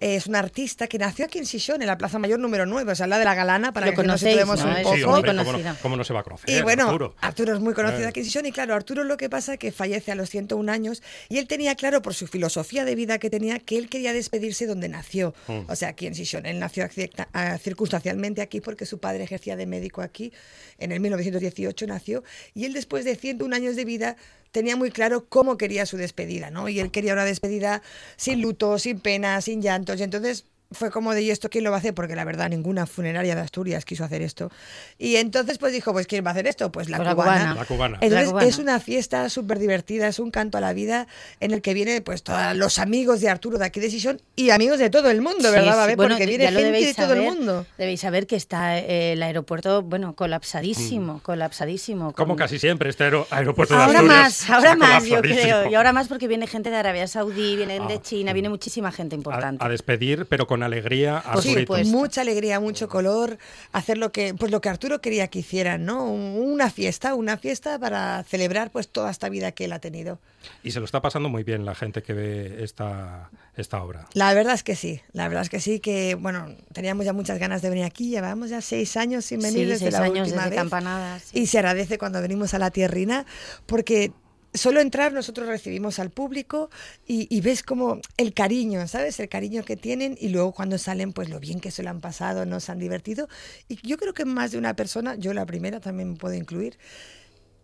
Es 0.03 0.27
un 0.27 0.35
artista 0.35 0.89
que 0.89 0.99
nació 0.99 1.25
aquí 1.27 1.39
en 1.39 1.47
Sison, 1.47 1.81
en 1.81 1.87
la 1.87 1.97
Plaza 1.97 2.19
Mayor 2.19 2.41
número 2.41 2.67
9, 2.67 2.91
o 2.91 2.95
sea, 2.97 3.07
la 3.07 3.19
de 3.19 3.25
la 3.25 3.37
Galana, 3.37 3.73
para 3.73 3.87
Lo 3.87 3.93
que 3.95 4.03
nos 4.03 4.19
situemos 4.21 4.59
¿no? 4.65 4.67
un 4.77 4.83
poco. 4.83 4.97
sí, 4.97 5.05
muy 5.05 5.15
hombre, 5.15 5.37
¿cómo 5.37 5.53
no, 5.59 5.77
cómo 5.81 5.97
no 5.97 6.03
se 6.05 6.13
va 6.13 6.21
a 6.21 6.23
conocer 6.25 6.51
Y 6.51 6.61
bueno, 6.63 6.85
Arturo? 6.87 7.15
Arturo 7.21 7.55
es 7.55 7.61
muy 7.61 7.73
conocido 7.73 8.03
Eh. 8.03 8.07
aquí 8.09 8.19
en 8.21 8.27
Sison 8.27 8.45
y 8.47 8.51
claro, 8.51 8.75
Arturo 8.75 9.05
lo 9.05 9.17
que 9.17 9.31
pasa 9.31 9.53
es 9.53 9.59
que 9.61 9.71
fallece 9.71 10.11
a 10.11 10.17
los 10.17 10.29
101 10.29 10.69
años 10.73 11.03
y 11.29 11.39
él 11.39 11.47
tenía 11.47 11.77
claro 11.77 12.03
por 12.03 12.15
su 12.15 12.27
filosofía 12.27 12.85
de 12.85 12.97
vida 12.97 13.19
que 13.19 13.31
tenía 13.31 13.61
que 13.61 13.79
él 13.79 13.89
quería 13.89 14.13
despedirse 14.13 14.67
donde 14.67 14.89
nació, 14.89 15.35
Mm. 15.47 15.61
o 15.71 15.77
sea, 15.77 15.91
aquí 15.91 16.07
en 16.09 16.15
Sison. 16.17 16.47
Él 16.47 16.59
nació 16.59 16.89
ah, 17.33 17.59
circunstancialmente 17.59 18.43
aquí 18.43 18.61
porque 18.61 18.87
su 18.87 18.99
padre 18.99 19.23
ejercía 19.23 19.55
de 19.55 19.67
médico 19.67 20.03
aquí, 20.03 20.33
en 20.79 20.91
el 20.91 20.99
1918 20.99 21.87
nació 21.87 22.25
y 22.55 22.65
él 22.65 22.73
después 22.73 23.05
de 23.05 23.15
101 23.15 23.55
años 23.55 23.77
de 23.77 23.85
vida 23.85 24.17
tenía 24.53 24.77
muy 24.77 24.91
claro 24.91 25.27
cómo 25.29 25.57
quería 25.57 25.87
su 25.87 25.97
despedida, 25.97 26.51
¿no? 26.51 26.69
Y 26.69 26.79
él 26.79 26.91
quería 26.91 27.15
una 27.15 27.25
despedida 27.25 27.83
sin 28.17 28.43
luto, 28.43 28.79
sin 28.79 29.01
pena, 29.01 29.41
sin 29.41 29.63
llantos 29.63 29.99
y 29.99 30.05
entonces 30.05 30.45
fue 30.73 30.91
como 30.91 31.15
de, 31.15 31.23
¿y 31.23 31.31
esto 31.31 31.49
quién 31.51 31.65
lo 31.65 31.71
va 31.71 31.77
a 31.77 31.81
hacer? 31.81 31.95
Porque 31.95 32.15
la 32.17 32.25
verdad 32.25 32.49
ninguna 32.51 32.87
funeraria 32.87 33.35
de 33.35 33.41
Asturias 33.41 33.85
quiso 33.85 34.05
hacer 34.05 34.23
esto. 34.23 34.51
Y 34.99 35.17
entonces 35.17 35.59
pues 35.59 35.73
dijo, 35.73 35.93
pues 35.93 36.07
¿quién 36.07 36.25
va 36.25 36.31
a 36.31 36.33
hacer 36.33 36.47
esto? 36.47 36.71
Pues 36.73 36.89
la 36.89 36.97
Pues 36.99 37.09
la 37.09 37.15
cubana. 37.15 37.33
cubana. 37.41 37.55
La 37.55 37.65
cubana. 37.65 37.99
Entonces 38.01 38.27
La 38.27 38.31
cubana. 38.33 38.49
es 38.49 38.59
una 38.59 38.81
fiesta 38.81 39.29
súper 39.29 39.59
divertida, 39.59 40.09
es 40.09 40.19
un 40.19 40.31
canto 40.31 40.59
a 40.59 40.61
la 40.61 40.73
vida 40.73 41.07
en 41.41 41.53
el 41.53 41.63
que 41.63 41.75
viene 41.75 42.01
pues 42.01 42.23
todos 42.23 42.57
los 42.57 42.79
amigos 42.79 43.21
de 43.21 43.29
Arturo 43.29 43.59
de 43.59 43.65
aquí 43.67 43.81
de 43.81 43.91
Sison 43.91 44.21
y 44.37 44.51
amigos 44.51 44.79
de 44.79 44.91
todo 44.91 45.11
el 45.11 45.21
mundo, 45.21 45.49
Sí, 45.49 45.55
¿verdad? 45.55 45.89
sí. 45.89 45.95
Bueno, 45.97 46.15
Porque 46.15 46.27
viene 46.27 46.47
gente 46.51 46.85
de 46.87 46.95
todo 46.95 47.13
el 47.15 47.23
mundo. 47.23 47.67
Debéis 47.79 48.01
saber 48.01 48.27
que 48.27 48.37
está 48.37 48.79
eh, 48.79 49.13
el 49.13 49.23
aeropuerto, 49.23 49.83
bueno, 49.83 50.15
colapsadísimo, 50.15 51.21
colapsadísimo. 51.23 52.13
como 52.13 52.29
con- 52.35 52.37
casi 52.39 52.59
siempre 52.59 52.91
este 52.91 53.05
aero- 53.05 53.27
aeropuerto 53.31 53.75
de 53.75 53.81
Ahora 53.83 53.99
Asturias 54.01 54.19
más, 54.23 54.51
ahora 54.51 54.77
más, 54.77 55.05
yo 55.05 55.21
creo. 55.21 55.69
Y 55.71 55.75
ahora 55.75 55.93
más 55.93 56.09
porque 56.09 56.29
viene 56.29 56.47
gente 56.47 56.71
de 56.71 56.77
Arabia 56.77 57.07
Saudí, 57.07 57.57
vienen 57.57 57.83
Ah. 57.83 57.89
de 57.89 58.01
China, 58.03 58.33
viene 58.33 58.49
muchísima 58.49 58.93
gente 58.93 59.15
a, 59.15 59.19
importante. 59.19 59.65
a 59.65 59.69
despedir, 59.69 60.27
pero 60.27 60.47
con 60.47 60.62
con 60.63 60.73
alegría 60.73 61.19
a 61.19 61.33
Pues 61.33 61.45
sí, 61.45 61.65
pues 61.67 61.89
mucha 61.89 62.21
alegría, 62.21 62.61
mucho 62.61 62.89
color, 62.89 63.39
hacer 63.73 63.99
lo 63.99 64.13
que, 64.13 64.35
pues 64.35 64.51
lo 64.53 64.61
que 64.61 64.69
Arturo 64.69 65.01
quería 65.01 65.29
que 65.29 65.41
hicieran, 65.41 65.85
¿no? 65.85 66.05
Un- 66.05 66.53
Una 66.53 66.71
fiesta, 66.71 67.15
una 67.15 67.37
fiesta 67.37 67.79
para 67.79 68.23
celebrar 68.25 68.71
pues 68.71 68.89
toda 68.89 69.11
esta 69.11 69.29
vida 69.29 69.53
que 69.53 69.65
él 69.65 69.73
ha 69.73 69.79
tenido. 69.81 70.19
Y 70.63 70.71
se 70.73 70.79
lo 70.81 70.85
está 70.85 71.01
pasando 71.01 71.29
muy 71.29 71.43
bien 71.45 71.65
la 71.65 71.75
gente 71.75 72.03
que 72.03 72.13
ve 72.13 72.63
esta, 72.63 73.31
esta 73.57 73.83
obra. 73.83 74.07
La 74.15 74.33
verdad 74.35 74.55
es 74.55 74.63
que 74.63 74.77
sí, 74.77 75.01
la 75.13 75.29
verdad 75.29 75.43
es 75.43 75.51
que 75.51 75.61
sí, 75.61 75.81
que 75.81 76.15
bueno, 76.15 76.55
teníamos 76.73 77.05
ya 77.07 77.13
muchas 77.13 77.39
ganas 77.39 77.63
de 77.63 77.71
venir 77.71 77.85
aquí, 77.85 78.09
llevábamos 78.11 78.51
ya 78.51 78.61
seis 78.61 78.97
años 78.97 79.25
sin 79.25 79.41
venir 79.41 79.61
Sí, 79.61 79.65
desde 79.67 79.79
seis 79.87 79.93
la 79.95 80.01
años 80.05 80.19
última 80.29 80.43
desde 80.43 80.51
vez. 80.51 80.59
Campanadas. 80.59 81.31
Y 81.35 81.47
se 81.47 81.59
agradece 81.59 81.99
cuando 81.99 82.21
venimos 82.21 82.55
a 82.55 82.59
la 82.59 82.71
tierrina, 82.71 83.25
porque 83.67 84.13
solo 84.55 84.81
entrar 84.81 85.13
nosotros 85.13 85.47
recibimos 85.49 85.99
al 85.99 86.11
público 86.11 86.71
y, 87.07 87.27
y 87.35 87.41
ves 87.41 87.63
como 87.63 88.01
el 88.17 88.35
cariño, 88.35 88.87
¿sabes? 88.89 89.19
El 89.21 89.29
cariño 89.29 89.65
que 89.65 89.77
tienen 89.77 90.17
y 90.21 90.29
luego 90.29 90.53
cuando 90.53 90.79
salen, 90.79 91.13
pues 91.13 91.29
lo 91.29 91.41
bien 91.41 91.61
que 91.61 91.71
se 91.71 91.83
lo 91.83 91.91
han 91.91 92.01
pasado, 92.01 92.47
nos 92.47 92.69
han 92.69 92.79
divertido. 92.79 93.29
Y 93.69 93.87
yo 93.87 93.97
creo 93.97 94.15
que 94.15 94.25
más 94.25 94.53
de 94.53 94.59
una 94.59 94.75
persona, 94.77 95.15
yo 95.17 95.33
la 95.35 95.47
primera 95.47 95.81
también 95.81 96.11
me 96.13 96.17
puedo 96.17 96.35
incluir, 96.35 96.79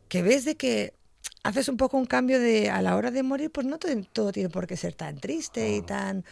que 0.09 0.22
ves 0.22 0.45
de 0.45 0.57
que 0.57 0.95
haces 1.43 1.68
un 1.68 1.76
poco 1.76 1.97
un 1.99 2.07
cambio 2.07 2.41
de 2.41 2.70
a 2.70 2.82
la 2.82 2.97
hora 2.97 3.11
de 3.11 3.22
morir, 3.22 3.51
pues 3.51 3.66
no 3.66 3.78
todo, 3.78 3.93
todo 4.12 4.32
tiene 4.32 4.49
por 4.49 4.66
qué 4.66 4.76
ser 4.76 4.95
tan 4.95 5.18
triste 5.18 5.76
y 5.76 5.82
tan... 5.82 6.24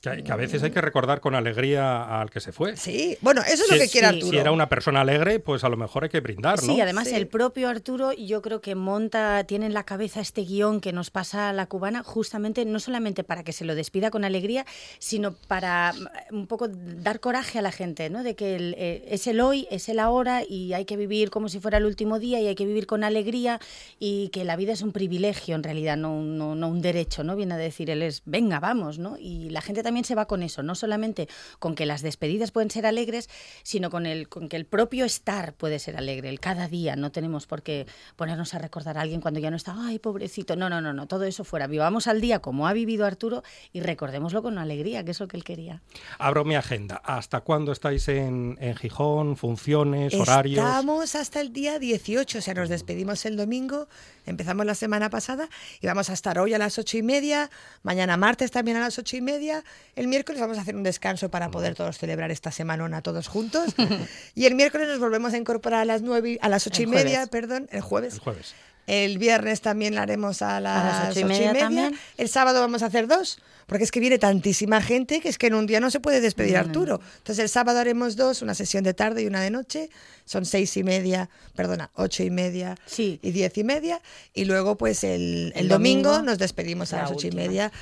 Que, 0.00 0.22
que 0.22 0.30
a 0.30 0.36
veces 0.36 0.62
hay 0.62 0.70
que 0.70 0.80
recordar 0.80 1.20
con 1.20 1.34
alegría 1.34 2.20
al 2.20 2.30
que 2.30 2.38
se 2.40 2.52
fue. 2.52 2.76
Sí, 2.76 3.16
bueno, 3.22 3.40
eso 3.42 3.64
es 3.64 3.70
lo 3.70 3.76
que 3.78 3.88
quiere 3.88 4.06
Arturo. 4.06 4.30
Si 4.30 4.36
era 4.38 4.52
una 4.52 4.68
persona 4.68 5.00
alegre, 5.00 5.40
pues 5.40 5.64
a 5.64 5.68
lo 5.68 5.76
mejor 5.76 6.04
hay 6.04 6.10
que 6.10 6.20
brindar, 6.20 6.62
¿no? 6.62 6.74
Sí, 6.74 6.80
además 6.80 7.08
el 7.08 7.26
propio 7.26 7.68
Arturo 7.68 8.12
yo 8.12 8.40
creo 8.42 8.60
que 8.60 8.74
monta, 8.74 9.42
tiene 9.44 9.66
en 9.66 9.74
la 9.74 9.84
cabeza 9.84 10.20
este 10.20 10.42
guion 10.42 10.80
que 10.80 10.92
nos 10.92 11.10
pasa 11.10 11.48
a 11.48 11.52
la 11.52 11.66
cubana 11.66 12.02
justamente 12.04 12.64
no 12.64 12.78
solamente 12.78 13.24
para 13.24 13.42
que 13.42 13.52
se 13.52 13.64
lo 13.64 13.74
despida 13.74 14.10
con 14.10 14.24
alegría, 14.24 14.64
sino 14.98 15.34
para 15.34 15.92
mm, 16.30 16.34
un 16.36 16.46
poco 16.46 16.68
dar 16.68 17.18
coraje 17.18 17.58
a 17.58 17.62
la 17.62 17.72
gente, 17.72 18.10
¿no? 18.10 18.22
De 18.22 18.36
que 18.36 18.54
el, 18.54 18.74
eh, 18.78 19.04
es 19.08 19.26
el 19.26 19.40
hoy, 19.40 19.66
es 19.70 19.88
el 19.88 19.98
ahora 19.98 20.42
y 20.48 20.72
hay 20.74 20.84
que 20.84 20.96
vivir 20.96 21.30
como 21.30 21.48
si 21.48 21.58
fuera 21.58 21.78
el 21.78 21.86
último 21.86 22.18
día 22.20 22.38
y 22.40 22.46
hay 22.46 22.54
que 22.54 22.66
vivir 22.66 22.86
con 22.86 23.02
alegría 23.02 23.60
y 23.98 24.28
que 24.28 24.44
la 24.44 24.56
vida 24.56 24.72
es 24.72 24.82
un 24.82 24.92
privilegio 24.92 25.54
en 25.56 25.62
realidad, 25.64 25.96
no, 25.96 26.14
un- 26.16 26.36
no, 26.38 26.54
no 26.54 26.68
un 26.68 26.80
derecho, 26.82 27.24
¿no? 27.24 27.34
Viene 27.34 27.54
a 27.54 27.58
decir 27.58 27.90
él 27.90 28.02
es, 28.02 28.22
venga, 28.26 28.60
vamos, 28.60 28.98
¿no? 28.98 29.16
Y 29.18 29.48
la 29.50 29.62
gente 29.62 29.82
también 29.86 30.04
se 30.04 30.16
va 30.16 30.26
con 30.26 30.42
eso, 30.42 30.64
no 30.64 30.74
solamente 30.74 31.28
con 31.60 31.76
que 31.76 31.86
las 31.86 32.02
despedidas 32.02 32.50
pueden 32.50 32.70
ser 32.72 32.86
alegres, 32.86 33.30
sino 33.62 33.88
con, 33.88 34.04
el, 34.04 34.28
con 34.28 34.48
que 34.48 34.56
el 34.56 34.66
propio 34.66 35.04
estar 35.04 35.54
puede 35.54 35.78
ser 35.78 35.96
alegre, 35.96 36.28
el 36.28 36.40
cada 36.40 36.66
día, 36.66 36.96
no 36.96 37.12
tenemos 37.12 37.46
por 37.46 37.62
qué 37.62 37.86
ponernos 38.16 38.52
a 38.54 38.58
recordar 38.58 38.98
a 38.98 39.02
alguien 39.02 39.20
cuando 39.20 39.38
ya 39.38 39.48
no 39.48 39.56
está, 39.56 39.76
ay, 39.78 40.00
pobrecito, 40.00 40.56
no, 40.56 40.68
no, 40.68 40.80
no, 40.80 40.92
no, 40.92 41.06
todo 41.06 41.22
eso 41.22 41.44
fuera, 41.44 41.68
vivamos 41.68 42.08
al 42.08 42.20
día 42.20 42.40
como 42.40 42.66
ha 42.66 42.72
vivido 42.72 43.06
Arturo 43.06 43.44
y 43.72 43.80
recordémoslo 43.80 44.42
con 44.42 44.58
alegría, 44.58 45.04
que 45.04 45.12
es 45.12 45.20
lo 45.20 45.28
que 45.28 45.36
él 45.36 45.44
quería. 45.44 45.82
Abro 46.18 46.44
mi 46.44 46.56
agenda. 46.56 47.00
¿Hasta 47.04 47.42
cuándo 47.42 47.70
estáis 47.70 48.08
en, 48.08 48.58
en 48.60 48.74
Gijón? 48.74 49.36
¿Funciones? 49.36 50.14
¿Horarios? 50.14 50.58
Estamos 50.58 51.14
hasta 51.14 51.40
el 51.40 51.52
día 51.52 51.78
18, 51.78 52.38
o 52.38 52.40
sea, 52.40 52.54
nos 52.54 52.68
despedimos 52.68 53.24
el 53.24 53.36
domingo, 53.36 53.86
empezamos 54.24 54.66
la 54.66 54.74
semana 54.74 55.10
pasada 55.10 55.48
y 55.80 55.86
vamos 55.86 56.10
a 56.10 56.12
estar 56.12 56.40
hoy 56.40 56.54
a 56.54 56.58
las 56.58 56.76
ocho 56.76 56.98
y 56.98 57.04
media, 57.04 57.50
mañana 57.84 58.16
martes 58.16 58.50
también 58.50 58.76
a 58.78 58.80
las 58.80 58.98
ocho 58.98 59.16
y 59.16 59.20
media, 59.20 59.62
el 59.96 60.08
miércoles 60.08 60.40
vamos 60.40 60.58
a 60.58 60.60
hacer 60.62 60.76
un 60.76 60.82
descanso 60.82 61.30
para 61.30 61.50
poder 61.50 61.74
todos 61.74 61.96
celebrar 61.98 62.30
esta 62.30 62.50
semanona 62.50 63.02
todos 63.02 63.28
juntos 63.28 63.74
y 64.34 64.46
el 64.46 64.54
miércoles 64.54 64.88
nos 64.88 64.98
volvemos 64.98 65.32
a 65.34 65.36
incorporar 65.38 65.80
a 65.80 65.84
las 65.84 66.02
nueve, 66.02 66.32
y- 66.32 66.38
a 66.42 66.48
las 66.48 66.66
ocho 66.66 66.82
El 66.82 66.88
y 66.88 66.90
media, 66.92 67.10
jueves. 67.12 67.28
perdón, 67.30 67.68
el 67.72 67.80
jueves. 67.80 68.14
El 68.14 68.20
jueves. 68.20 68.54
El 68.86 69.18
viernes 69.18 69.62
también 69.62 69.96
la 69.96 70.02
haremos 70.02 70.42
a 70.42 70.60
las, 70.60 71.10
ocho 71.10 71.18
y 71.20 71.22
ocho 71.24 71.28
media 71.28 71.52
también. 71.54 71.98
El 72.18 72.28
sábado 72.28 72.60
vamos 72.60 72.84
a 72.84 72.86
hacer 72.86 73.08
dos, 73.08 73.40
porque 73.66 73.82
es 73.82 73.90
que 73.90 73.98
viene 73.98 74.16
tantísima 74.20 74.80
gente 74.80 75.18
que 75.20 75.28
es 75.28 75.38
que 75.38 75.48
en 75.48 75.54
un 75.54 75.66
día 75.66 75.80
no 75.80 75.90
se 75.90 75.98
puede 75.98 76.20
despedir 76.20 76.52
no, 76.54 76.60
Arturo. 76.60 77.00
Entonces 77.18 77.42
el 77.42 77.48
sábado 77.48 77.80
haremos 77.80 78.14
dos, 78.14 78.42
una 78.42 78.54
sesión 78.54 78.84
de 78.84 78.94
tarde 78.94 79.22
y 79.22 79.26
una 79.26 79.40
de 79.42 79.50
noche. 79.50 79.90
Son 80.24 80.44
seis 80.44 80.76
y 80.76 80.84
media, 80.84 81.28
perdona, 81.56 81.90
ocho 81.94 82.22
y 82.22 82.30
media 82.30 82.76
y 82.96 83.18
diez 83.32 83.58
y 83.58 83.64
media. 83.64 84.00
Y 84.34 84.44
luego 84.44 84.76
pues 84.76 85.02
el, 85.02 85.50
el 85.56 85.62
El 85.62 85.68
domingo, 85.68 86.10
domingo, 86.10 86.30
nos 86.30 86.38
despedimos 86.38 86.92
a 86.92 86.96
la 86.98 87.02
las 87.02 87.10
ocho 87.10 87.26
última. 87.26 87.42
y 87.42 87.48
media. 87.48 87.72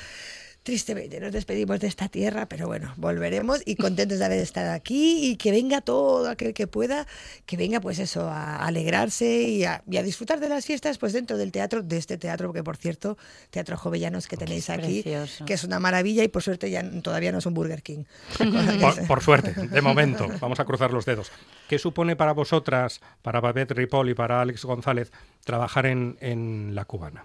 Tristemente 0.65 1.21
nos 1.21 1.31
despedimos 1.31 1.79
de 1.79 1.89
esta 1.89 2.09
tierra, 2.09 2.47
pero 2.47 2.67
bueno, 2.67 2.95
volveremos 2.97 3.61
y 3.67 3.77
contentos 3.77 4.19
de 4.19 4.25
haber 4.25 4.39
estado 4.39 4.73
aquí 4.73 5.31
y 5.31 5.37
que 5.37 5.51
venga 5.51 5.83
todo 5.83 6.27
aquel 6.27 6.55
que 6.55 6.67
pueda, 6.67 7.07
que 7.45 7.59
venga 7.59 7.83
pues 7.83 7.99
eso, 7.99 8.31
a 8.31 8.65
alegrarse 8.65 9.43
y 9.43 9.65
a, 9.65 9.83
y 9.87 9.99
a 9.99 10.03
disfrutar 10.03 10.41
de 10.41 10.49
las 10.49 10.65
fiestas 10.65 10.97
pues 10.97 11.12
dentro 11.12 11.37
del 11.37 11.53
teatro, 11.53 11.83
de 11.83 11.99
este 11.99 12.17
teatro, 12.17 12.49
porque 12.49 12.65
por 12.65 12.79
cierto, 12.79 13.19
Teatro 13.51 13.77
Jovellanos 13.77 14.27
que 14.27 14.39
tenéis 14.39 14.71
aquí, 14.71 15.03
precioso. 15.03 15.45
que 15.45 15.53
es 15.53 15.65
una 15.65 15.81
maravilla 15.81 16.25
y 16.25 16.29
por 16.29 16.43
suerte 16.43 16.71
ya 16.71 16.83
todavía 17.03 17.31
no 17.31 17.41
es 17.41 17.47
un 17.47 17.53
Burger 17.53 17.83
King. 17.83 18.05
Por, 18.81 19.07
por 19.07 19.23
suerte, 19.23 19.53
de 19.53 19.83
momento. 19.83 20.27
Vamos 20.41 20.61
a 20.61 20.65
cruzar 20.65 20.93
los 20.93 21.05
dedos. 21.05 21.31
¿Qué 21.69 21.79
supone 21.79 22.17
para 22.17 22.33
vosotras, 22.33 23.03
para 23.21 23.41
Babette 23.41 23.73
Ripoll 23.73 24.09
y 24.09 24.15
para 24.15 24.41
Alex 24.41 24.65
González, 24.65 25.12
trabajar 25.45 25.85
en, 25.85 26.17
en 26.21 26.75
La 26.75 26.87
Cubana? 26.87 27.25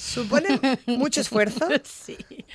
Supone 0.00 0.60
mucho 0.86 1.20
esfuerzo, 1.20 1.68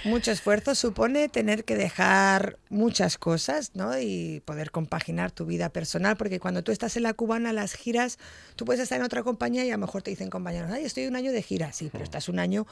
mucho 0.04 0.32
esfuerzo, 0.32 0.74
supone 0.74 1.30
tener 1.30 1.64
que 1.64 1.76
dejar 1.76 2.58
muchas 2.70 3.20
cosas, 3.20 3.72
¿no? 3.76 3.98
Y 4.00 4.42
poder 4.46 4.72
compaginar 4.72 5.32
tu 5.32 5.46
vida 5.46 5.70
personal, 5.70 6.18
porque 6.18 6.40
cuando 6.40 6.64
tú 6.64 6.72
estás 6.72 6.98
en 6.98 7.04
la 7.04 7.14
cubana, 7.14 7.54
las 7.54 7.76
giras, 7.76 8.18
tú 8.56 8.66
puedes 8.66 8.82
estar 8.82 9.00
en 9.00 9.06
otra 9.06 9.22
compañía 9.22 9.64
y 9.64 9.70
a 9.70 9.74
lo 9.74 9.86
mejor 9.86 10.02
te 10.02 10.10
dicen 10.10 10.32
compañeros, 10.32 10.72
ay, 10.72 10.86
estoy 10.86 11.06
un 11.06 11.16
año 11.16 11.32
de 11.32 11.44
gira, 11.44 11.72
sí, 11.72 11.90
pero 11.92 12.04
estás 12.04 12.30
un 12.30 12.40
año, 12.40 12.66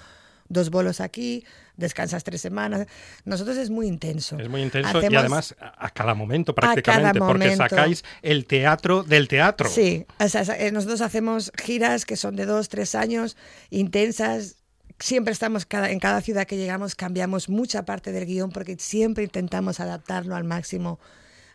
dos 0.50 0.72
bolos 0.72 1.02
aquí, 1.02 1.46
descansas 1.78 2.24
tres 2.24 2.42
semanas. 2.42 2.88
Nosotros 3.26 3.58
es 3.58 3.70
muy 3.70 3.88
intenso. 3.88 4.40
Es 4.40 4.50
muy 4.50 4.62
intenso 4.62 5.02
y 5.02 5.16
además 5.16 5.56
a 5.60 5.90
cada 5.92 6.16
momento 6.16 6.56
cada 6.56 6.74
prácticamente, 6.74 7.20
porque 7.20 7.44
momento. 7.46 7.70
sacáis 7.70 8.04
el 8.22 8.46
teatro 8.46 9.04
del 9.04 9.28
teatro. 9.28 9.70
Sí, 9.70 10.06
o 10.20 10.28
sea, 10.28 10.42
eh, 10.58 10.72
nosotros 10.72 11.02
hacemos 11.02 11.52
giras 11.62 12.06
que 12.06 12.16
son 12.18 12.36
de 12.36 12.46
dos, 12.46 12.70
tres 12.70 12.96
años, 12.96 13.38
intensas. 13.70 14.58
Siempre 15.00 15.34
estamos, 15.34 15.66
cada, 15.66 15.92
en 15.92 16.00
cada 16.00 16.22
ciudad 16.22 16.46
que 16.48 16.56
llegamos, 16.58 16.96
cambiamos 16.96 17.50
mucha 17.50 17.84
parte 17.84 18.12
del 18.12 18.26
guion 18.26 18.52
porque 18.52 18.78
siempre 18.80 19.24
intentamos 19.24 19.80
adaptarlo 19.80 20.36
al 20.36 20.44
máximo 20.44 21.00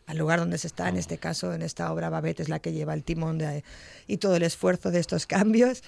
al 0.06 0.16
lugar 0.16 0.38
donde 0.40 0.56
se 0.56 0.66
está. 0.66 0.88
En 0.88 0.96
este 0.96 1.18
caso, 1.18 1.52
en 1.52 1.60
esta 1.60 1.92
obra, 1.92 2.08
Babette 2.08 2.40
es 2.40 2.48
la 2.48 2.60
que 2.60 2.72
lleva 2.72 2.94
el 2.94 3.04
timón 3.04 3.36
de- 3.36 3.62
y 4.06 4.16
todo 4.16 4.36
el 4.36 4.42
esfuerzo 4.42 4.90
de 4.90 5.00
estos 5.00 5.26
cambios. 5.26 5.82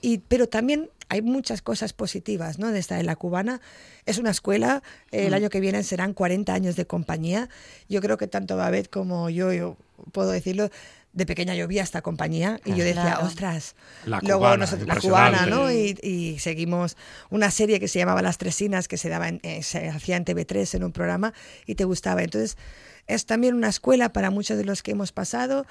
Y, 0.00 0.18
pero 0.18 0.48
también 0.48 0.88
hay 1.10 1.20
muchas 1.22 1.60
cosas 1.60 1.92
positivas 1.92 2.58
¿no? 2.58 2.68
de 2.72 2.78
estar 2.78 2.98
en 2.98 3.04
la 3.06 3.14
cubana. 3.16 3.60
Es 4.06 4.16
una 4.18 4.30
escuela, 4.30 4.82
eh, 5.10 5.26
el 5.26 5.32
Mm. 5.32 5.34
año 5.34 5.50
que 5.50 5.60
viene 5.60 5.82
serán 5.82 6.14
40 6.14 6.54
años 6.54 6.76
de 6.76 6.86
compañía. 6.86 7.50
Yo 7.90 8.00
creo 8.00 8.16
que 8.16 8.26
tanto 8.26 8.56
Babette 8.56 8.88
como 8.88 9.28
yo, 9.28 9.52
yo 9.52 9.76
puedo 10.12 10.30
decirlo, 10.30 10.70
de 11.12 11.26
pequeña 11.26 11.54
yo 11.54 11.66
vi 11.66 11.78
a 11.78 11.82
esta 11.82 12.02
compañía 12.02 12.60
y 12.64 12.70
yo 12.70 12.84
decía, 12.84 13.02
Claro. 13.02 13.26
ostras, 13.26 13.74
La 14.04 14.20
luego 14.20 14.40
cubana, 14.40 14.56
nosotros- 14.58 14.86
la 14.88 14.96
cubana, 15.00 15.46
¿no? 15.46 15.72
Y, 15.72 15.98
y 16.02 16.38
seguimos 16.38 16.96
una 17.30 17.50
serie 17.50 17.80
que 17.80 17.88
se 17.88 17.98
llamaba 17.98 18.22
Las 18.22 18.38
Tresinas, 18.38 18.86
que 18.88 18.98
se 18.98 19.08
daba 19.08 19.28
en, 19.28 19.40
eh, 19.42 19.62
se 19.62 19.88
hacía 19.88 20.16
en 20.16 20.24
TV3 20.24 20.74
en 20.74 20.84
un 20.84 20.92
programa 20.92 21.32
y 21.66 21.74
te 21.74 21.84
gustaba. 21.84 22.22
Entonces, 22.22 22.56
es 23.06 23.24
también 23.26 23.54
una 23.54 23.68
escuela 23.68 24.12
para 24.12 24.30
muchos 24.30 24.58
de 24.58 24.64
los 24.64 24.82
que 24.82 24.90
hemos 24.92 25.12
pasado 25.12 25.66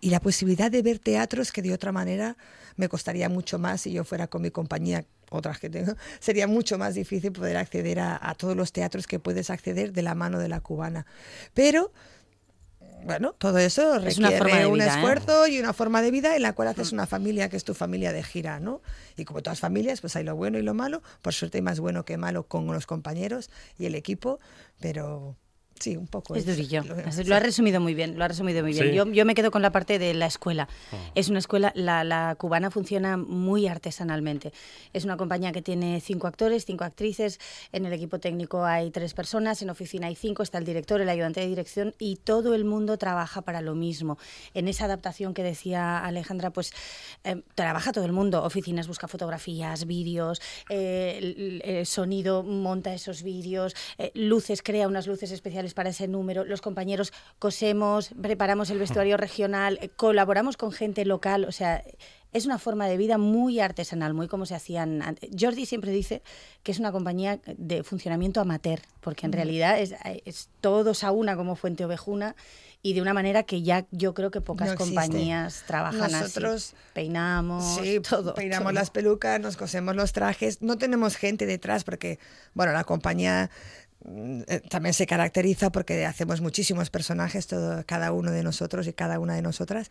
y 0.00 0.10
la 0.10 0.20
posibilidad 0.20 0.70
de 0.70 0.82
ver 0.82 0.98
teatros 0.98 1.52
que 1.52 1.62
de 1.62 1.72
otra 1.72 1.92
manera 1.92 2.36
me 2.76 2.88
costaría 2.88 3.28
mucho 3.28 3.58
más 3.58 3.82
si 3.82 3.92
yo 3.92 4.02
fuera 4.04 4.26
con 4.26 4.42
mi 4.42 4.50
compañía 4.50 5.04
otras 5.30 5.60
que 5.60 5.70
tengo, 5.70 5.94
sería 6.20 6.46
mucho 6.48 6.78
más 6.78 6.94
difícil 6.94 7.30
poder 7.32 7.56
acceder 7.58 8.00
a, 8.00 8.18
a 8.20 8.34
todos 8.34 8.56
los 8.56 8.72
teatros 8.72 9.06
que 9.06 9.20
puedes 9.20 9.50
acceder 9.50 9.92
de 9.92 10.02
la 10.02 10.14
mano 10.16 10.38
de 10.40 10.48
la 10.48 10.60
cubana. 10.60 11.06
Pero 11.54 11.92
bueno, 13.04 13.34
todo 13.38 13.58
eso 13.58 13.96
Es 13.96 14.16
requiere 14.16 14.28
una 14.28 14.38
forma 14.38 14.58
de 14.58 14.66
un 14.66 14.74
vida, 14.74 14.84
¿eh? 14.86 14.88
esfuerzo 14.88 15.46
y 15.46 15.58
una 15.58 15.72
forma 15.72 16.02
de 16.02 16.10
vida 16.10 16.36
en 16.36 16.42
la 16.42 16.52
cual 16.52 16.68
haces 16.68 16.92
una 16.92 17.06
familia 17.06 17.48
que 17.48 17.56
es 17.56 17.64
tu 17.64 17.74
familia 17.74 18.12
de 18.12 18.22
gira, 18.22 18.60
¿no? 18.60 18.82
Y 19.16 19.24
como 19.24 19.42
todas 19.42 19.60
familias, 19.60 20.00
pues 20.00 20.16
hay 20.16 20.24
lo 20.24 20.36
bueno 20.36 20.58
y 20.58 20.62
lo 20.62 20.74
malo. 20.74 21.02
Por 21.22 21.34
suerte 21.34 21.58
hay 21.58 21.62
más 21.62 21.80
bueno 21.80 22.04
que 22.04 22.16
malo 22.16 22.44
con 22.46 22.66
los 22.66 22.86
compañeros 22.86 23.50
y 23.78 23.86
el 23.86 23.94
equipo, 23.94 24.40
pero 24.80 25.36
sí, 25.80 25.96
un 25.96 26.06
poco. 26.06 26.36
Es 26.36 26.46
durillo. 26.46 26.82
lo- 26.84 27.10
sí. 27.10 27.32
Has 27.32 27.42
resumido 27.42 27.80
muy 27.80 27.94
bien, 27.94 28.16
lo 28.18 28.24
has 28.24 28.30
resumido 28.30 28.62
muy 28.62 28.72
bien. 28.72 28.90
Sí. 28.90 28.94
Yo, 28.94 29.04
yo 29.10 29.24
me 29.24 29.34
quedo 29.34 29.50
con 29.50 29.62
la 29.62 29.72
parte 29.72 29.98
de 29.98 30.14
la 30.14 30.26
escuela. 30.26 30.68
Es 31.16 31.28
una 31.28 31.38
escuela, 31.40 31.72
la, 31.74 32.04
la 32.04 32.36
cubana 32.36 32.70
funciona 32.70 33.16
muy 33.16 33.66
artesanalmente. 33.66 34.52
Es 34.92 35.04
una 35.04 35.16
compañía 35.16 35.50
que 35.52 35.62
tiene 35.62 36.00
cinco 36.00 36.26
actores, 36.26 36.64
cinco 36.64 36.84
actrices. 36.84 37.40
En 37.72 37.86
el 37.86 37.92
equipo 37.92 38.18
técnico 38.20 38.64
hay 38.64 38.90
tres 38.90 39.14
personas, 39.14 39.62
en 39.62 39.70
oficina 39.70 40.06
hay 40.06 40.14
cinco, 40.16 40.42
está 40.42 40.58
el 40.58 40.64
director, 40.64 41.00
el 41.00 41.08
ayudante 41.08 41.40
de 41.40 41.46
dirección 41.48 41.94
y 41.98 42.16
todo 42.16 42.54
el 42.54 42.64
mundo 42.64 42.98
trabaja 42.98 43.42
para 43.42 43.60
lo 43.62 43.74
mismo. 43.74 44.18
En 44.54 44.68
esa 44.68 44.84
adaptación 44.84 45.34
que 45.34 45.42
decía 45.42 45.98
Alejandra, 46.04 46.50
pues 46.50 46.72
eh, 47.24 47.42
trabaja 47.54 47.92
todo 47.92 48.04
el 48.04 48.12
mundo. 48.12 48.42
Oficinas 48.44 48.86
busca 48.86 49.08
fotografías, 49.08 49.86
vídeos, 49.86 50.40
eh, 50.68 51.16
el- 51.18 51.62
el 51.64 51.86
sonido 51.86 52.42
monta 52.42 52.92
esos 52.94 53.22
vídeos, 53.22 53.74
eh, 53.98 54.10
luces 54.14 54.62
crea 54.62 54.86
unas 54.86 55.06
luces 55.06 55.30
especiales 55.30 55.69
para 55.74 55.90
ese 55.90 56.08
número. 56.08 56.44
Los 56.44 56.60
compañeros 56.60 57.12
cosemos, 57.38 58.10
preparamos 58.20 58.70
el 58.70 58.78
vestuario 58.78 59.16
regional, 59.16 59.78
eh, 59.82 59.88
colaboramos 59.88 60.56
con 60.56 60.72
gente 60.72 61.04
local, 61.04 61.44
o 61.44 61.52
sea 61.52 61.82
es 62.32 62.46
una 62.46 62.60
forma 62.60 62.86
de 62.86 62.96
vida 62.96 63.18
muy 63.18 63.58
artesanal, 63.58 64.14
muy 64.14 64.28
como 64.28 64.46
se 64.46 64.54
hacían 64.54 65.02
antes. 65.02 65.30
Jordi 65.36 65.66
siempre 65.66 65.90
dice 65.90 66.22
que 66.62 66.70
es 66.70 66.78
una 66.78 66.92
compañía 66.92 67.40
de 67.58 67.82
funcionamiento 67.82 68.40
amateur, 68.40 68.78
porque 69.00 69.26
en 69.26 69.32
realidad 69.32 69.80
es, 69.80 69.96
es 70.24 70.48
todos 70.60 71.02
a 71.02 71.10
una 71.10 71.34
como 71.34 71.56
Fuente 71.56 71.84
Ovejuna 71.84 72.36
y 72.82 72.92
de 72.92 73.02
una 73.02 73.14
manera 73.14 73.42
que 73.42 73.62
ya 73.62 73.84
yo 73.90 74.14
creo 74.14 74.30
que 74.30 74.40
pocas 74.40 74.68
No 74.68 74.76
compañías 74.76 75.64
trabajan 75.66 76.12
Nosotros- 76.12 76.66
así. 76.68 76.76
Peinamos, 76.94 77.80
Sí, 77.82 77.98
todo. 77.98 78.34
peinamos 78.34 78.66
todo. 78.66 78.72
las 78.74 78.90
pelucas, 78.90 79.40
nos 79.40 79.56
cosemos 79.56 79.96
los 79.96 80.12
trajes. 80.12 80.62
No 80.62 80.78
tenemos 80.78 81.16
gente 81.16 81.46
detrás 81.46 81.82
porque, 81.82 82.20
bueno, 82.54 82.72
la 82.72 82.84
compañía 82.84 83.44
eh, 83.44 83.79
también 84.68 84.94
se 84.94 85.06
caracteriza 85.06 85.70
porque 85.70 86.06
hacemos 86.06 86.40
muchísimos 86.40 86.90
personajes, 86.90 87.46
todo, 87.46 87.82
cada 87.86 88.12
uno 88.12 88.30
de 88.30 88.42
nosotros 88.42 88.86
y 88.86 88.92
cada 88.92 89.18
una 89.18 89.34
de 89.34 89.42
nosotras. 89.42 89.90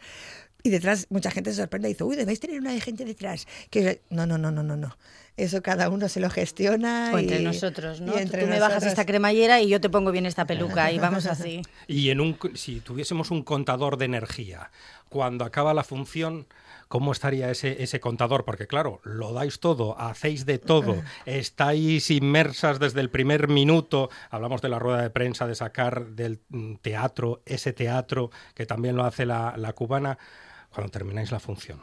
Y 0.64 0.70
detrás 0.72 1.08
mucha 1.10 1.32
gente 1.32 1.52
se 1.52 1.58
sorprende 1.58 1.90
y 1.90 1.94
dice, 1.94 2.04
uy, 2.04 2.16
debéis 2.16 2.40
tener 2.40 2.60
una 2.60 2.72
de 2.74 2.82
gente 2.82 3.06
detrás. 3.06 3.48
Que 3.70 4.02
no, 4.10 4.26
no, 4.26 4.38
no, 4.38 4.52
no, 4.52 4.64
no, 4.64 4.76
no. 4.76 4.98
Eso 5.38 5.62
cada 5.62 5.90
uno 5.90 6.10
se 6.10 6.20
lo 6.20 6.30
gestiona. 6.30 7.12
O 7.14 7.18
entre 7.20 7.40
y- 7.40 7.44
nosotros, 7.46 8.02
¿no? 8.02 8.08
y 8.08 8.16
Tú- 8.16 8.18
entre 8.20 8.42
Tú 8.42 8.48
me 8.48 8.60
bajas 8.60 8.84
esta 8.84 9.06
cremallera 9.06 9.62
y 9.62 9.70
yo 9.70 9.80
te 9.80 9.90
pongo 9.90 10.12
bien 10.12 10.26
esta 10.26 10.46
peluca 10.46 10.92
y 10.92 11.00
vamos 11.00 11.26
así. 11.28 11.62
Y 11.88 12.10
en 12.10 12.20
un, 12.20 12.38
si 12.56 12.82
tuviésemos 12.82 13.32
un 13.32 13.44
contador 13.44 13.98
de 13.98 14.06
energía, 14.06 14.70
cuando 15.08 15.46
acaba 15.46 15.74
la 15.74 15.84
función, 15.86 16.46
¿cómo 16.90 17.14
estaría 17.14 17.50
ese, 17.50 17.82
ese 17.82 18.02
contador? 18.02 18.44
Porque 18.44 18.68
claro, 18.68 19.00
lo 19.06 19.32
dais 19.32 19.62
todo, 19.62 19.98
hacéis 19.98 20.46
de 20.46 20.58
todo, 20.58 21.02
estáis 21.26 22.12
inmersas 22.12 22.80
desde 22.80 23.00
el 23.00 23.10
primer 23.10 23.48
minuto, 23.48 24.10
hablamos 24.30 24.62
de 24.62 24.68
la 24.68 24.80
rueda 24.80 25.02
de 25.02 25.10
prensa, 25.10 25.48
de 25.48 25.56
sacar 25.56 26.08
del 26.08 26.42
mm, 26.50 26.76
teatro, 26.82 27.42
ese 27.46 27.72
teatro 27.72 28.32
que 28.54 28.66
también 28.66 28.98
lo 28.98 29.06
hace 29.06 29.26
la, 29.26 29.54
la 29.56 29.72
cubana, 29.72 30.18
cuando 30.70 30.92
termináis 30.92 31.32
la 31.32 31.40
función. 31.40 31.80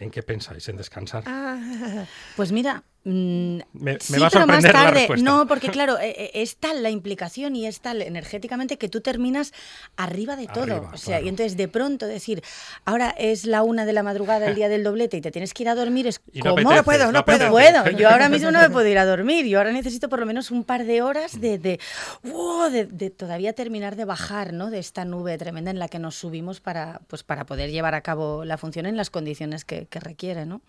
¿En 0.00 0.10
qué 0.10 0.22
pensáis? 0.22 0.66
¿En 0.68 0.76
descansar? 0.76 1.24
Ah. 1.26 2.06
Pues 2.34 2.52
mira, 2.52 2.84
mm, 3.04 3.10
Me- 3.12 3.64
me 3.72 3.98
sí, 4.00 4.18
va 4.18 4.26
a 4.26 4.30
pero 4.30 4.46
más 4.46 4.62
la 4.62 4.72
tarde. 4.72 4.90
respuesta. 5.00 5.24
No, 5.24 5.46
porque 5.46 5.68
claro, 5.68 5.98
eh, 5.98 6.14
eh, 6.16 6.30
es 6.34 6.56
tal 6.56 6.82
la 6.82 6.90
implicación 6.90 7.56
y 7.56 7.66
es 7.66 7.80
tal 7.80 8.02
energéticamente 8.02 8.76
que 8.78 8.88
tú 8.88 9.00
terminas 9.00 9.52
arriba 9.96 10.36
de 10.36 10.46
todo. 10.46 10.62
Arriba, 10.62 10.90
o 10.92 10.96
sea, 10.98 11.16
claro. 11.16 11.24
y 11.26 11.28
entonces 11.28 11.56
de 11.56 11.68
pronto 11.68 12.06
decir, 12.06 12.42
ahora 12.84 13.10
es 13.16 13.46
la 13.46 13.62
una 13.62 13.84
de 13.86 13.92
la 13.92 14.02
madrugada 14.02 14.46
el 14.48 14.54
día 14.54 14.68
del 14.68 14.84
doblete 14.84 15.16
y 15.16 15.20
te 15.20 15.30
tienes 15.30 15.54
que 15.54 15.62
ir 15.62 15.68
a 15.68 15.74
dormir, 15.74 16.06
es 16.06 16.20
Y 16.32 16.40
apetece, 16.40 16.62
No 16.76 16.84
puedo, 16.84 17.04
no 17.06 17.12
no 17.12 17.18
apetece. 17.20 17.50
puedo. 17.50 17.90
Yo 17.90 18.08
ahora 18.08 18.28
mismo 18.30 18.50
no 18.50 18.60
me 18.60 18.70
puedo 18.70 18.86
ir 18.86 18.98
a 18.98 19.04
dormir. 19.06 19.46
Yo 19.46 19.58
ahora 19.58 19.72
necesito 19.72 20.08
por 20.08 20.20
lo 20.20 20.26
menos 20.26 20.50
un 20.50 20.64
par 20.64 20.84
de 20.84 21.02
horas 21.02 21.40
de, 21.40 21.58
de, 21.58 21.80
¡wow! 22.22 22.70
de, 22.70 22.84
de 22.86 23.10
todavía 23.10 23.52
terminar 23.54 23.96
de 23.96 24.04
bajar, 24.04 24.52
¿no? 24.52 24.70
De 24.70 24.78
esta 24.78 25.04
nube 25.04 25.36
tremenda 25.38 25.70
en 25.70 25.78
la 25.78 25.88
que 25.88 25.98
nos 25.98 26.16
subimos 26.16 26.60
para, 26.60 27.00
pues, 27.08 27.22
para 27.22 27.46
poder 27.46 27.70
llevar 27.70 27.94
a 27.94 28.00
cabo 28.02 28.44
la 28.44 28.58
función 28.58 28.86
en 28.86 28.96
las 28.96 29.10
condiciones 29.10 29.64
que, 29.64 29.86
que 29.86 30.00
requiere, 30.00 30.46
¿no? 30.46 30.60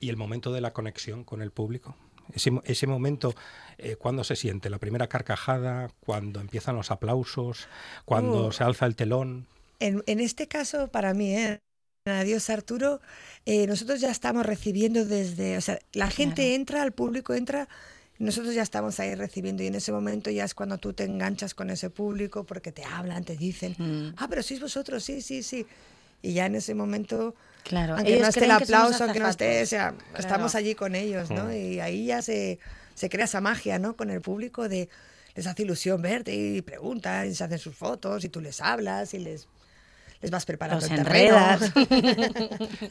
Y 0.00 0.08
el 0.08 0.16
momento 0.16 0.52
de 0.52 0.60
la 0.60 0.72
conexión 0.72 1.24
con 1.24 1.42
el 1.42 1.50
público. 1.50 1.96
Ese, 2.34 2.50
ese 2.64 2.86
momento, 2.86 3.34
eh, 3.78 3.96
cuando 3.96 4.24
se 4.24 4.34
siente? 4.36 4.68
La 4.68 4.78
primera 4.78 5.06
carcajada, 5.08 5.90
cuando 6.00 6.40
empiezan 6.40 6.74
los 6.76 6.90
aplausos, 6.90 7.68
cuando 8.04 8.48
Uh. 8.48 8.52
se 8.52 8.64
alza 8.64 8.86
el 8.86 8.96
telón. 8.96 9.46
En, 9.78 10.02
en 10.06 10.20
este 10.20 10.48
caso, 10.48 10.88
para 10.88 11.14
mí, 11.14 11.36
¿eh? 11.36 11.60
Adiós 12.06 12.50
Arturo, 12.50 13.00
eh, 13.46 13.66
nosotros 13.66 14.00
ya 14.00 14.10
estamos 14.10 14.46
recibiendo 14.46 15.04
desde, 15.04 15.56
o 15.56 15.60
sea, 15.60 15.78
la 15.92 16.08
gente 16.08 16.42
Claro. 16.42 16.54
entra, 16.54 16.82
el 16.84 16.92
público 16.92 17.34
entra, 17.34 17.68
nosotros 18.18 18.54
ya 18.54 18.62
estamos 18.62 18.98
ahí 19.00 19.14
recibiendo 19.16 19.62
y 19.64 19.66
en 19.66 19.74
ese 19.74 19.90
momento 19.92 20.30
ya 20.30 20.44
es 20.44 20.54
cuando 20.54 20.78
tú 20.78 20.92
te 20.92 21.02
enganchas 21.04 21.52
con 21.54 21.68
ese 21.68 21.90
público 21.90 22.44
porque 22.44 22.70
te 22.72 22.84
hablan, 22.84 23.24
te 23.24 23.36
dicen, 23.36 23.74
Mm. 23.78 24.14
ah, 24.18 24.26
pero 24.28 24.42
sois 24.44 24.60
vosotros, 24.60 25.02
sí, 25.04 25.20
sí, 25.20 25.42
sí. 25.42 25.66
Y 26.22 26.32
ya 26.32 26.46
en 26.46 26.54
ese 26.54 26.74
momento, 26.74 27.34
Claro, 27.68 27.96
aunque 27.96 28.12
ellos 28.12 28.22
no 28.22 28.28
esté 28.28 28.44
el 28.44 28.50
aplauso, 28.52 29.04
aunque 29.04 29.18
no 29.18 29.28
esté, 29.28 29.62
o 29.62 29.66
sea, 29.66 29.94
estamos 30.16 30.54
allí 30.54 30.74
con 30.74 30.94
ellos, 30.94 31.30
¿no? 31.30 31.46
Mm. 31.46 31.52
Y 31.52 31.80
ahí 31.80 32.06
ya 32.06 32.22
se, 32.22 32.60
se 32.94 33.08
crea 33.08 33.24
esa 33.24 33.40
magia, 33.40 33.78
¿no? 33.78 33.96
Con 33.96 34.10
el 34.10 34.20
público 34.20 34.68
de, 34.68 34.88
les 35.34 35.46
hace 35.46 35.64
ilusión 35.64 36.00
verte 36.00 36.34
y 36.34 36.62
preguntan, 36.62 37.28
y 37.28 37.34
se 37.34 37.42
hacen 37.42 37.58
sus 37.58 37.74
fotos 37.74 38.24
y 38.24 38.28
tú 38.28 38.40
les 38.40 38.60
hablas 38.60 39.14
y 39.14 39.18
les, 39.18 39.48
les 40.26 40.32
vas 40.32 40.44
preparando 40.44 40.80
Los 40.84 40.90
el 40.90 41.04
terreno. 41.04 41.36
enredas. 41.36 41.72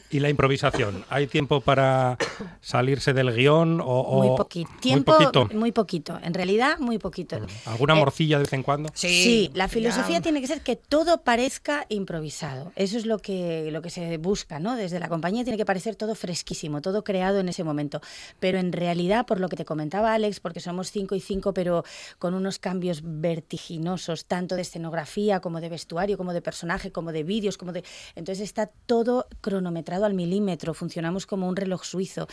Y 0.10 0.20
la 0.20 0.30
improvisación. 0.30 1.04
¿Hay 1.10 1.26
tiempo 1.26 1.60
para 1.60 2.16
salirse 2.62 3.12
del 3.12 3.30
guion 3.34 3.80
o, 3.82 3.84
o- 3.84 4.22
Muy 4.24 4.36
poquito. 4.36 4.70
Tiempo, 4.80 5.12
muy 5.12 5.26
poquito? 5.26 5.54
muy 5.58 5.72
poquito. 5.72 6.18
En 6.22 6.32
realidad, 6.32 6.78
muy 6.78 6.98
poquito. 6.98 7.36
¿Alguna 7.66 7.94
Eh, 7.94 7.98
morcilla 7.98 8.38
de 8.38 8.44
vez 8.44 8.52
en 8.54 8.62
cuando? 8.62 8.88
Sí, 8.94 9.50
la 9.52 9.66
ya. 9.66 9.68
filosofía 9.68 10.20
tiene 10.22 10.40
que 10.40 10.46
ser 10.46 10.62
que 10.62 10.76
todo 10.76 11.22
parezca 11.22 11.84
improvisado. 11.90 12.72
Eso 12.74 12.96
es 12.96 13.04
lo 13.04 13.18
que, 13.18 13.68
lo 13.70 13.82
que 13.82 13.90
se 13.90 14.16
busca, 14.16 14.58
¿no? 14.58 14.74
Desde 14.76 14.98
la 14.98 15.08
compañía 15.10 15.44
tiene 15.44 15.58
que 15.58 15.66
parecer 15.66 15.94
todo 15.96 16.14
fresquísimo, 16.14 16.80
todo 16.80 17.04
creado 17.04 17.40
en 17.40 17.50
ese 17.50 17.64
momento. 17.64 18.00
Pero 18.40 18.58
en 18.58 18.72
realidad, 18.72 19.26
por 19.26 19.40
lo 19.40 19.50
que 19.50 19.56
te 19.56 19.66
comentaba 19.66 20.14
Alex, 20.14 20.40
porque 20.40 20.60
somos 20.60 20.90
cinco 20.90 21.14
y 21.14 21.20
cinco, 21.20 21.52
pero 21.52 21.84
con 22.18 22.32
unos 22.32 22.58
cambios 22.58 23.02
vertiginosos, 23.04 24.24
tanto 24.24 24.54
de 24.54 24.62
escenografía 24.62 25.40
como 25.40 25.60
de 25.60 25.68
vestuario, 25.68 26.16
como 26.16 26.32
de 26.32 26.40
personaje, 26.40 26.92
como 26.92 27.12
de 27.12 27.24
vídeos, 27.26 27.58
como 27.58 27.72
de. 27.72 27.84
Entonces 28.14 28.44
está 28.44 28.70
todo 28.86 29.26
cronometrado 29.40 30.04
al 30.04 30.14
milímetro, 30.14 30.72
funcionamos 30.74 31.26
como 31.26 31.48
un 31.48 31.56
reloj 31.56 31.84
suizo. 31.84 32.28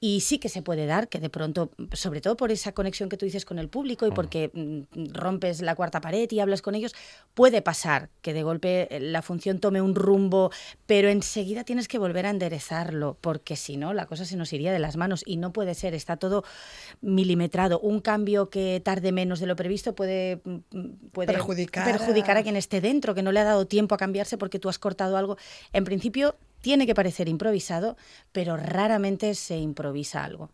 Y 0.00 0.20
sí 0.20 0.38
que 0.38 0.48
se 0.48 0.62
puede 0.62 0.86
dar 0.86 1.08
que 1.08 1.20
de 1.20 1.30
pronto, 1.30 1.70
sobre 1.92 2.20
todo 2.20 2.36
por 2.36 2.50
esa 2.50 2.72
conexión 2.72 3.08
que 3.08 3.16
tú 3.16 3.24
dices 3.26 3.44
con 3.44 3.58
el 3.58 3.68
público 3.68 4.06
y 4.06 4.10
porque 4.10 4.50
mm, 4.52 5.12
rompes 5.12 5.60
la 5.60 5.74
cuarta 5.74 6.00
pared 6.00 6.28
y 6.30 6.40
hablas 6.40 6.62
con 6.62 6.74
ellos, 6.74 6.94
puede 7.34 7.62
pasar 7.62 8.08
que 8.22 8.32
de 8.32 8.42
golpe 8.42 8.88
eh, 8.96 9.00
la 9.00 9.22
función 9.22 9.58
tome 9.60 9.80
un 9.82 9.94
rumbo, 9.94 10.50
pero 10.86 11.08
enseguida 11.08 11.64
tienes 11.64 11.86
que 11.88 11.98
volver 11.98 12.26
a 12.26 12.30
enderezarlo, 12.30 13.16
porque 13.20 13.56
si 13.56 13.76
no, 13.76 13.92
la 13.92 14.06
cosa 14.06 14.24
se 14.24 14.36
nos 14.36 14.52
iría 14.52 14.72
de 14.72 14.78
las 14.78 14.96
manos 14.96 15.22
y 15.26 15.36
no 15.36 15.52
puede 15.52 15.74
ser, 15.74 15.94
está 15.94 16.16
todo 16.16 16.44
milimetrado. 17.00 17.80
Un 17.80 18.00
cambio 18.00 18.50
que 18.50 18.80
tarde 18.84 19.12
menos 19.12 19.40
de 19.40 19.46
lo 19.46 19.56
previsto 19.56 19.94
puede, 19.94 20.40
mm, 20.44 20.56
puede 21.12 21.32
Perjudicar 21.32 21.84
perjudicar 21.84 22.36
a- 22.36 22.42
quien 22.42 22.56
esté 22.56 22.80
dentro, 22.80 23.14
que 23.14 23.22
no 23.22 23.32
le 23.32 23.40
ha 23.40 23.44
dado 23.44 23.66
tiempo 23.66 23.94
a 23.94 23.98
porque 24.36 24.58
tú 24.58 24.68
has 24.68 24.78
cortado 24.78 25.16
algo. 25.16 25.38
En 25.72 25.84
principio 25.84 26.36
tiene 26.60 26.86
que 26.86 26.94
parecer 26.94 27.28
improvisado, 27.28 27.96
pero 28.32 28.56
raramente 28.56 29.34
se 29.34 29.56
improvisa 29.58 30.24
algo. 30.24 30.50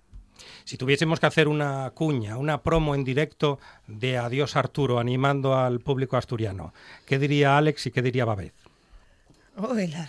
Si 0.65 0.77
tuviésemos 0.77 1.21
que 1.21 1.27
hacer 1.27 1.49
una 1.49 1.91
cuña, 1.95 2.37
una 2.37 2.63
promo 2.63 2.95
en 2.95 3.05
directo 3.05 3.59
de 3.87 4.19
Adiós 4.19 4.57
Arturo 4.57 4.99
animando 4.99 5.57
al 5.57 5.81
público 5.81 6.17
asturiano, 6.17 6.75
¿qué 7.07 7.19
diría 7.19 7.57
Alex 7.57 7.87
y 7.87 7.91
qué 7.91 8.03
diría 8.03 8.25
Babet? 8.25 8.55
Uy, 9.57 9.87
la- 9.87 10.09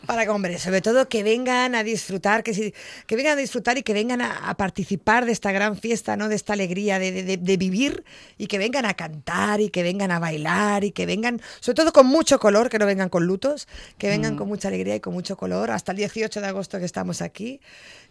para 0.06 0.22
que, 0.24 0.30
hombre, 0.30 0.56
sobre 0.60 0.80
todo 0.80 1.08
que 1.08 1.24
vengan 1.24 1.74
a 1.74 1.82
disfrutar, 1.82 2.44
que, 2.44 2.54
si- 2.54 2.72
que 3.08 3.16
vengan 3.16 3.32
a 3.36 3.40
disfrutar 3.40 3.76
y 3.76 3.82
que 3.82 3.92
vengan 3.92 4.20
a, 4.20 4.48
a 4.48 4.54
participar 4.56 5.24
de 5.26 5.32
esta 5.32 5.50
gran 5.50 5.76
fiesta, 5.76 6.16
¿no? 6.16 6.28
De 6.28 6.36
esta 6.36 6.52
alegría 6.52 7.00
de, 7.00 7.10
de- 7.10 7.22
de- 7.24 7.36
de 7.38 7.56
vivir 7.56 8.04
y 8.38 8.46
que 8.46 8.58
vengan 8.58 8.86
a 8.86 8.94
cantar 8.94 9.60
y 9.60 9.70
que 9.70 9.82
vengan 9.82 10.12
a 10.12 10.20
bailar 10.20 10.84
y 10.84 10.92
que 10.92 11.06
vengan, 11.06 11.40
sobre 11.58 11.74
todo 11.74 11.92
con 11.92 12.06
mucho 12.06 12.38
color, 12.38 12.68
que 12.68 12.78
no 12.78 12.86
vengan 12.86 13.08
con 13.08 13.26
lutos, 13.26 13.66
que 13.98 14.08
vengan 14.08 14.34
Mm. 14.34 14.38
con 14.38 14.46
mucha 14.48 14.68
alegría 14.68 14.94
y 14.94 15.00
con 15.00 15.12
mucho 15.12 15.36
color 15.36 15.72
hasta 15.72 15.90
el 15.90 15.98
18 15.98 16.40
de 16.40 16.46
agosto 16.46 16.78
que 16.78 16.84
estamos 16.84 17.20
aquí 17.20 17.60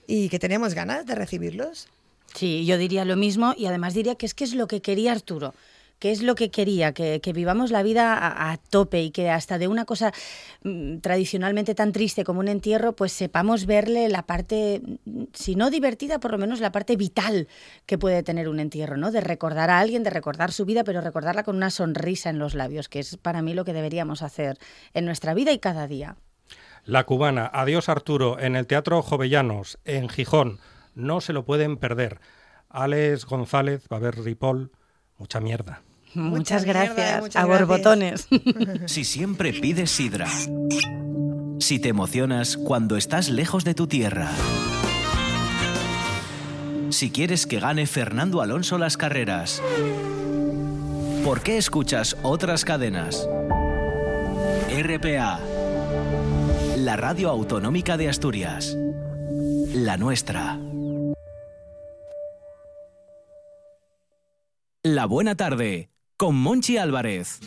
y 0.06 0.28
que 0.28 0.38
tenemos 0.39 0.74
ganas 0.74 1.06
de 1.06 1.16
recibirlos. 1.16 1.88
Sí, 2.36 2.66
yo 2.66 2.78
diría 2.78 3.06
lo 3.06 3.16
mismo 3.16 3.54
y 3.58 3.68
además 3.68 3.93
diría 3.93 4.16
que 4.16 4.26
es 4.26 4.34
que 4.34 4.43
es 4.43 4.54
lo 4.54 4.68
que 4.68 4.82
quería 4.82 5.14
Arturo. 5.14 5.54
Que 6.02 6.10
es 6.10 6.24
lo 6.24 6.34
que 6.34 6.49
quería, 6.49 6.93
que, 6.93 7.22
vivamos 7.32 7.70
la 7.70 7.84
vida 7.84 8.16
a, 8.16 8.52
a 8.52 8.58
tope 8.58 9.04
y 9.04 9.12
que 9.12 9.30
hasta 9.30 9.60
de 9.60 9.68
una 9.68 9.86
cosa 9.86 10.12
mm, 10.64 10.97
tradicionalmente 10.97 11.76
tan 11.76 11.91
triste 11.91 12.24
como 12.24 12.39
un 12.39 12.47
entierro, 12.47 12.93
pues 12.93 13.12
sepamos 13.12 13.68
verle 13.68 14.10
la 14.10 14.26
parte, 14.26 14.82
mm, 15.06 15.26
si 15.32 15.56
no 15.56 15.70
divertida, 15.70 16.20
por 16.20 16.32
lo 16.32 16.39
menos 16.39 16.60
la 16.60 16.72
parte 16.72 16.95
vital 16.95 17.47
que 17.86 17.99
puede 17.99 18.24
tener 18.24 18.49
un 18.49 18.60
entierro, 18.60 18.97
¿no? 18.97 19.12
De 19.12 19.22
recordar 19.22 19.70
a 19.70 19.80
alguien, 19.80 20.02
de 20.02 20.10
recordar 20.10 20.52
su 20.52 20.66
vida, 20.66 20.84
pero 20.84 21.02
recordarla 21.02 21.43
con 21.43 21.56
una 21.56 21.70
sonrisa 21.70 22.32
en 22.32 22.39
los 22.39 22.56
labios, 22.56 22.89
que 22.89 22.97
es 22.97 23.18
para 23.18 23.43
mí 23.43 23.54
lo 23.54 23.64
que 23.64 23.74
deberíamos 23.74 24.24
hacer 24.24 24.58
en 24.95 25.06
nuestra 25.06 25.36
vida 25.36 25.52
y 25.52 25.60
cada 25.60 25.86
día. 25.86 26.16
La 26.84 27.04
cubana, 27.04 27.47
Adiós 27.54 27.89
Arturo, 27.89 28.39
en 28.39 28.56
el 28.56 28.66
Teatro 28.66 29.04
Jovellanos, 29.04 29.78
en 29.86 30.10
Gijón. 30.10 30.58
No 30.95 31.22
se 31.22 31.32
lo 31.32 31.45
pueden 31.45 31.78
perder. 31.78 32.20
Alex 32.70 33.28
González, 33.28 33.86
va 33.91 33.97
a 33.97 33.99
ver 33.99 34.18
Ripoll, 34.18 34.72
mucha 35.20 35.39
mierda. 35.39 35.84
Muchas 36.14 36.66
gracias. 36.66 37.22
muchas 37.22 37.41
a 37.41 37.45
gracias. 37.45 37.68
borbotones. 37.68 38.28
Si 38.86 39.03
siempre 39.03 39.53
pides 39.53 39.91
sidra. 39.91 40.28
Si 41.59 41.80
te 41.80 41.89
emocionas 41.89 42.57
cuando 42.57 42.97
estás 42.97 43.30
lejos 43.30 43.64
de 43.64 43.74
tu 43.74 43.88
tierra. 43.88 44.30
Si 46.89 47.12
quieres 47.12 47.45
que 47.47 47.59
gane 47.59 47.86
Fernando 47.86 48.41
Alonso 48.41 48.78
las 48.78 48.97
carreras. 48.97 49.62
¿Por 51.24 51.41
qué 51.41 51.57
escuchas 51.57 52.18
otras 52.24 52.66
cadenas? 52.66 53.28
RPA. 54.70 55.39
La 56.78 56.97
radio 56.97 57.30
autonómica 57.30 57.95
de 57.95 58.09
Asturias. 58.09 58.76
La 59.74 59.97
nuestra. 59.97 60.59
La 64.84 65.05
buena 65.05 65.36
tarde 65.36 65.91
con 66.22 66.36
Monchi 66.36 66.78
Álvarez. 66.78 67.39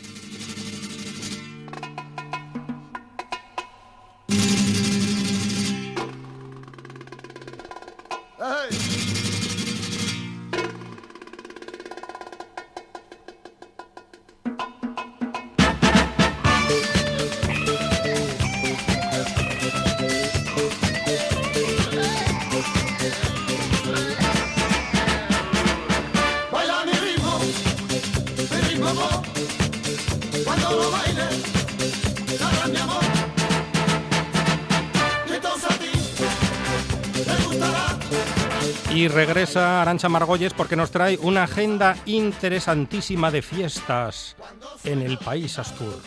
Arancha 39.85 40.09
Margolles 40.09 40.51
porque 40.53 40.75
nos 40.75 40.89
trae 40.89 41.19
una 41.21 41.43
agenda 41.43 41.95
interesantísima 42.07 43.29
de 43.29 43.43
fiestas 43.43 44.35
en 44.83 45.03
el 45.03 45.19
país 45.19 45.59
Astur. 45.59 46.01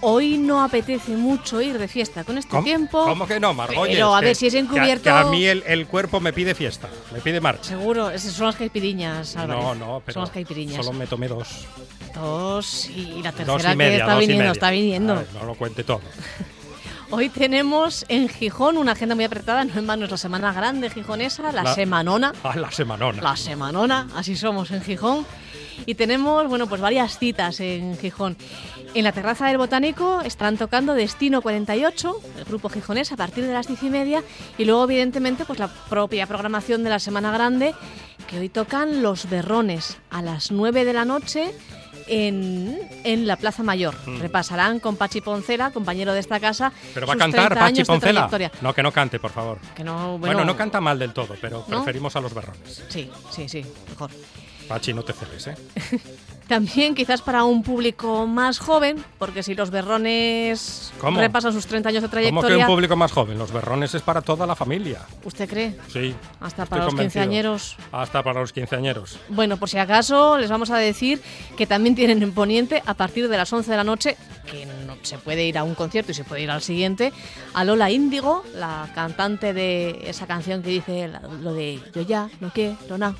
Hoy 0.00 0.38
no 0.38 0.62
apetece 0.64 1.12
mucho 1.14 1.60
ir 1.60 1.78
de 1.78 1.86
fiesta 1.86 2.24
con 2.24 2.38
este 2.38 2.50
¿Cómo, 2.50 2.62
tiempo. 2.64 3.04
cómo 3.04 3.26
que 3.26 3.38
no, 3.38 3.52
Margolles? 3.52 3.94
Pero 3.96 4.14
a 4.14 4.20
ver 4.22 4.34
si 4.34 4.46
es 4.46 4.54
que 4.54 4.58
a- 4.58 4.62
encubierto. 4.62 5.02
Que 5.04 5.10
a, 5.10 5.24
mí 5.24 5.44
el, 5.44 5.62
el 5.66 5.86
cuerpo 5.86 6.18
me 6.18 6.32
pide 6.32 6.54
fiesta, 6.54 6.88
me 7.12 7.20
pide 7.20 7.42
marcha. 7.42 7.64
Seguro, 7.70 8.08
esas 8.10 8.32
son 8.32 8.46
las 8.46 8.56
caipiriñas, 8.56 9.36
Álvarez. 9.36 9.62
No, 9.64 9.74
no, 9.74 10.02
pero 10.04 10.14
Son 10.14 10.22
las 10.22 10.30
caipiriñas. 10.30 10.84
solo 10.84 10.96
me 10.98 11.06
tomé 11.06 11.28
dos. 11.28 11.66
Dos 12.14 12.88
y 12.88 13.20
la 13.22 13.32
tercera 13.32 13.72
y 13.72 13.76
media, 13.76 13.90
que 13.96 14.00
está 14.02 14.18
viniendo, 14.18 14.52
está 14.52 14.70
viniendo. 14.70 15.14
Ver, 15.16 15.26
no 15.34 15.44
lo 15.44 15.54
cuente 15.54 15.84
todo. 15.84 16.00
Hoy 17.16 17.28
tenemos 17.28 18.04
en 18.08 18.28
Gijón 18.28 18.76
una 18.76 18.92
agenda 18.92 19.14
muy 19.14 19.22
apretada, 19.24 19.64
no 19.64 19.78
en 19.78 19.86
vano 19.86 20.04
es 20.04 20.10
la 20.10 20.16
semana 20.16 20.52
grande 20.52 20.90
gijonesa, 20.90 21.52
la, 21.52 21.62
La- 21.62 21.74
semanona. 21.74 22.32
Ah, 22.42 22.56
la 22.56 22.72
semanona. 22.72 23.22
La 23.22 23.36
semanona, 23.36 24.08
así 24.16 24.34
somos 24.34 24.72
en 24.72 24.82
Gijón. 24.82 25.24
Y 25.86 25.94
tenemos, 25.94 26.48
bueno, 26.48 26.66
pues 26.68 26.80
varias 26.80 27.18
citas 27.18 27.60
en 27.60 27.96
Gijón. 27.98 28.36
En 28.94 29.04
la 29.04 29.12
terraza 29.12 29.46
del 29.46 29.58
Botánico 29.58 30.22
estarán 30.22 30.56
tocando 30.56 30.94
Destino 30.94 31.40
48, 31.40 32.20
el 32.38 32.44
grupo 32.44 32.68
gijonés, 32.68 33.12
a 33.12 33.16
partir 33.16 33.46
de 33.46 33.52
las 33.52 33.68
diez 33.68 33.82
y 33.84 33.90
media. 33.90 34.22
Y 34.58 34.64
luego, 34.64 34.84
evidentemente, 34.84 35.44
pues 35.44 35.58
la 35.60 35.68
propia 35.68 36.26
programación 36.26 36.82
de 36.84 36.90
la 36.90 36.98
Semana 36.98 37.30
Grande, 37.32 37.74
que 38.28 38.38
hoy 38.38 38.48
tocan 38.48 39.02
Los 39.02 39.28
Berrones 39.28 39.98
a 40.10 40.22
las 40.22 40.50
9 40.50 40.84
de 40.84 40.92
la 40.92 41.04
noche 41.04 41.52
en, 42.06 42.78
en 43.04 43.26
la 43.26 43.36
Plaza 43.36 43.62
Mayor. 43.62 43.94
Mm. 44.06 44.20
Repasarán 44.20 44.80
con 44.80 44.96
Pachi 44.96 45.20
Poncela, 45.20 45.70
compañero 45.70 46.12
de 46.12 46.20
esta 46.20 46.40
casa. 46.40 46.72
Pero 46.92 47.06
va 47.06 47.14
a 47.14 47.16
cantar 47.16 47.48
30 47.54 47.60
Pachi 47.60 47.84
Poncela. 47.84 48.28
No, 48.60 48.74
que 48.74 48.82
no 48.82 48.92
cante, 48.92 49.18
por 49.18 49.30
favor. 49.30 49.58
Que 49.74 49.84
no, 49.84 50.18
Bueno, 50.18 50.36
bueno, 50.36 50.44
no 50.44 50.56
canta 50.56 50.80
mal 50.80 50.98
del 50.98 51.12
todo, 51.12 51.34
pero 51.40 51.64
¿No? 51.68 51.78
preferimos 51.82 52.14
a 52.16 52.20
los 52.20 52.34
berrones. 52.34 52.82
Sí, 52.88 53.10
sí, 53.30 53.48
sí, 53.48 53.64
mejor. 53.88 54.10
Pachi, 54.68 54.92
no 54.92 55.02
te 55.02 55.12
celes, 55.12 55.46
¿eh? 55.48 55.56
También 56.48 56.94
quizás 56.94 57.22
para 57.22 57.44
un 57.44 57.62
público 57.62 58.26
más 58.26 58.58
joven, 58.58 59.02
porque 59.18 59.42
si 59.42 59.54
los 59.54 59.70
berrones 59.70 60.92
¿Cómo? 61.00 61.18
repasan 61.18 61.54
sus 61.54 61.66
30 61.66 61.88
años 61.88 62.02
de 62.02 62.08
¿Cómo 62.08 62.20
que 62.20 62.26
trayectoria, 62.26 62.66
un 62.66 62.74
público 62.74 62.96
más 62.96 63.12
joven? 63.12 63.38
Los 63.38 63.50
berrones 63.50 63.94
es 63.94 64.02
para 64.02 64.20
toda 64.20 64.46
la 64.46 64.54
familia. 64.54 65.00
¿usted 65.24 65.48
cree? 65.48 65.76
Sí. 65.90 66.14
Hasta 66.40 66.66
para 66.66 66.84
los 66.84 66.94
quinceañeros. 66.94 67.76
Hasta 67.92 68.22
para 68.22 68.40
los 68.40 68.52
quinceañeros. 68.52 69.18
Bueno, 69.30 69.56
por 69.56 69.70
si 69.70 69.78
acaso, 69.78 70.36
les 70.36 70.50
vamos 70.50 70.70
a 70.70 70.76
decir 70.76 71.22
que 71.56 71.66
también 71.66 71.94
tienen 71.94 72.22
en 72.22 72.32
Poniente, 72.32 72.82
a 72.84 72.92
partir 72.92 73.28
de 73.28 73.36
las 73.38 73.50
11 73.50 73.70
de 73.70 73.76
la 73.78 73.84
noche, 73.84 74.16
que 74.50 74.66
no 74.86 74.96
se 75.02 75.16
puede 75.16 75.46
ir 75.46 75.56
a 75.56 75.64
un 75.64 75.74
concierto 75.74 76.12
y 76.12 76.14
se 76.14 76.24
puede 76.24 76.42
ir 76.42 76.50
al 76.50 76.60
siguiente, 76.60 77.12
a 77.54 77.64
Lola 77.64 77.90
Índigo, 77.90 78.44
la 78.54 78.90
cantante 78.94 79.54
de 79.54 80.02
esa 80.10 80.26
canción 80.26 80.62
que 80.62 80.68
dice 80.68 81.10
lo 81.40 81.54
de 81.54 81.80
Yo 81.94 82.02
ya 82.02 82.28
no 82.40 82.50
quiero 82.50 82.98
nada. 82.98 83.14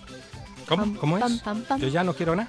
¿Cómo? 0.69 0.97
¿Cómo 0.99 1.19
es? 1.19 1.43
Yo 1.79 1.89
ya 1.89 2.05
no 2.05 2.15
quiero 2.15 2.35
nada. 2.37 2.49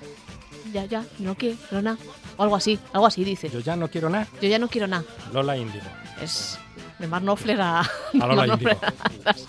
Ya, 0.73 0.85
ya, 0.85 1.05
no 1.19 1.35
quiero 1.35 1.57
nada. 1.81 1.97
O 2.37 2.43
algo 2.43 2.55
así, 2.55 2.79
algo 2.93 3.05
así 3.07 3.23
dice. 3.23 3.49
Yo 3.49 3.59
ya 3.59 3.75
no 3.75 3.87
quiero 3.89 4.09
nada. 4.09 4.27
Yo 4.41 4.49
ya 4.49 4.59
no 4.59 4.67
quiero 4.67 4.87
nada. 4.87 5.03
Lola 5.33 5.55
Índigo. 5.57 5.85
Es 6.21 6.57
de 6.99 7.07
Mark 7.07 7.23
Knopfler 7.23 7.59
a, 7.61 7.79
A 7.81 7.87
Lola 8.13 8.35
Mark 8.35 8.45
Knopfler 8.47 8.77
a 8.83 8.93
las- 9.25 9.45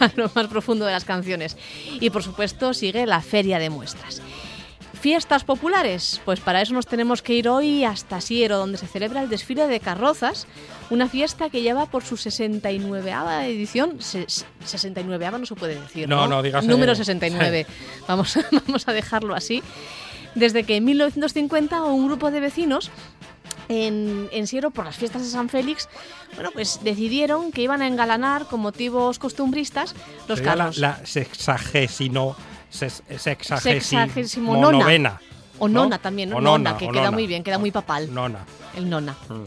a 0.00 0.12
lo 0.16 0.30
más 0.34 0.46
profundo 0.48 0.84
de 0.86 0.92
las 0.92 1.04
canciones. 1.04 1.56
Y 2.00 2.10
por 2.10 2.22
supuesto 2.22 2.74
sigue 2.74 3.06
la 3.06 3.20
feria 3.20 3.58
de 3.58 3.70
muestras. 3.70 4.20
Fiestas 5.00 5.44
populares, 5.44 6.20
pues 6.26 6.40
para 6.40 6.60
eso 6.60 6.74
nos 6.74 6.86
tenemos 6.86 7.22
que 7.22 7.32
ir 7.34 7.48
hoy 7.48 7.84
hasta 7.84 8.20
Siero, 8.20 8.58
donde 8.58 8.76
se 8.76 8.86
celebra 8.86 9.22
el 9.22 9.30
desfile 9.30 9.66
de 9.66 9.80
carrozas, 9.80 10.46
una 10.90 11.08
fiesta 11.08 11.48
que 11.48 11.62
lleva 11.62 11.86
por 11.86 12.04
su 12.04 12.18
69 12.18 13.10
edición, 13.46 14.02
se- 14.02 14.26
69 14.64 15.30
no 15.38 15.46
se 15.46 15.54
puede 15.54 15.80
decir, 15.80 16.06
No, 16.06 16.26
¿no? 16.28 16.28
no, 16.28 16.42
dígase- 16.42 16.66
Número 16.66 16.94
69, 16.96 17.66
vamos, 18.06 18.38
vamos 18.66 18.88
a 18.88 18.92
dejarlo 18.92 19.34
así. 19.34 19.62
Desde 20.34 20.64
que 20.64 20.76
en 20.76 20.84
1950 20.84 21.82
un 21.84 22.06
grupo 22.06 22.30
de 22.30 22.40
vecinos 22.40 22.90
en, 23.70 24.28
en 24.32 24.46
Siero 24.46 24.70
por 24.70 24.84
las 24.84 24.96
fiestas 24.96 25.22
de 25.22 25.28
San 25.28 25.48
Félix, 25.48 25.88
bueno, 26.34 26.50
pues 26.52 26.80
decidieron 26.84 27.52
que 27.52 27.62
iban 27.62 27.80
a 27.80 27.86
engalanar 27.86 28.44
con 28.46 28.60
motivos 28.60 29.18
costumbristas 29.18 29.94
los 30.28 30.38
Sería 30.38 30.56
la, 30.56 30.64
carros. 30.64 30.78
la 30.78 31.00
sexagésimo, 31.06 32.36
ses- 32.72 33.02
Sexagésimo 33.60 34.56
nona. 34.56 34.78
novena. 34.78 35.20
O 35.58 35.68
¿no? 35.68 35.82
nona 35.82 35.98
también, 35.98 36.30
¿no? 36.30 36.36
O 36.36 36.40
nona, 36.40 36.70
nona, 36.70 36.78
que 36.78 36.86
o 36.86 36.90
queda 36.90 37.02
nona. 37.04 37.10
muy 37.10 37.26
bien, 37.26 37.42
queda 37.42 37.58
muy 37.58 37.70
papal. 37.70 38.12
Nona. 38.14 38.44
El 38.76 38.88
nona. 38.88 39.12
Mm. 39.28 39.44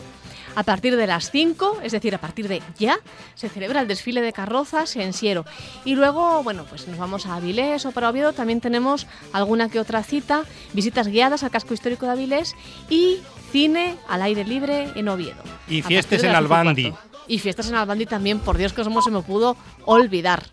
A 0.55 0.61
partir 0.61 0.95
de 0.95 1.07
las 1.07 1.31
5, 1.31 1.79
es 1.81 1.91
decir, 1.93 2.13
a 2.13 2.19
partir 2.19 2.47
de 2.47 2.61
ya, 2.77 2.99
se 3.33 3.49
celebra 3.49 3.81
el 3.81 3.87
desfile 3.87 4.21
de 4.21 4.31
carrozas 4.33 4.95
en 4.95 5.11
Siero. 5.13 5.45
Y 5.83 5.95
luego, 5.95 6.43
bueno, 6.43 6.65
pues 6.69 6.87
nos 6.87 6.99
vamos 6.99 7.25
a 7.25 7.37
Avilés 7.37 7.87
o 7.87 7.91
para 7.91 8.09
Oviedo. 8.09 8.33
También 8.33 8.61
tenemos 8.61 9.07
alguna 9.31 9.69
que 9.69 9.79
otra 9.79 10.03
cita, 10.03 10.43
visitas 10.73 11.07
guiadas 11.07 11.41
al 11.41 11.49
casco 11.49 11.73
histórico 11.73 12.05
de 12.05 12.11
Avilés 12.11 12.55
y 12.87 13.17
cine 13.51 13.95
al 14.07 14.21
aire 14.21 14.43
libre 14.45 14.91
en 14.93 15.07
Oviedo. 15.09 15.41
Y 15.67 15.81
fiestas 15.81 16.21
en 16.23 16.35
Albandi. 16.35 16.93
Y 17.27 17.39
fiestas 17.39 17.69
en 17.69 17.75
Albandi 17.75 18.05
también, 18.05 18.37
por 18.39 18.55
Dios 18.57 18.73
que 18.73 18.83
cómo 18.83 19.01
se 19.01 19.09
me 19.09 19.23
pudo 19.23 19.57
olvidar. 19.85 20.43